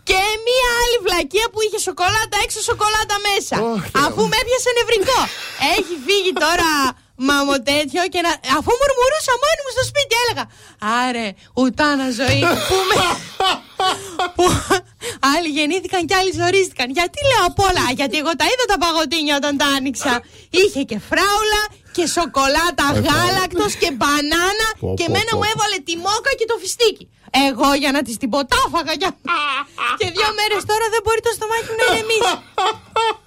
Και 0.08 0.20
μία 0.46 0.68
άλλη 0.82 0.96
βλακεία 1.06 1.46
που 1.52 1.58
είχε 1.66 1.78
σοκολάτα 1.88 2.36
έξω, 2.44 2.60
σοκολάτα 2.70 3.16
μέσα. 3.28 3.56
Αφού 4.06 4.20
με 4.30 4.36
έπιασε 4.42 4.70
νευρικό. 4.78 5.20
Έχει 5.76 5.94
φύγει 6.06 6.32
τώρα 6.44 6.70
μαμο 7.28 7.54
τέτοιο 7.70 8.02
και 8.12 8.20
να... 8.26 8.30
αφού 8.58 8.70
μουρμουρούσα 8.80 9.34
μόνη 9.42 9.60
μου 9.64 9.72
στο 9.76 9.84
σπίτι 9.90 10.14
έλεγα 10.22 10.44
Άρε, 11.04 11.28
ουτάνα 11.60 12.08
ζωή 12.20 12.42
που 12.68 12.76
με... 12.88 12.96
που 14.36 14.44
άλλοι 15.32 15.48
γεννήθηκαν 15.56 16.02
και 16.08 16.14
άλλοι 16.20 16.32
ζορίστηκαν. 16.40 16.86
Γιατί 16.98 17.18
λέω 17.30 17.44
απ' 17.50 17.60
όλα, 17.68 17.84
γιατί 18.00 18.14
εγώ 18.22 18.32
τα 18.40 18.44
είδα 18.50 18.64
τα 18.72 18.78
παγωτίνια 18.82 19.34
όταν 19.40 19.52
τα 19.60 19.66
άνοιξα. 19.76 20.12
Είχε 20.60 20.82
και 20.90 20.98
φράουλα 21.08 21.62
και 21.96 22.04
σοκολάτα 22.16 22.86
γάλακτος 23.06 23.72
και 23.82 23.90
μπανάνα 23.98 24.68
Πω, 24.80 24.94
και 24.98 25.06
πω, 25.08 25.12
μένα 25.14 25.32
πω. 25.32 25.36
μου 25.38 25.44
έβαλε 25.52 25.78
τη 25.88 25.94
μόκα 26.04 26.30
και 26.38 26.46
το 26.50 26.56
φιστίκι. 26.62 27.04
Εγώ 27.46 27.68
για 27.82 27.90
να 27.96 28.00
τις 28.06 28.16
την 28.22 28.30
ποτάφαγα 28.34 28.92
για... 29.00 29.10
και 30.00 30.06
δύο 30.16 30.30
μέρες 30.38 30.62
τώρα 30.70 30.86
δεν 30.94 31.00
μπορεί 31.04 31.20
το 31.28 31.32
στομάχι 31.38 31.68
μου 31.72 31.78
να 31.80 31.86
ηρεμήσει. 31.92 32.34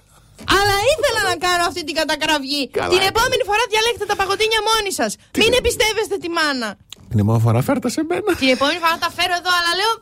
Αλλά 0.58 0.74
ήθελα 0.92 1.20
να 1.30 1.36
κάνω 1.46 1.62
αυτή 1.70 1.82
την 1.88 1.94
κατακραυγή. 2.00 2.62
την 2.94 3.02
επόμενη 3.12 3.42
φορά 3.50 3.62
διαλέξτε 3.72 4.04
τα 4.10 4.16
παγωτίνια 4.20 4.60
μόνοι 4.68 4.90
σας. 5.00 5.10
Μην 5.40 5.50
εμπιστεύεστε 5.58 6.16
τη 6.22 6.28
μάνα. 6.38 6.70
Την 7.12 7.18
επόμενη 7.22 7.42
φορά 7.46 7.60
φέρτα 7.68 7.88
σε 7.96 8.00
μένα. 8.10 8.30
Την 8.42 8.50
επόμενη 8.56 8.78
φορά 8.84 8.96
τα 9.04 9.10
φέρω 9.16 9.34
εδώ, 9.40 9.52
αλλά 9.58 9.72
λέω 9.80 9.92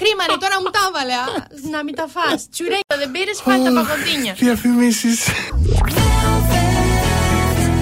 κρίμα 0.00 0.22
ρε, 0.30 0.36
τώρα 0.44 0.56
μου 0.62 0.70
τα 0.76 0.80
έβαλε. 0.88 1.14
α, 1.24 1.26
Να 1.74 1.80
μην 1.86 1.94
τα 2.00 2.06
φας. 2.14 2.38
Τσουρέκια 2.52 2.96
δεν 3.02 3.08
πήρες, 3.14 3.36
φάει 3.44 3.60
τα 3.66 3.70
παγωτίνια. 3.78 4.32
Διαφημίσει. 4.44 5.12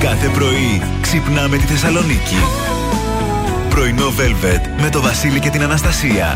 Κάθε 0.06 0.28
πρωί 0.38 0.82
ξυπνάμε 1.04 1.56
τη 1.56 1.66
Θεσσαλονίκη. 1.72 2.38
Πρωινό 3.70 4.08
Velvet 4.18 4.62
με 4.82 4.88
το 4.90 5.00
Βασίλη 5.00 5.40
και 5.40 5.50
την 5.50 5.62
Αναστασία. 5.62 6.26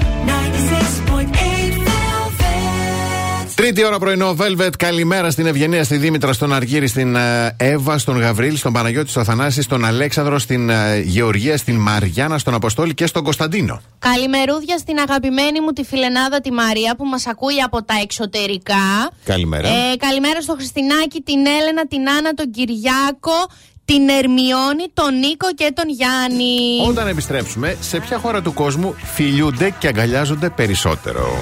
96.8 3.56 3.62
Velvet. 3.62 3.62
Τρίτη 3.62 3.84
ώρα 3.84 3.98
πρωινό, 3.98 4.36
Velvet. 4.38 4.70
Καλημέρα 4.78 5.30
στην 5.30 5.46
Ευγενία, 5.46 5.84
στη 5.84 5.96
Δήμητρα, 5.96 6.32
στον 6.32 6.52
Αργύρι, 6.52 6.86
στην 6.86 7.16
ε, 7.16 7.56
Εύα, 7.58 7.98
στον 7.98 8.18
Γαβρίλ, 8.18 8.56
στον 8.56 8.72
Παναγιώτη, 8.72 9.10
στον 9.10 9.24
Θανάση, 9.24 9.62
στον 9.62 9.84
Αλέξανδρο, 9.84 10.38
στην 10.38 10.70
ε, 10.70 11.00
Γεωργία, 11.00 11.56
στην 11.56 11.76
Μαριάννα, 11.76 12.38
στον 12.38 12.54
Αποστόλη 12.54 12.94
και 12.94 13.06
στον 13.06 13.22
Κωνσταντίνο. 13.22 13.80
Καλημερούδια 13.98 14.78
στην 14.78 14.98
αγαπημένη 14.98 15.60
μου 15.60 15.72
τη 15.72 15.84
φιλενάδα 15.84 16.40
τη 16.40 16.52
Μαρία 16.52 16.96
που 16.96 17.04
μας 17.04 17.26
ακούει 17.26 17.60
από 17.60 17.82
τα 17.84 17.94
εξωτερικά. 18.02 19.10
Καλημέρα. 19.24 19.68
Ε, 19.68 19.96
καλημέρα 19.96 20.40
στο 20.40 20.54
Χριστινάκη, 20.54 21.20
την 21.20 21.46
Έλενα, 21.60 21.86
την 21.86 22.08
Άννα, 22.08 22.34
τον 22.34 22.50
Κυριάκο, 22.50 23.46
την 23.84 24.08
Ερμιόνη, 24.08 24.84
τον 24.94 25.18
Νίκο 25.18 25.46
και 25.54 25.72
τον 25.74 25.88
Γιάννη. 25.88 26.88
Όταν 26.88 27.06
επιστρέψουμε, 27.08 27.76
σε 27.80 28.00
ποια 28.00 28.18
χώρα 28.18 28.42
του 28.42 28.52
κόσμου 28.52 28.94
φιλιούνται 29.14 29.74
και 29.78 29.86
αγκαλιάζονται 29.86 30.50
περισσότερο; 30.50 31.38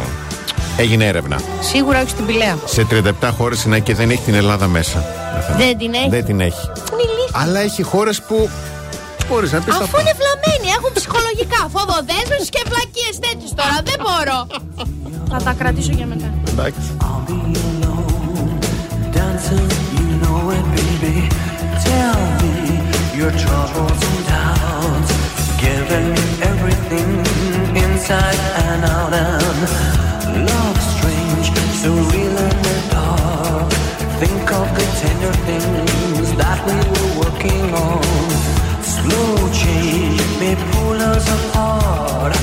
Έγινε 0.76 1.05
έρευνα. 1.05 1.40
Σίγουρα 1.60 2.01
όχι 2.01 2.09
στην 2.09 2.26
Πηλαία. 2.26 2.56
Σε 2.64 2.86
37 3.20 3.30
χώρες 3.36 3.64
είναι 3.64 3.78
και 3.78 3.94
δεν 3.94 4.10
έχει 4.10 4.22
την 4.22 4.34
Ελλάδα 4.34 4.66
μέσα. 4.66 5.05
Δεν 5.56 5.78
την 5.78 5.94
έχει; 5.94 6.09
Δεν 6.09 6.24
την 6.24 6.40
έχει. 6.40 6.66
Είναι 6.92 7.02
ηλίθιο. 7.02 7.40
Αλλά 7.42 7.60
έχει 7.60 7.82
χώρες 7.82 8.22
που 8.22 8.51
μπορείς 9.28 9.52
να 9.52 9.60
πεις 9.60 9.78
τα 9.78 9.84
Αφού 9.84 10.01
είναι 10.01 10.14
βλαμμένοι, 10.20 10.76
έχουν 10.78 10.92
ψυχολογικά 10.92 11.68
φοβοδέσμες 11.74 12.48
και 12.48 12.62
βλακίες 12.68 13.18
τέτοιες 13.20 13.52
τώρα. 13.55 13.76
Δεν 13.84 13.98
μπορώ. 14.05 14.46
Θα 15.30 15.42
τα 15.44 15.52
κρατήσω 15.59 15.92
για 15.92 16.06
μετά. 16.06 16.34
Εντάξει. 16.51 16.80
dancing, 19.14 19.68
you 19.96 20.06
know 20.22 20.40
it, 20.56 20.64
baby. 20.76 21.16
Tell 21.88 22.20
me 22.42 22.55
your 23.18 23.32
troubles 23.42 24.01
and 24.10 24.20
doubts. 24.32 25.10
Giving 25.64 26.09
me 26.16 26.24
everything 26.52 27.09
inside 27.84 28.40
and 28.66 28.84
out, 28.84 29.12
and 29.12 30.14
strange, 30.43 31.47
so 31.82 31.93
real 31.93 32.36
in 32.36 32.89
dark. 32.90 33.70
Think 34.20 34.51
of 34.52 34.66
the 34.74 34.86
tender 35.01 35.32
things 35.48 36.35
that 36.36 36.59
we 36.66 36.74
were 36.90 37.12
working 37.23 37.74
on. 37.74 38.02
Slow 38.82 39.51
change 39.52 40.20
may 40.40 40.55
pull 40.73 40.98
us 41.01 41.27
apart. 41.39 42.35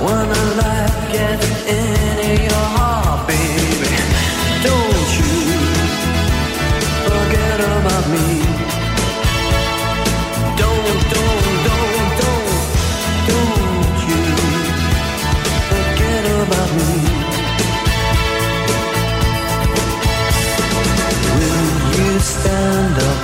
When 0.00 0.26
a 0.30 0.44
life 0.60 1.12
gets 1.12 1.48
into 1.66 2.42
your 2.44 2.66
heart, 2.74 2.85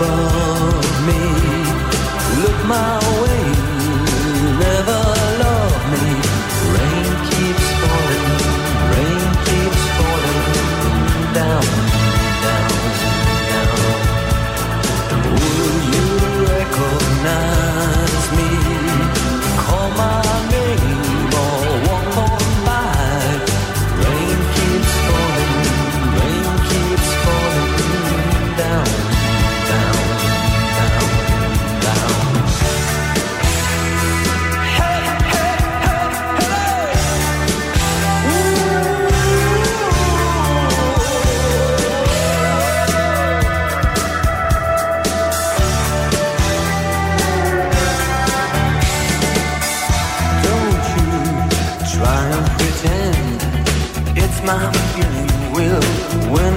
above 0.03 0.42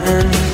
end. 0.05 0.44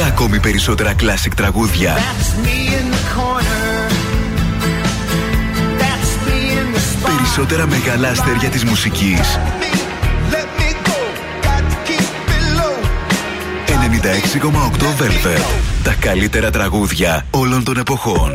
Ακούστε 0.00 0.22
ακόμη 0.22 0.40
περισσότερα 0.40 0.94
κλασικ 0.94 1.34
τραγούδια. 1.34 1.96
Περισσότερα 7.04 7.66
μεγάλα 7.66 8.08
αστέρια 8.08 8.48
της 8.48 8.64
μουσικής. 8.64 9.38
96,8 13.66 15.02
Velvet. 15.02 15.40
Τα 15.82 15.94
καλύτερα 16.00 16.50
τραγούδια 16.50 17.26
όλων 17.30 17.64
των 17.64 17.76
εποχών. 17.76 18.32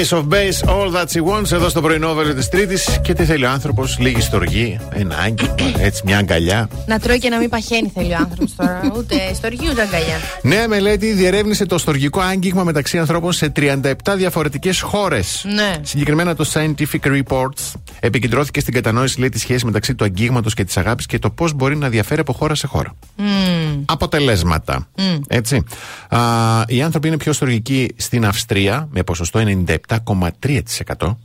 Ace 0.00 0.16
of 0.18 0.28
Base, 0.28 0.68
All 0.68 0.90
That 0.96 1.06
She 1.12 1.22
Wants, 1.24 1.52
εδώ 1.52 1.68
στο 1.68 1.80
πρωινό 1.80 2.14
βέλο 2.14 2.34
της 2.34 2.48
Τρίτης. 2.48 3.00
Και 3.02 3.14
τι 3.14 3.24
θέλει 3.24 3.44
ο 3.44 3.50
άνθρωπος, 3.50 3.98
λίγη 3.98 4.20
στοργή, 4.20 4.78
ένα 4.92 5.16
άγγιγμα, 5.16 5.54
έτσι 5.78 6.02
μια 6.04 6.18
αγκαλιά. 6.18 6.68
Να 6.86 6.98
τρώει 6.98 7.18
και 7.18 7.28
να 7.28 7.38
μην 7.38 7.48
παχαίνει 7.48 7.90
θέλει 7.94 8.12
ο 8.12 8.16
άνθρωπος 8.16 8.54
τώρα. 8.54 8.80
Ούτε 8.96 9.14
στοργή 9.34 9.68
ούτε 9.70 9.82
αγκαλιά. 9.82 10.16
Νέα 10.42 10.68
μελέτη 10.68 11.12
διερεύνησε 11.12 11.66
το 11.66 11.78
στοργικό 11.78 12.20
άγγιγμα 12.20 12.64
μεταξύ 12.64 12.98
ανθρώπων 12.98 13.32
σε 13.32 13.52
37 13.56 13.92
διαφορετικές 14.16 14.80
χώρες. 14.80 15.44
Ναι. 15.54 15.72
Συγκεκριμένα 15.82 16.34
το 16.34 16.50
Scientific 16.52 17.22
Reports 17.22 17.72
επικεντρώθηκε 18.00 18.60
στην 18.60 18.74
κατανόηση 18.74 19.20
λέει, 19.20 19.28
της 19.28 19.40
σχέσης 19.40 19.64
μεταξύ 19.64 19.94
του 19.94 20.04
αγγίγματος 20.04 20.54
και 20.54 20.64
της 20.64 20.76
αγάπης 20.76 21.06
και 21.06 21.18
το 21.18 21.30
πώς 21.30 21.52
μπορεί 21.52 21.76
να 21.76 21.88
διαφέρει 21.88 22.20
από 22.20 22.32
χώρα 22.32 22.54
σε 22.54 22.66
χώρα. 22.66 22.94
Μμμ. 23.16 23.49
Αποτελέσματα. 23.92 24.88
Μμ. 24.96 25.18
Έτσι. 25.28 25.64
Α, 26.08 26.18
οι 26.66 26.82
άνθρωποι 26.82 27.08
είναι 27.08 27.16
πιο 27.16 27.32
στοργικοί 27.32 27.94
στην 27.96 28.26
Αυστρία 28.26 28.88
με 28.90 29.02
ποσοστό 29.02 29.40
97,3%. 29.40 31.16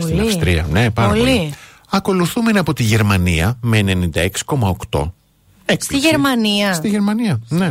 Στην 0.00 0.16
Πολύ. 0.16 0.20
Αυστρία, 0.20 0.66
ναι, 0.70 0.90
πάρα 0.90 1.08
πολύ. 1.08 1.20
Πολύ. 1.20 1.54
Ακολουθούμενοι 1.90 2.58
από 2.58 2.72
τη 2.72 2.82
Γερμανία 2.82 3.58
με 3.60 3.82
96,8%. 3.82 5.12
Στη 5.78 5.98
Γερμανία. 5.98 6.72
Στη 6.72 6.88
Γερμανία, 6.88 7.40
ναι. 7.48 7.70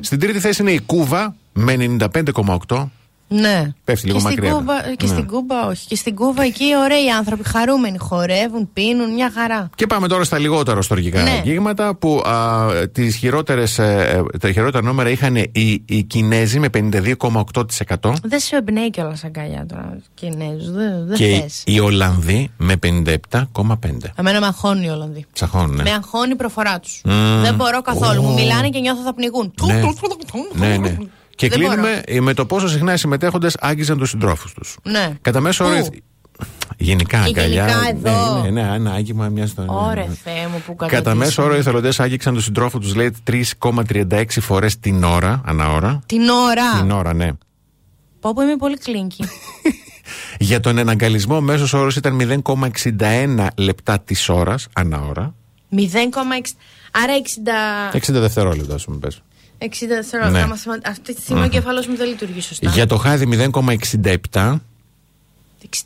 Στην 0.00 0.20
τρίτη 0.20 0.40
θέση 0.40 0.62
είναι 0.62 0.70
η 0.70 0.80
Κούβα 0.80 1.34
με 1.52 1.96
95,8%. 2.00 2.86
Ναι. 3.28 3.72
Πέφτει 3.84 4.06
λίγο 4.06 4.18
και 4.18 4.24
στην, 4.24 4.34
μακριά. 4.34 4.52
Κούβα, 4.58 4.80
και 4.96 5.06
Ναι. 5.06 5.12
στην 5.12 5.26
Κούβα, 5.26 5.66
όχι. 5.66 5.86
Και 5.86 5.96
στην 5.96 6.14
Κούβα 6.14 6.42
εκεί 6.42 6.64
ωραίοι 6.84 7.10
άνθρωποι, 7.18 7.48
χαρούμενοι, 7.48 7.98
χορεύουν, 7.98 8.68
πίνουν, 8.72 9.12
μια 9.14 9.30
χαρά. 9.34 9.70
Και 9.74 9.86
πάμε 9.86 10.08
τώρα 10.08 10.24
στα 10.24 10.38
λιγότερο 10.38 10.82
στοργικά 10.82 11.22
Ναι. 11.22 11.30
αγγίγματα 11.30 11.94
που 11.94 12.22
α, 12.26 12.66
τις 12.92 13.16
χειρότερες, 13.16 13.78
ε, 13.78 14.22
ε, 14.34 14.38
τα 14.38 14.52
χειρότερα 14.52 14.84
νούμερα 14.86 15.10
είχαν 15.10 15.36
οι, 15.36 15.82
οι 15.86 16.02
Κινέζοι 16.02 16.58
με 16.58 16.68
52,8% 16.74 18.12
Δεν 18.22 18.40
σου 18.40 18.56
εμπνέει 18.56 18.90
κιόλας 18.90 19.24
αγκαλιά 19.24 19.66
τώρα, 19.68 19.98
Κινέζου. 20.14 20.72
Δεν, 20.72 21.06
δεν 21.06 21.16
και 21.16 21.30
οι, 21.30 21.40
θες. 21.40 21.62
οι 21.66 21.80
Ολλανδοί 21.80 22.50
με 22.56 22.74
57,5%. 22.82 23.74
Εμένα 24.16 24.40
με 24.40 24.46
αγχώνει 24.46 24.86
οι 24.86 24.88
Ολλανδοί. 24.88 25.24
Ψαχώνουν, 25.32 25.74
ναι. 25.76 25.82
Με 25.82 25.90
αγχώνει 25.90 26.32
η 26.32 26.36
προφορά 26.36 26.80
τους. 26.80 27.00
Μμμ. 27.04 27.40
Δεν 27.42 27.54
μπορώ 27.54 27.82
καθόλου. 27.82 28.20
Ω. 28.22 28.26
Μου 28.26 28.34
μιλάνε 28.34 28.68
και 28.68 28.78
νιώθω 28.80 29.02
θα 29.02 29.14
πνιγούν. 29.14 29.52
Ναι. 29.66 30.66
ναι, 30.66 30.76
ναι. 30.76 30.96
Και 31.36 31.48
Δεν 31.48 31.58
κλείνουμε 31.58 32.02
με 32.20 32.34
το 32.34 32.46
πόσο 32.46 32.68
συχνά 32.68 32.92
οι 32.92 32.96
συμμετέχοντες 32.96 33.56
άγγιζαν 33.60 33.98
τους 33.98 34.10
συντρόφους 34.10 34.52
τους. 34.52 34.76
Ναι. 34.82 35.12
Κατά 35.20 35.40
μέσο 35.40 35.64
όρο. 35.64 35.78
Πού; 35.78 35.90
Γενικά 36.76 37.18
Και 37.18 37.40
αγκαλιά. 37.40 37.66
γενικά 37.66 37.88
εδώ. 37.88 38.42
Ναι, 38.42 38.50
ναι, 38.50 38.62
ναι, 38.62 38.74
ένα 38.74 38.92
άγγιγμα 38.92 39.28
μια 39.28 39.46
στο. 39.46 39.64
Ωρε 39.68 40.06
Θεέ 40.24 40.46
μου 40.52 40.62
που 40.66 40.76
Κατά 40.76 41.14
μέσο 41.14 41.42
όρο 41.42 41.54
οι 41.54 41.58
εθελοντές 41.58 42.00
άγγιξαν 42.00 42.34
τους 42.34 42.44
συντρόφους 42.44 42.80
τους, 42.80 42.94
λέει, 42.94 43.14
3,36 43.24 44.24
φορές 44.40 44.78
την 44.80 45.04
ώρα, 45.04 45.40
ανά 45.44 45.72
ώρα. 45.72 46.00
Την 46.06 46.28
ώρα. 46.28 46.80
Την 46.80 46.90
ώρα, 46.90 47.14
ναι. 47.14 47.30
Πω 48.20 48.32
πω 48.34 48.42
είμαι 48.42 48.56
πολύ 48.56 48.78
κλίνκι. 48.78 49.24
Για 50.38 50.60
τον 50.60 50.78
εναγκαλισμό, 50.78 51.36
ο 51.36 51.40
μέσος 51.40 51.72
όρος 51.72 51.96
ήταν 51.96 52.42
0,61 52.44 53.46
λεπτά 53.56 54.00
της 54.00 54.28
ώρας, 54.28 54.66
ανά 54.72 55.00
ώρα. 55.00 55.34
0,6. 55.70 55.80
Άρα 56.90 57.12
60. 57.92 57.96
60 57.96 58.20
δευτερόλεπτα, 58.20 58.74
ας 58.74 58.84
πούμε, 58.84 58.98
πες. 58.98 59.22
60 59.58 59.66
δευτερόλεπτα. 59.88 60.38
Ναι. 60.38 60.44
Άμα 60.44 60.56
θυμα- 60.56 60.80
Αυτή 60.86 61.14
τη 61.14 61.20
στιγμή 61.20 61.40
ο 61.40 61.44
Μμμ. 61.44 61.50
κεφαλό 61.50 61.84
μου 61.88 61.96
δεν 61.96 62.08
λειτουργεί 62.08 62.40
σωστά. 62.40 62.70
Για 62.70 62.86
το 62.86 62.96
χάδι 62.96 63.26
0,67. 63.52 64.60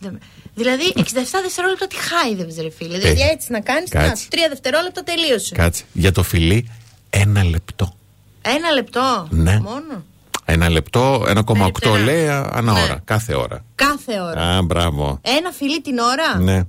60... 0.03 0.19
Δηλαδή 0.55 0.93
67 0.97 1.03
δευτερόλεπτα 1.43 1.87
τι 1.87 1.97
χάιδευε, 1.97 2.63
ρε 2.63 2.71
φίλε. 2.71 2.99
Δηλαδή 2.99 3.21
έτσι 3.21 3.53
να 3.53 3.61
κάνεις. 3.61 3.91
Κάτσε. 3.91 4.27
3 4.31 4.35
δευτερόλεπτα 4.49 5.03
τελείωσε. 5.03 5.55
Κάτσε. 5.55 5.85
Για 5.93 6.13
το 6.13 6.23
φιλί, 6.23 6.71
ένα 7.11 7.45
λεπτό. 7.45 7.95
Ένα 8.43 8.71
λεπτό; 8.71 9.27
Ναι. 9.31 9.59
Μόνο; 9.61 10.05
Ένα 10.45 10.69
λεπτό, 10.71 11.25
1,8 11.27 11.55
Περίπτερα. 11.59 11.99
λέει 11.99 12.29
ανά 12.29 12.73
Ναι. 12.73 12.83
ώρα. 12.83 13.01
Κάθε 13.05 13.35
ώρα. 13.35 13.65
Κάθε 13.75 14.21
ώρα. 14.21 14.41
Α, 14.57 14.63
μπράβο. 14.63 15.19
Ένα 15.23 15.51
φιλί 15.51 15.81
την 15.81 15.99
ώρα; 15.99 16.39
Ναι. 16.39 16.63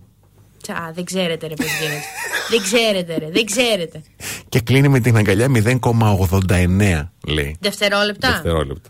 Τσα, 0.61 0.91
δεν 0.95 1.03
ξέρετε 1.03 1.47
ρε 1.47 1.53
πώς 1.53 1.79
γίνεται. 1.79 2.03
δεν 2.49 2.61
ξέρετε 2.61 3.17
ρε, 3.17 3.29
δεν 3.31 3.45
ξέρετε. 3.45 4.01
Και 4.49 4.59
κλείνει 4.59 4.87
με 4.87 4.99
την 4.99 5.17
αγκαλιά 5.17 5.47
0,89 5.53 7.09
λέει. 7.27 7.57
Δευτερόλεπτα. 7.59 8.31
Δευτερόλεπτα. 8.31 8.89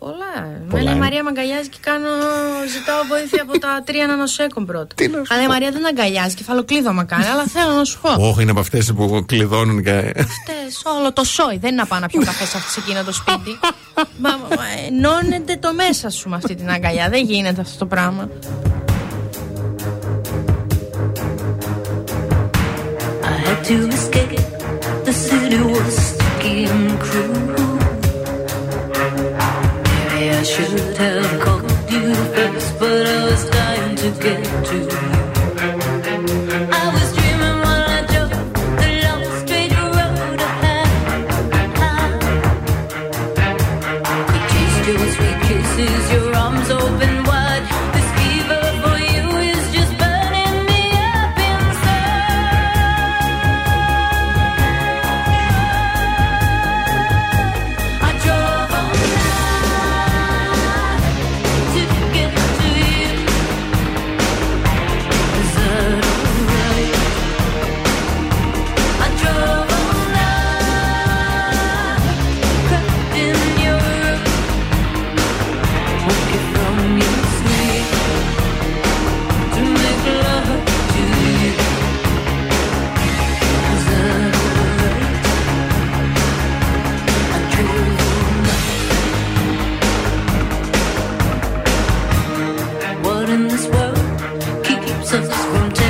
Πολλά. 0.00 0.32
Πολλά, 0.70 0.90
Εμένα 0.90 0.90
η 0.90 0.96
ε. 0.96 0.98
Μαρία 0.98 1.22
με 1.22 1.28
αγκαλιάζει 1.28 1.68
και 1.68 1.78
κάνω. 1.80 2.08
Ζητάω 2.74 3.02
βοήθεια 3.08 3.42
από 3.42 3.58
τα 3.58 3.84
3 3.86 3.90
νανοσέκον 4.08 4.66
πρώτα. 4.66 4.94
Αλλά 5.28 5.42
η 5.42 5.46
Μαρία 5.46 5.70
δεν 5.70 5.86
αγκαλιάζει, 5.86 6.34
κεφαλοκλείδωμα 6.34 7.04
κάνει, 7.04 7.24
αλλά 7.24 7.44
θέλω 7.44 7.72
να 7.72 7.84
σου 7.84 8.00
πω. 8.00 8.10
Όχι, 8.28 8.42
είναι 8.42 8.50
από 8.50 8.60
αυτές 8.60 8.92
που 8.92 9.24
κλειδώνουν 9.26 9.82
και. 9.82 9.96
Αυτές, 10.16 10.82
όλο 10.98 11.12
το 11.12 11.24
σόι. 11.24 11.58
Δεν 11.58 11.72
είναι 11.72 11.80
να 11.82 11.86
πάω 11.86 11.98
να 11.98 12.06
πιω 12.06 12.22
καφέ 12.24 12.44
σε 12.44 12.56
αυτή 12.56 12.70
σε 12.70 12.80
εκείνο 12.80 13.04
το 13.04 13.12
σπίτι. 13.12 13.58
μα, 14.24 14.30
μα, 14.30 14.66
ενώνεται 14.86 15.56
το 15.56 15.72
μέσα 15.72 16.10
σου 16.10 16.28
με 16.28 16.36
αυτή 16.36 16.54
την 16.54 16.70
αγκαλιά. 16.70 17.08
Δεν 17.08 17.24
γίνεται 17.24 17.60
αυτό 17.60 17.78
το 17.78 17.86
πράγμα. 17.86 18.28
Had 23.44 23.64
to 23.64 23.76
escape. 23.88 24.40
The 25.06 25.12
city 25.12 25.60
was 25.72 25.94
sticky 26.08 26.64
and 26.64 27.00
cruel. 27.00 27.74
Maybe 29.86 30.22
I 30.40 30.42
should 30.52 30.96
have 31.02 31.40
called 31.44 31.70
you 31.92 32.14
first, 32.34 32.78
but 32.80 33.06
I 33.16 33.24
was 33.28 33.42
dying 33.50 33.96
to 33.96 34.08
get 34.24 34.44
to 34.68 34.76
you. 34.76 35.29
from 95.32 95.89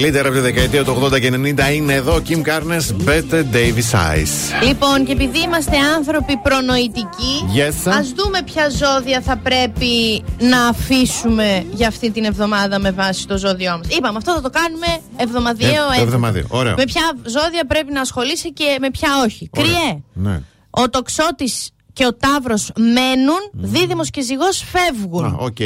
Καλύτερα 0.00 0.28
από 0.28 0.36
τη 0.36 0.42
δεκαετία 0.42 0.84
του 0.84 1.02
80 1.12 1.20
και 1.20 1.30
90 1.34 1.72
είναι 1.74 1.94
εδώ. 1.94 2.22
Kim 2.28 2.42
Carnes, 2.48 3.08
Bette 3.08 3.44
Davis 3.52 3.90
Eyes. 3.92 4.62
Λοιπόν, 4.66 5.04
και 5.04 5.12
επειδή 5.12 5.38
είμαστε 5.38 5.76
άνθρωποι 5.96 6.36
προνοητικοί, 6.36 7.34
Yes. 7.56 7.90
ας 7.98 8.12
δούμε 8.16 8.38
ποια 8.44 8.68
ζώδια 8.68 9.20
θα 9.20 9.36
πρέπει 9.36 10.24
να 10.40 10.66
αφήσουμε 10.66 11.64
για 11.72 11.88
αυτή 11.88 12.10
την 12.10 12.24
εβδομάδα 12.24 12.78
με 12.78 12.90
βάση 12.90 13.26
το 13.26 13.38
ζώδιό 13.38 13.70
μας. 13.78 13.96
Είπαμε, 13.96 14.16
αυτό 14.18 14.32
θα 14.32 14.40
το 14.40 14.50
κάνουμε 14.50 14.86
εβδομαδιαίο 15.16 15.70
Ε, 15.72 15.76
το 15.76 15.82
έβδομο. 15.92 16.02
εβδομαδιαίο. 16.06 16.46
Ωραίο. 16.48 16.74
Με 16.76 16.84
ποια 16.84 17.02
ζώδια 17.26 17.64
πρέπει 17.66 17.92
να 17.92 18.00
ασχολείσαι 18.00 18.48
και 18.48 18.76
με 18.80 18.90
ποια 18.90 19.08
όχι. 19.24 19.50
Κριέ. 19.52 20.02
Ναι. 20.12 20.42
Ο 20.70 20.88
τοξότης 20.88 21.70
και 21.92 22.06
ο 22.06 22.14
ταύρος 22.14 22.70
μένουν, 22.76 23.40
δίδυμος 23.52 24.10
και 24.10 24.22
ζυγός 24.22 24.64
φεύγουν. 24.72 25.24
Α, 25.24 25.34
οκ. 25.38 25.56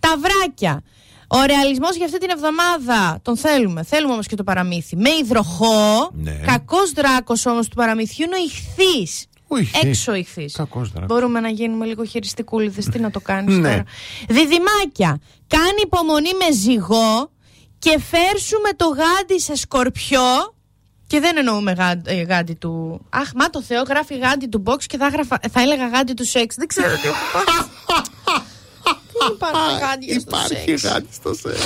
Ταυράκια. 0.00 0.82
Ο 1.36 1.44
ρεαλισμός 1.46 1.96
για 1.96 2.04
αυτή 2.06 2.18
την 2.18 2.30
εβδομάδα 2.30 3.18
τον 3.22 3.36
θέλουμε. 3.36 3.82
Θέλουμε 3.84 4.12
όμως 4.12 4.26
και 4.26 4.36
το 4.36 4.44
παραμύθι. 4.44 4.96
Με 4.96 5.10
υδροχό. 5.10 6.10
Ναι. 6.12 6.32
Κακός 6.46 6.90
δράκος 6.90 7.46
όμως 7.46 7.68
του 7.68 7.74
παραμυθιού 7.76 8.24
είναι 8.24 8.34
ο 8.36 8.38
ηχθής. 8.44 9.26
Ο 9.48 9.56
ηχθής. 9.56 9.82
Έξω 9.82 10.14
ηχθής. 10.14 10.52
Κακός 10.54 10.90
δράκος. 10.90 11.08
Μπορούμε 11.08 11.40
να 11.40 11.48
γίνουμε 11.48 11.84
λίγο 11.86 12.04
χειριστικούλιδες. 12.04 12.84
Τι 12.84 12.98
να 12.98 13.10
το 13.10 13.20
κάνεις 13.20 13.56
Ναι. 13.56 13.68
τώρα. 13.68 13.84
Διδυμάκια. 14.28 15.18
Κάνει 15.46 15.80
υπομονή 15.82 16.30
με 16.46 16.52
ζυγό 16.56 17.30
και 17.78 17.98
φέρσου 18.10 18.60
με 18.60 18.72
το 18.76 18.84
γάντι 18.86 19.40
σε 19.40 19.56
σκορπιό. 19.56 20.54
Και 21.06 21.20
δεν 21.20 21.36
εννοούμε 21.36 21.72
γάντι, 21.72 22.10
ε, 22.10 22.22
γάντι 22.22 22.54
του. 22.54 23.04
Αχ, 23.10 23.30
μα 23.34 23.50
το 23.50 23.62
Θεό 23.62 23.82
γράφει 23.88 24.16
γάντι 24.18 24.46
του 24.46 24.62
box 24.66 24.82
και 24.86 24.96
θα, 24.96 25.08
γράφα, 25.08 25.38
θα 25.52 25.60
έλεγα 25.60 25.88
γάντι 25.88 26.12
του 26.12 26.24
σεξ. 26.26 26.54
Δεν 26.54 26.66
ξέρω 26.66 26.88
τι 26.96 27.06
έχω 27.08 27.16
πάθει. 27.32 27.68
Δεν 27.86 28.23
υπάρχει 29.32 29.78
γάντια 29.80 30.20
στο 30.20 30.28
Υπάρχει 30.36 30.78
σεξ. 30.78 30.82
γάντι 30.82 31.08
στο 31.12 31.34
σεξ. 31.34 31.58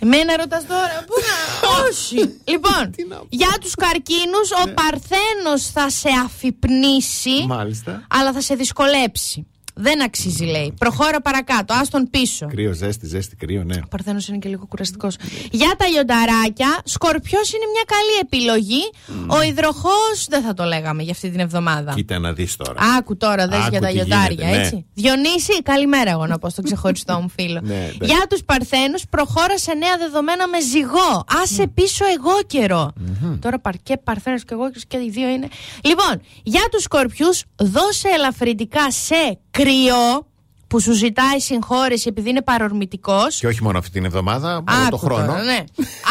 Εμένα 0.00 0.36
ρωτάς 0.36 0.66
τώρα, 0.66 1.04
πού 1.06 1.12
να... 1.26 1.84
Όχι. 1.88 2.16
λοιπόν, 2.44 2.94
για 3.28 3.56
τους 3.60 3.74
καρκίνους, 3.74 4.50
ο 4.64 4.72
Παρθένος 4.74 5.70
θα 5.72 5.90
σε 5.90 6.08
αφυπνήσει, 6.24 7.44
Μάλιστα. 7.46 8.06
αλλά 8.10 8.32
θα 8.32 8.40
σε 8.40 8.54
δυσκολέψει. 8.54 9.46
Δεν 9.80 10.02
αξίζει, 10.02 10.44
λέει. 10.44 10.74
Προχώρα 10.78 11.20
παρακάτω, 11.20 11.74
άστον 11.74 12.10
πίσω. 12.10 12.46
Κρύο, 12.46 12.72
ζέστη, 12.72 13.06
ζέστη, 13.06 13.36
κρύο, 13.36 13.64
ναι. 13.64 13.76
Ο 13.84 13.88
Παρθένος 13.88 14.28
είναι 14.28 14.38
και 14.38 14.48
λίγο 14.48 14.66
κουραστικός. 14.66 15.16
Για 15.50 15.74
τα 15.78 15.88
λιονταράκια, 15.88 16.80
Σκορπιός 16.84 17.52
είναι 17.52 17.64
μια 17.72 17.84
καλή 17.86 18.18
επιλογή. 18.20 18.90
Ο 19.26 19.42
υδροχός 19.42 20.26
δεν 20.28 20.42
θα 20.42 20.54
το 20.54 20.64
λέγαμε 20.64 21.02
για 21.02 21.12
αυτή 21.12 21.30
την 21.30 21.40
εβδομάδα. 21.40 21.92
Κοίτα 21.94 22.18
να 22.18 22.32
δεις 22.32 22.56
τώρα. 22.56 22.80
Άκου 22.98 23.16
τώρα, 23.16 23.48
δες 23.48 23.58
Άκου 23.60 23.70
για 23.70 23.80
τα 23.80 23.86
τι 23.86 23.94
λιοντάρια, 23.94 24.28
γίνεται, 24.30 24.56
ναι. 24.56 24.62
έτσι. 24.62 24.86
Διονύση, 24.94 25.62
καλημέρα 25.62 26.10
εγώ 26.10 26.26
να 26.26 26.38
πω 26.38 26.48
στον 26.48 26.64
ξεχωριστό 26.64 27.18
μου 27.20 27.28
φίλο. 27.28 27.60
Ναι, 27.62 27.74
εντάξει. 27.74 27.98
για 28.00 28.26
τους 28.28 28.44
Παρθένους, 28.44 29.04
προχώρα 29.10 29.58
σε 29.58 29.74
νέα 29.74 29.96
δεδομένα 29.98 30.48
με 30.48 30.60
ζυγό. 30.60 31.24
Άσε 31.42 31.66
πίσω 31.66 32.04
εγώ 32.18 32.42
καιρό. 32.46 32.92
Τώρα 33.40 33.58
παρκέ, 33.58 33.96
Παρθένος 33.96 34.44
και 34.44 34.54
εγώ 34.54 34.70
και 34.88 34.96
οι 34.96 35.10
δύο 35.10 35.28
είναι. 35.28 35.48
Λοιπόν, 35.84 36.20
για 36.42 36.62
τους 36.70 36.82
Σκορπιούς, 36.82 37.44
δώσε 37.56 38.08
ελαφρυντικά 38.08 38.90
σε 38.90 39.38
κρυό 39.62 40.26
που 40.66 40.80
σου 40.80 40.92
ζητάει 40.92 41.38
συγχώρεση 41.40 42.08
επειδή 42.08 42.30
είναι 42.30 42.42
παρορμητικός. 42.42 43.38
Και 43.38 43.46
όχι 43.46 43.62
μόνο 43.62 43.78
αυτή 43.78 43.90
την 43.90 44.04
εβδομάδα, 44.04 44.54
όλο 44.54 44.64
το 44.66 44.72
Άκου 44.86 44.98
χρόνο. 44.98 45.26
τώρα, 45.26 45.42
ναι. 45.42 45.64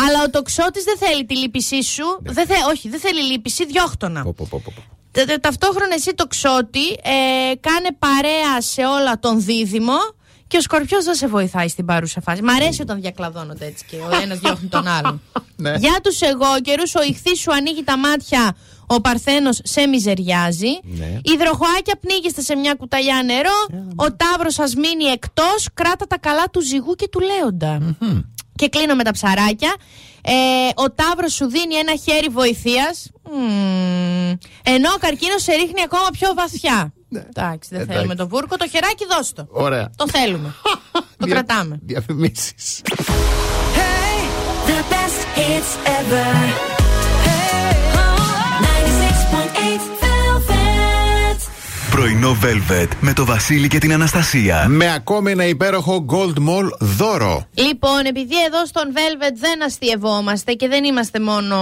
Αλλά 0.07 0.23
ο 0.25 0.29
τοξότης 0.29 0.83
δεν 0.83 0.97
θέλει 0.97 1.25
τη 1.25 1.37
λύπησή 1.37 1.83
σου. 1.83 2.03
Δεν 2.21 2.45
θε, 2.47 2.53
όχι, 2.69 2.89
δεν 2.89 2.99
θέλει 2.99 3.21
λύπηση, 3.21 3.65
διώχτωνα. 3.65 4.23
Πω, 4.23 4.33
πω, 4.37 4.47
πω, 4.49 4.61
πω. 4.65 4.71
Τε- 5.11 5.27
τε- 5.27 5.41
Ταυτόχρονα 5.41 5.93
εσύ 5.93 6.13
το 6.13 6.27
ξότι 6.27 6.87
ε, 6.89 7.55
κάνε 7.59 7.89
παρέα 7.99 8.61
σε 8.61 8.81
όλα 8.85 9.19
τον 9.19 9.43
δίδυμο 9.43 9.97
και 10.47 10.57
ο 10.57 10.61
σκορπιός 10.61 11.03
δεν 11.05 11.15
σε 11.15 11.27
βοηθάει 11.27 11.67
στην 11.67 11.85
παρούσα 11.85 12.21
φάση. 12.21 12.41
Μ' 12.41 12.49
αρέσει 12.49 12.81
όταν 12.81 13.01
διακλαδώνονται 13.01 13.65
έτσι 13.65 13.85
και 13.85 13.95
ο 13.95 14.21
ένας 14.21 14.39
διώχνει 14.39 14.67
τον 14.67 14.87
άλλον. 14.87 15.21
Ναι. 15.59 15.73
Για 15.77 15.99
τους 16.03 16.21
εγώ 16.21 16.45
καιρούς 16.61 16.95
ο 16.95 17.01
ηχθής 17.03 17.39
σου 17.39 17.53
ανοίγει 17.53 17.83
τα 17.83 17.97
μάτια, 17.97 18.55
ο 18.87 19.01
Παρθένος 19.01 19.59
σε 19.63 19.87
μιζεριάζει. 19.87 20.79
Ναι. 20.83 21.19
Υδροχοάκια 21.23 21.95
πνίγεστε 22.01 22.41
σε 22.41 22.55
μια 22.55 22.73
κουταλιά 22.73 23.21
νερό. 23.25 23.83
Ο 23.95 24.13
Ταύρος 24.15 24.53
σας 24.53 24.75
μείνει 24.75 25.03
εκτός. 25.03 25.67
Κράτα 25.73 26.07
τα 26.07 26.17
καλά 26.17 26.49
του 26.51 26.61
ζυγού 26.61 26.93
και 26.95 27.07
του 27.07 27.19
λέοντα. 27.19 27.95
Και 28.55 28.69
κλείνω 28.69 28.95
με 28.95 29.03
τα 29.03 29.11
ψαράκια. 29.11 29.75
Ε, 30.21 30.31
ο 30.75 30.91
Ταύρος 30.91 31.33
σου 31.33 31.45
δίνει 31.49 31.75
ένα 31.75 31.95
χέρι 31.95 32.27
βοηθείας 32.31 33.09
Μμμ. 33.31 34.33
Ενώ 34.63 34.89
ο 34.95 34.97
καρκίνος 34.99 35.43
σε 35.43 35.51
ρίχνει 35.53 35.81
ακόμα 35.83 36.07
πιο 36.11 36.29
βαθιά. 36.35 36.93
Εντάξει, 37.35 37.69
δεν 37.71 37.79
Εντάξει. 37.79 37.93
θέλουμε 37.97 38.15
το 38.15 38.27
βούρκο. 38.27 38.57
Το 38.57 38.67
χεράκι 38.67 39.05
δώσ' 39.15 39.33
το. 39.33 39.47
Ωραία. 39.49 39.89
Το 39.95 40.07
θέλουμε. 40.09 40.53
το 41.17 41.25
Δια- 41.25 41.33
κρατάμε. 41.33 41.79
Διαφημίσεις. 41.83 42.81
The 44.67 44.79
best 44.93 45.21
hits 45.37 45.71
ever. 45.99 46.76
Πρωινό 51.91 52.37
Velvet 52.41 52.87
με 52.99 53.13
το 53.13 53.25
Βασίλη 53.25 53.67
και 53.67 53.77
την 53.77 53.93
Αναστασία. 53.93 54.67
Με 54.67 54.93
ακόμη 54.93 55.31
ένα 55.31 55.45
υπέροχο 55.45 56.05
Gold 56.09 56.37
Mall 56.49 56.69
δώρο. 56.79 57.47
Λοιπόν, 57.53 58.05
επειδή 58.05 58.43
εδώ 58.45 58.65
στον 58.65 58.83
Velvet 58.93 59.33
δεν 59.35 59.63
αστειευόμαστε 59.63 60.53
και 60.53 60.67
δεν 60.67 60.83
είμαστε 60.83 61.19
μόνο 61.19 61.57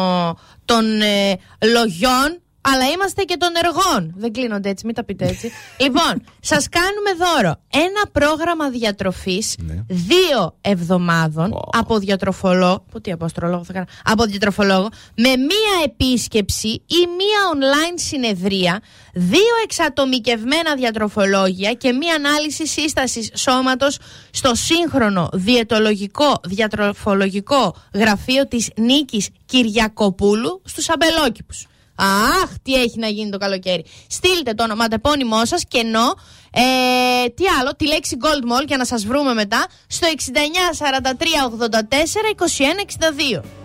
των 0.65 1.01
ε, 1.01 1.39
λογιών, 1.73 2.41
αλλά 2.73 2.89
είμαστε 2.93 3.23
και 3.23 3.37
των 3.37 3.49
εργών. 3.63 4.13
Δεν 4.17 4.31
κλείνονται 4.33 4.69
έτσι, 4.69 4.85
μην 4.85 4.95
τα 4.95 5.03
πείτε 5.03 5.25
έτσι. 5.25 5.51
λοιπόν, 5.83 6.23
σας 6.39 6.69
κάνουμε 6.69 7.25
δώρο 7.25 7.55
ένα 7.69 8.01
πρόγραμμα 8.11 8.69
διατροφής 8.69 9.55
ναι. 9.57 9.83
δύο 9.87 10.55
εβδομάδων 10.61 11.59
από 11.71 11.99
διατροφολόγο. 11.99 12.85
Που 12.91 13.01
τι 13.01 13.11
από 13.11 13.25
αστρολόγο 13.25 13.63
θα 13.63 13.73
κάνω. 13.73 13.85
Από 14.03 14.23
διατροφολόγο, 14.23 14.89
με 15.15 15.29
μία 15.29 15.75
επίσκεψη 15.83 16.67
ή 16.67 16.99
μία 17.17 17.41
online 17.53 17.93
συνεδρία, 17.95 18.81
δύο 19.13 19.55
εξατομικευμένα 19.63 20.75
διατροφολόγια 20.75 21.73
και 21.73 21.91
μία 21.91 22.15
ανάλυση 22.15 22.67
σύστασης 22.67 23.31
σώματος 23.33 23.97
στο 24.31 24.55
σύγχρονο 24.55 25.29
διαιτολογικό 25.33 26.39
διατροφολογικό 26.43 27.75
γραφείο 27.93 28.47
της 28.47 28.69
Νίκης 28.75 29.29
Κυριακοπούλου 29.45 30.61
στους 30.65 30.89
Αμπελόκηπους. 30.89 31.67
Αχ, 31.95 32.49
τι 32.63 32.73
έχει 32.73 32.99
να 32.99 33.07
γίνει 33.07 33.29
το 33.29 33.37
καλοκαίρι. 33.37 33.85
Στείλτε 34.07 34.53
το 34.53 34.63
ονοματεπώνυμό 34.63 35.45
σας 35.45 35.63
και 35.67 35.77
ενώ. 35.77 36.15
Ε, 36.57 37.29
τι 37.29 37.43
άλλο, 37.59 37.75
τη 37.75 37.87
λέξη 37.87 38.17
Gold 38.21 38.51
Mall 38.51 38.67
για 38.67 38.77
να 38.77 38.85
σας 38.85 39.05
βρούμε 39.05 39.33
μετά 39.33 39.65
στο 39.87 40.07
69 40.07 40.73
43 40.73 41.43
84 41.43 42.31
21 42.31 43.39
62. 43.39 43.64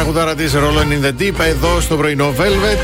τραγουδάρα 0.00 0.34
της 0.34 0.52
Rolling 0.54 0.92
in 1.02 1.06
the 1.06 1.20
Deep 1.22 1.38
εδώ 1.40 1.80
στο 1.80 1.96
πρωινό 1.96 2.34
Velvet. 2.38 2.78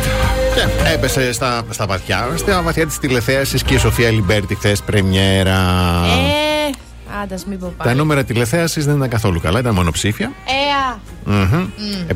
Και 0.55 0.91
έπεσε 0.95 1.33
στα, 1.33 1.63
στα 1.71 1.87
βαθιά, 1.87 2.29
στα 2.37 2.63
βαθιά 2.63 2.87
της 2.87 2.99
τηλεθέασης 2.99 3.63
και 3.63 3.75
η 3.75 3.79
Σοφία 3.79 4.11
Αλιμπέρτη 4.11 4.55
χθες 4.55 4.83
πρεμιέρα. 4.83 5.59
Ε, 6.05 6.75
άντας, 7.23 7.47
μην 7.47 7.59
πω 7.59 7.67
Τα 7.67 7.85
πάλι. 7.85 7.97
νούμερα 7.97 8.25
τηλεθέασης 8.25 8.85
δεν 8.85 8.97
ήταν 8.97 9.09
καθόλου 9.09 9.41
καλά, 9.41 9.59
ήταν 9.59 9.75
μονοψήφια. 9.75 10.33
Ε, 10.47 10.53
α. 10.93 10.99
Μμμ. 11.25 11.69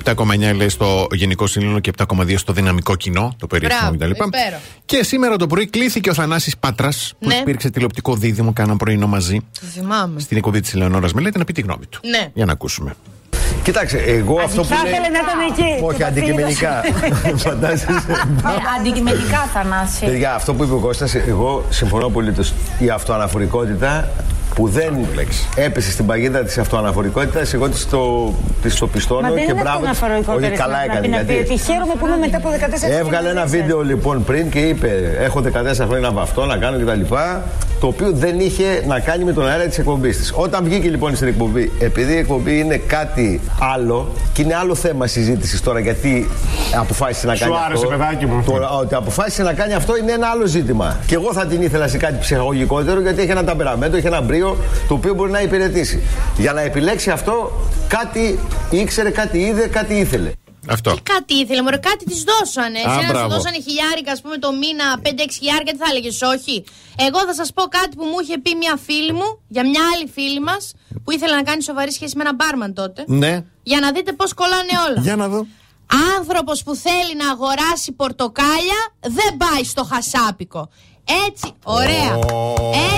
7,9 0.04 0.54
λέει 0.56 0.68
στο 0.68 1.06
γενικό 1.12 1.46
σύνολο 1.46 1.78
και 1.80 1.90
7,2 1.96 2.34
στο 2.38 2.52
δυναμικό 2.52 2.96
κοινό, 2.96 3.34
το 3.38 3.46
περίφημο 3.46 3.78
Μπράβο, 3.80 3.96
κτλ. 3.96 4.10
υπέροχο. 4.10 4.62
Και 4.84 5.04
σήμερα 5.04 5.36
το 5.36 5.46
πρωί 5.46 5.66
κλήθηκε 5.66 6.10
ο 6.10 6.14
Θανάσης 6.14 6.56
Πάτρας 6.56 7.12
που 7.20 7.28
Ναι. 7.28 7.34
υπήρξε 7.34 7.70
τηλεοπτικό 7.70 8.14
δίδυμο, 8.16 8.52
κάναν 8.52 8.76
πρωινό 8.76 9.06
μαζί 9.06 9.40
Το 9.60 9.66
θυμάμαι. 9.74 10.20
στην 10.20 10.36
εκπομπή 10.36 10.60
της 10.60 10.74
Ελεονόρα 10.74 11.08
Μελέτη 11.14 11.38
να 11.38 11.44
πει 11.44 11.52
τη 11.52 11.60
γνώμη 11.60 11.86
του. 11.86 12.00
Ναι. 12.08 12.28
Για 12.34 12.44
να 12.44 12.52
ακούσουμε. 12.52 12.94
Κοίταξε, 13.62 13.98
εγώ 14.06 14.40
αυτό 14.44 14.60
που 14.62 14.66
Θα 14.68 14.74
λέει. 14.82 14.92
ήθελε 14.92 15.08
να 15.08 15.18
ήταν 15.18 15.40
εκεί. 15.50 15.84
Όχι, 15.84 15.96
και 15.96 16.02
το 16.02 16.08
αντικειμενικά. 16.08 16.80
Φαντάζεσαι. 17.48 17.86
Ε, 17.88 18.78
Αντικειμενικά, 18.78 19.38
Θανάση. 19.52 20.04
Παιδιά, 20.04 20.34
αυτό 20.34 20.54
που 20.54 20.64
είπε 20.64 20.74
ο 20.74 20.78
Κώστας, 20.78 21.14
εγώ 21.14 21.64
συμφωνώ 21.68 22.08
πολύ. 22.08 22.34
Η 22.78 22.88
αυτοαναφορικότητα 22.88 24.08
που 24.54 24.68
δεν 24.68 24.94
έπεσε 25.54 25.90
στην 25.90 26.06
παγίδα 26.06 26.38
της 26.38 26.58
αυτοαναφορικότητας, 26.58 27.54
εγώ 27.54 27.68
της 27.68 27.88
το, 27.88 28.32
της 28.62 28.74
το 28.74 28.86
πιστώνω 28.86 29.20
Μα 29.20 29.28
δεν 29.34 29.44
και 29.44 29.50
είναι 29.52 29.60
μπράβο. 29.60 29.80
της. 29.80 29.88
αυτοαναφορικότητα. 29.88 30.48
Όχι, 30.48 30.56
καλά 30.56 30.84
έκανε. 30.84 31.06
Να 31.06 31.16
πει 31.24 31.32
γιατί 31.32 31.52
ότι 31.52 31.60
χαίρομαι 31.62 31.92
που 31.98 32.06
είμαι 32.06 32.16
μετά 32.16 32.36
από 32.36 32.48
14 32.50 32.90
Έβγαλε 33.00 33.28
ένα 33.28 33.40
χρόνια. 33.40 33.44
βίντεο 33.60 33.80
λοιπόν 33.80 34.24
πριν 34.24 34.50
και 34.50 34.58
είπε: 34.58 35.16
Έχω 35.20 35.42
14 35.80 35.84
χρόνια 35.88 36.08
από 36.08 36.20
αυτό 36.20 36.44
να 36.44 36.56
κάνω 36.56 36.76
κτλ. 36.78 37.14
Το 37.80 37.86
οποίο 37.86 38.10
δεν 38.12 38.38
είχε 38.40 38.82
να 38.86 39.00
κάνει 39.00 39.24
με 39.24 39.32
τον 39.32 39.48
αέρα 39.48 39.64
της 39.64 39.78
εκπομπής 39.78 40.16
της. 40.16 40.32
Όταν 40.34 40.64
βγήκε 40.64 40.88
λοιπόν 40.88 41.16
στην 41.16 41.28
εκπομπή, 41.28 41.72
επειδή 41.78 42.12
η 42.12 42.16
εκπομπή 42.16 42.58
είναι 42.58 42.76
κάτι 42.76 43.40
άλλο 43.74 44.12
και 44.32 44.42
είναι 44.42 44.54
άλλο 44.54 44.74
θέμα 44.74 45.06
συζήτησης 45.06 45.60
τώρα 45.62 45.78
γιατί 45.80 46.28
αποφάσισε 46.80 47.26
να 47.26 47.34
Σου 47.34 47.44
κάνει 47.44 47.54
άρεσε, 47.66 47.84
αυτό. 47.84 47.96
παιδάκι 47.96 48.26
μου. 48.26 48.42
Το, 48.46 48.52
ότι 48.80 48.94
αποφάσισε 48.94 49.42
να 49.42 49.52
κάνει 49.52 49.74
αυτό 49.74 49.96
είναι 49.96 50.12
ένα 50.12 50.26
άλλο 50.26 50.46
ζήτημα. 50.46 50.96
Και 51.06 51.14
εγώ 51.14 51.32
θα 51.32 51.46
την 51.46 51.62
ήθελα 51.62 51.88
σε 51.88 51.96
κάτι 51.96 52.16
ψυχαγωγικότερο 52.20 53.00
γιατί 53.00 53.22
έχει 53.22 53.30
ένα 53.30 53.44
ταμπεραμέντο, 53.44 53.96
έχει 53.96 54.06
ένα 54.06 54.22
μπρίο 54.40 54.56
το 54.88 54.94
οποίο 54.94 55.14
μπορεί 55.14 55.30
να 55.30 55.40
υπηρετήσει. 55.40 56.02
Για 56.36 56.52
να 56.52 56.60
επιλέξει 56.60 57.10
αυτό, 57.10 57.52
κάτι 57.88 58.38
ήξερε, 58.70 59.10
κάτι 59.10 59.38
είδε, 59.38 59.66
κάτι 59.66 59.94
ήθελε. 59.94 60.32
Αυτό. 60.68 60.96
Κάτι 61.02 61.34
ήθελε, 61.34 61.62
μωρέ, 61.62 61.76
κάτι 61.76 62.04
της 62.04 62.24
δώσανε. 62.30 62.78
Α, 62.78 62.82
Εσένα 62.90 63.00
σου 63.06 63.12
μπράβο. 63.12 63.28
δώσανε 63.34 63.56
χιλιάρικα, 63.66 64.12
ας 64.12 64.20
πούμε, 64.20 64.36
το 64.38 64.50
μήνα, 64.52 64.84
5-6 65.02 65.34
χιλιάρικα, 65.38 65.70
τι 65.72 65.78
θα 65.78 65.86
έλεγες, 65.90 66.22
όχι. 66.22 66.64
Εγώ 67.06 67.18
θα 67.28 67.34
σας 67.34 67.52
πω 67.52 67.62
κάτι 67.62 67.96
που 67.96 68.04
μου 68.04 68.18
είχε 68.22 68.38
πει 68.38 68.54
μια 68.54 68.74
φίλη 68.86 69.12
μου 69.12 69.28
για 69.48 69.62
μια 69.70 69.80
άλλη 69.94 70.06
φίλη 70.14 70.40
μας 70.40 70.72
που 71.04 71.10
ήθελε 71.10 71.34
να 71.34 71.42
κάνει 71.42 71.62
σοβαρή 71.62 71.92
σχέση 71.92 72.16
με 72.16 72.22
έναν 72.22 72.34
μπάρμαν 72.34 72.74
τότε. 72.74 73.04
Ναι. 73.06 73.44
Για 73.62 73.80
να 73.80 73.92
δείτε 73.92 74.12
πώς 74.12 74.34
κολλάνε 74.34 74.74
όλα. 74.88 75.00
Για 75.00 75.16
να 75.16 75.28
δω. 75.28 75.46
Άνθρωπος 76.18 76.62
που 76.62 76.74
θέλει 76.74 77.14
να 77.22 77.30
αγοράσει 77.30 77.92
πορτοκάλια 77.92 78.80
δεν 79.00 79.30
πάει 79.42 79.64
στο 79.64 79.84
χασάπικο. 79.84 80.68
Έτσι, 81.26 81.48
ωραία. 81.80 82.12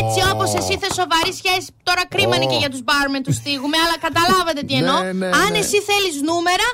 Έτσι 0.00 0.18
όπως 0.32 0.48
εσύ 0.60 0.74
θες 0.80 0.94
σοβαρή 1.00 1.32
σχέση. 1.40 1.68
Τώρα 1.88 2.02
κρίμα 2.12 2.34
είναι 2.36 2.46
και 2.52 2.60
για 2.62 2.70
τους 2.74 2.82
μπάρμεν 2.86 3.22
τους 3.26 3.36
στίγουμε, 3.40 3.76
αλλά 3.84 3.96
καταλάβατε 4.06 4.60
τι 4.68 4.74
εννοώ. 4.80 4.98
Ναι, 5.02 5.12
ναι, 5.12 5.26
Αν 5.42 5.50
ναι. 5.52 5.58
εσύ 5.62 5.78
θέλεις 5.90 6.14
νούμερα, 6.30 6.68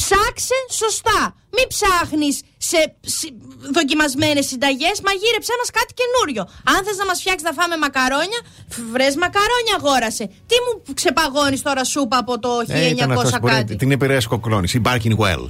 ψάξε 0.00 0.58
σωστά. 0.82 1.20
Μην 1.56 1.66
ψάχνεις 1.74 2.36
σε 2.70 2.80
δοκιμασμένες 3.78 4.44
συνταγές, 4.50 4.96
μαγείρεψέ 5.08 5.52
μας 5.60 5.66
κάτι 5.78 5.92
καινούριο. 6.00 6.42
Αν 6.72 6.78
θες 6.84 6.96
να 7.02 7.04
μας 7.10 7.18
φτιάξεις 7.20 7.46
να 7.48 7.52
φάμε 7.58 7.76
μακαρόνια, 7.84 8.40
βρες 8.94 9.14
μακαρόνια 9.24 9.74
αγόρασε. 9.78 10.24
Τι 10.50 10.56
μου 10.64 10.72
ξεπαγώνεις 11.00 11.60
τώρα 11.62 11.84
σούπα 11.84 12.16
από 12.24 12.34
το 12.44 12.50
1900 12.60 12.68
Ε, 12.68 12.88
ήταν 12.88 13.10
αυτός 13.12 13.30
που 13.32 13.46
κάτι; 13.46 13.62
μπορεί- 13.64 13.76
την 13.82 13.90
επηρέασε 13.96 14.28
Κοκλώνης. 14.28 14.74
Η 14.74 14.80
Barking 14.86 15.16
Well. 15.22 15.44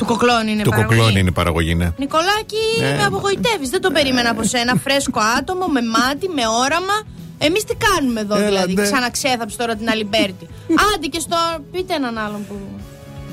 Του 0.00 0.06
Κοκλώνη 0.06 0.50
είναι 0.52 0.62
Του 0.62 0.70
παραγωγή. 0.70 0.96
Κοκλώνη 0.98 1.20
είναι 1.20 1.28
η 1.28 1.32
παραγωγή, 1.32 1.74
ναι. 1.74 1.88
Νικολάκη, 1.98 2.64
Ναι. 2.80 2.96
με 2.96 3.04
απογοητεύεις. 3.04 3.68
Δεν 3.70 3.80
το 3.80 3.90
περίμενα 3.90 4.30
από 4.30 4.42
σένα. 4.42 4.74
Φρέσκο 4.84 5.20
άτομο, 5.38 5.66
με 5.66 5.80
μάτι, 5.94 6.26
με 6.28 6.42
όραμα. 6.64 6.96
Εμείς 7.38 7.64
τι 7.64 7.74
κάνουμε 7.86 8.20
εδώ, 8.20 8.36
Έλα, 8.36 8.46
δηλαδή; 8.46 8.74
ναι. 8.74 8.82
Ξαναξέθαψε 8.82 9.56
τώρα 9.56 9.74
την 9.76 9.88
Αλιμπέρτη. 9.90 10.46
Άντε 10.94 11.06
και 11.06 11.20
στο. 11.20 11.36
Πείτε 11.72 11.94
έναν 11.94 12.18
άλλον 12.18 12.40
που. 12.48 12.54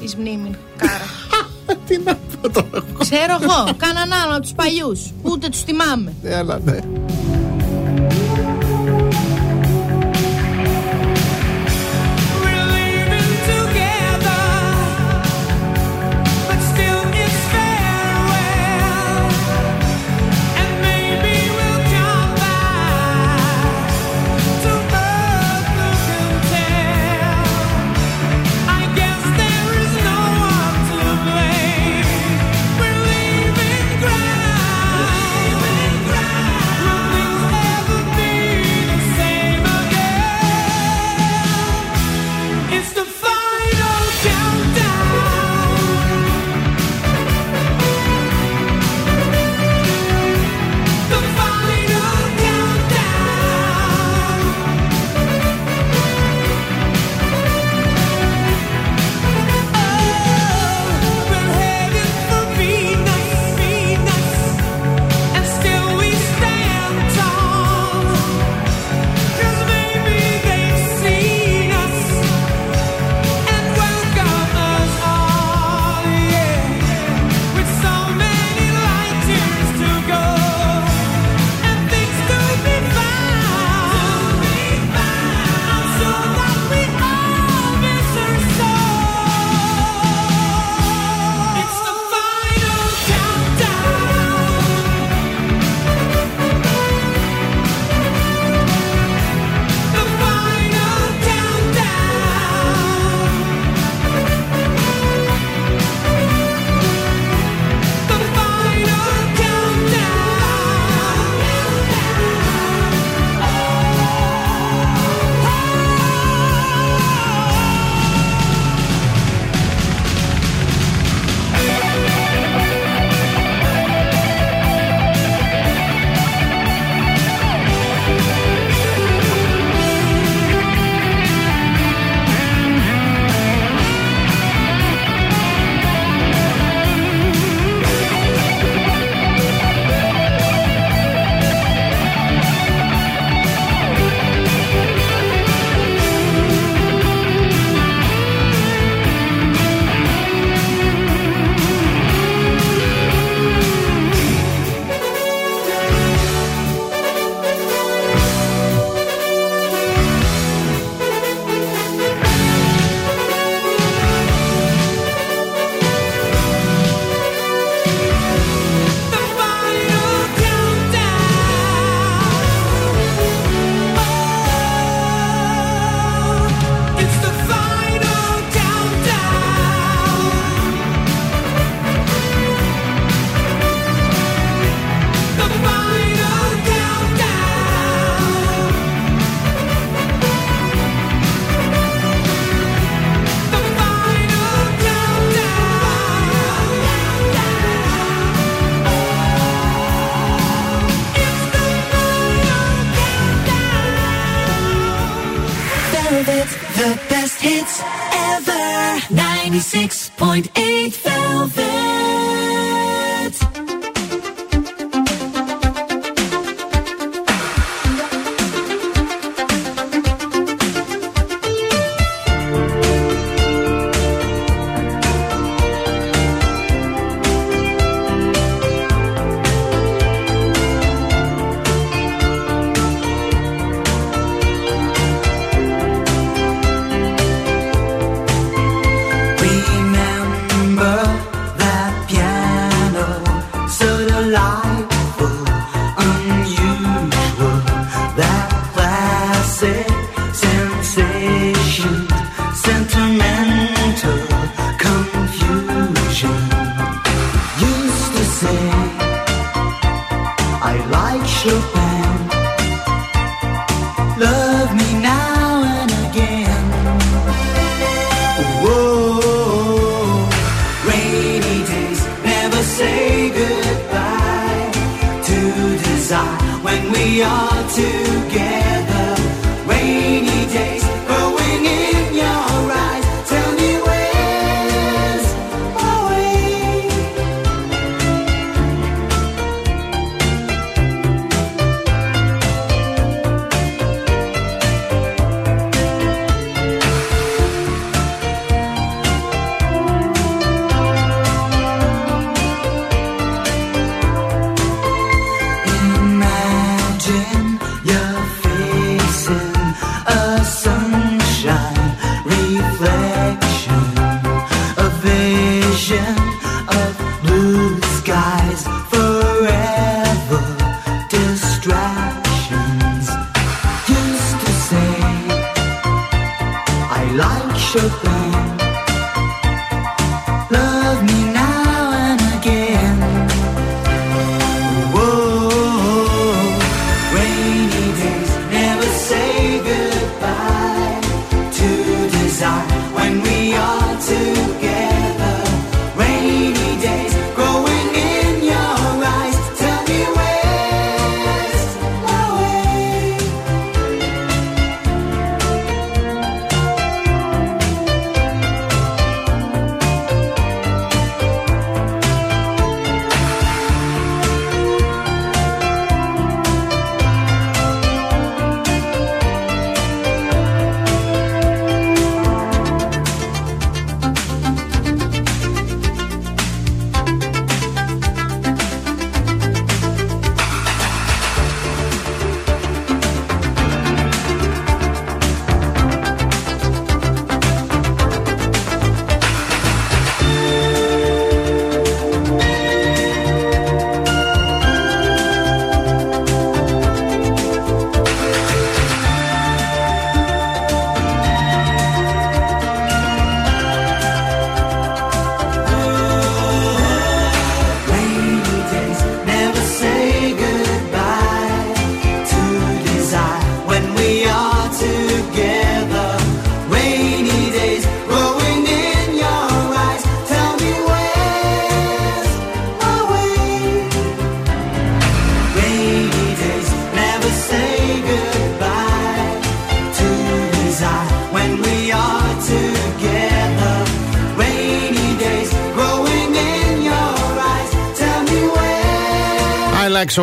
Εις 0.03 0.15
μνήμη, 0.15 0.49
κάρα. 0.77 1.07
Τι 1.87 1.97
να 2.05 2.13
πω 2.41 2.49
τώρα. 2.49 2.83
Ξέρω 2.99 3.33
εγώ, 3.41 3.57
κάναν 3.77 4.11
άλλον 4.21 4.33
από 4.33 4.41
τους 4.41 4.53
παλιούς. 4.53 4.99
Ούτε 5.21 5.47
τους 5.49 5.61
θυμάμαι. 5.61 6.13
Έλα, 6.23 6.59
ναι. 6.63 6.77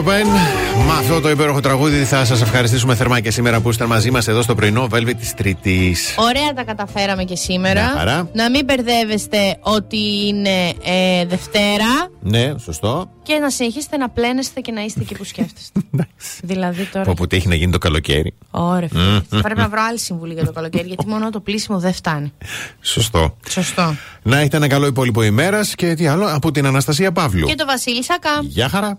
Where. 0.02 0.14
I 0.14 0.23
like 0.23 0.24
Chopin. 0.24 0.64
Με 0.86 0.92
αυτό 0.98 1.20
το 1.20 1.31
υπέροχο 1.31 1.60
τραγούδι 1.60 2.05
θα 2.05 2.24
σας 2.24 2.40
ευχαριστήσουμε 2.42 2.94
θερμά 2.94 3.20
και 3.20 3.31
σήμερα 3.31 3.60
που 3.60 3.70
είστε 3.70 3.86
μαζί 3.86 4.10
μας 4.10 4.28
εδώ 4.28 4.42
στο 4.42 4.55
πρωινό 4.55 4.89
Velvet 4.92 5.14
της 5.18 5.34
Τρίτης. 5.34 6.14
Ωραία 6.18 6.52
τα 6.55 6.64
καταφέραμε 6.64 7.24
και 7.24 7.36
σήμερα. 7.36 7.81
Μια 7.81 7.94
χαρά. 7.97 8.28
Να 8.32 8.50
μην 8.50 8.64
μπερδεύεστε 8.64 9.56
ότι 9.60 10.26
είναι 10.26 10.68
ε, 10.84 11.26
Δευτέρα 11.26 12.08
Ναι, 12.20 12.55
σωστό. 12.58 13.10
και 13.23 13.34
να 13.34 13.50
συνεχίσετε 13.50 13.97
να 13.97 14.08
πλένεστε 14.08 14.60
και 14.60 14.73
να 14.73 14.81
είστε 14.84 15.00
εκεί 15.00 15.14
που 15.14 15.24
σκέφτεστε. 15.24 15.81
δηλαδή 16.50 16.84
τώρα. 16.84 17.05
Πω 17.05 17.12
που 17.16 17.26
τι 17.26 17.36
έχει 17.36 17.48
να 17.48 17.55
γίνει 17.55 17.73
το 17.73 17.78
καλοκαίρι. 17.78 18.34
Ωραία, 18.50 18.89
φίλε. 18.89 19.02
Μμμ. 19.02 19.18
Θα 19.28 19.40
Πρέπει 19.40 19.60
να 19.60 19.68
βρω 19.68 19.81
άλλη 19.89 19.98
συμβουλή 19.98 20.32
για 20.34 20.44
το 20.44 20.52
καλοκαίρι, 20.52 20.86
γιατί 20.86 21.06
μόνο 21.06 21.31
το 21.31 21.40
πλήσιμο 21.40 21.78
δεν 21.78 21.92
φτάνει. 21.92 22.32
Σωστό. 22.81 23.36
Σωστό. 23.48 23.94
Να 24.23 24.39
έχετε 24.39 24.56
ένα 24.56 24.68
καλό 24.68 24.86
υπόλοιπο 24.86 25.23
ημέρας 25.23 25.74
και 25.74 25.94
τι 25.94 26.06
άλλο 26.06 26.26
από 26.34 26.50
την 26.50 26.66
Αναστασία 26.66 27.12
Παύλου. 27.12 27.47
Και 27.47 27.55
το 27.55 27.64
Βασίλη 27.66 28.05
Σακά. 28.05 28.40
Γεια 28.42 28.68
χαρά. 28.68 28.98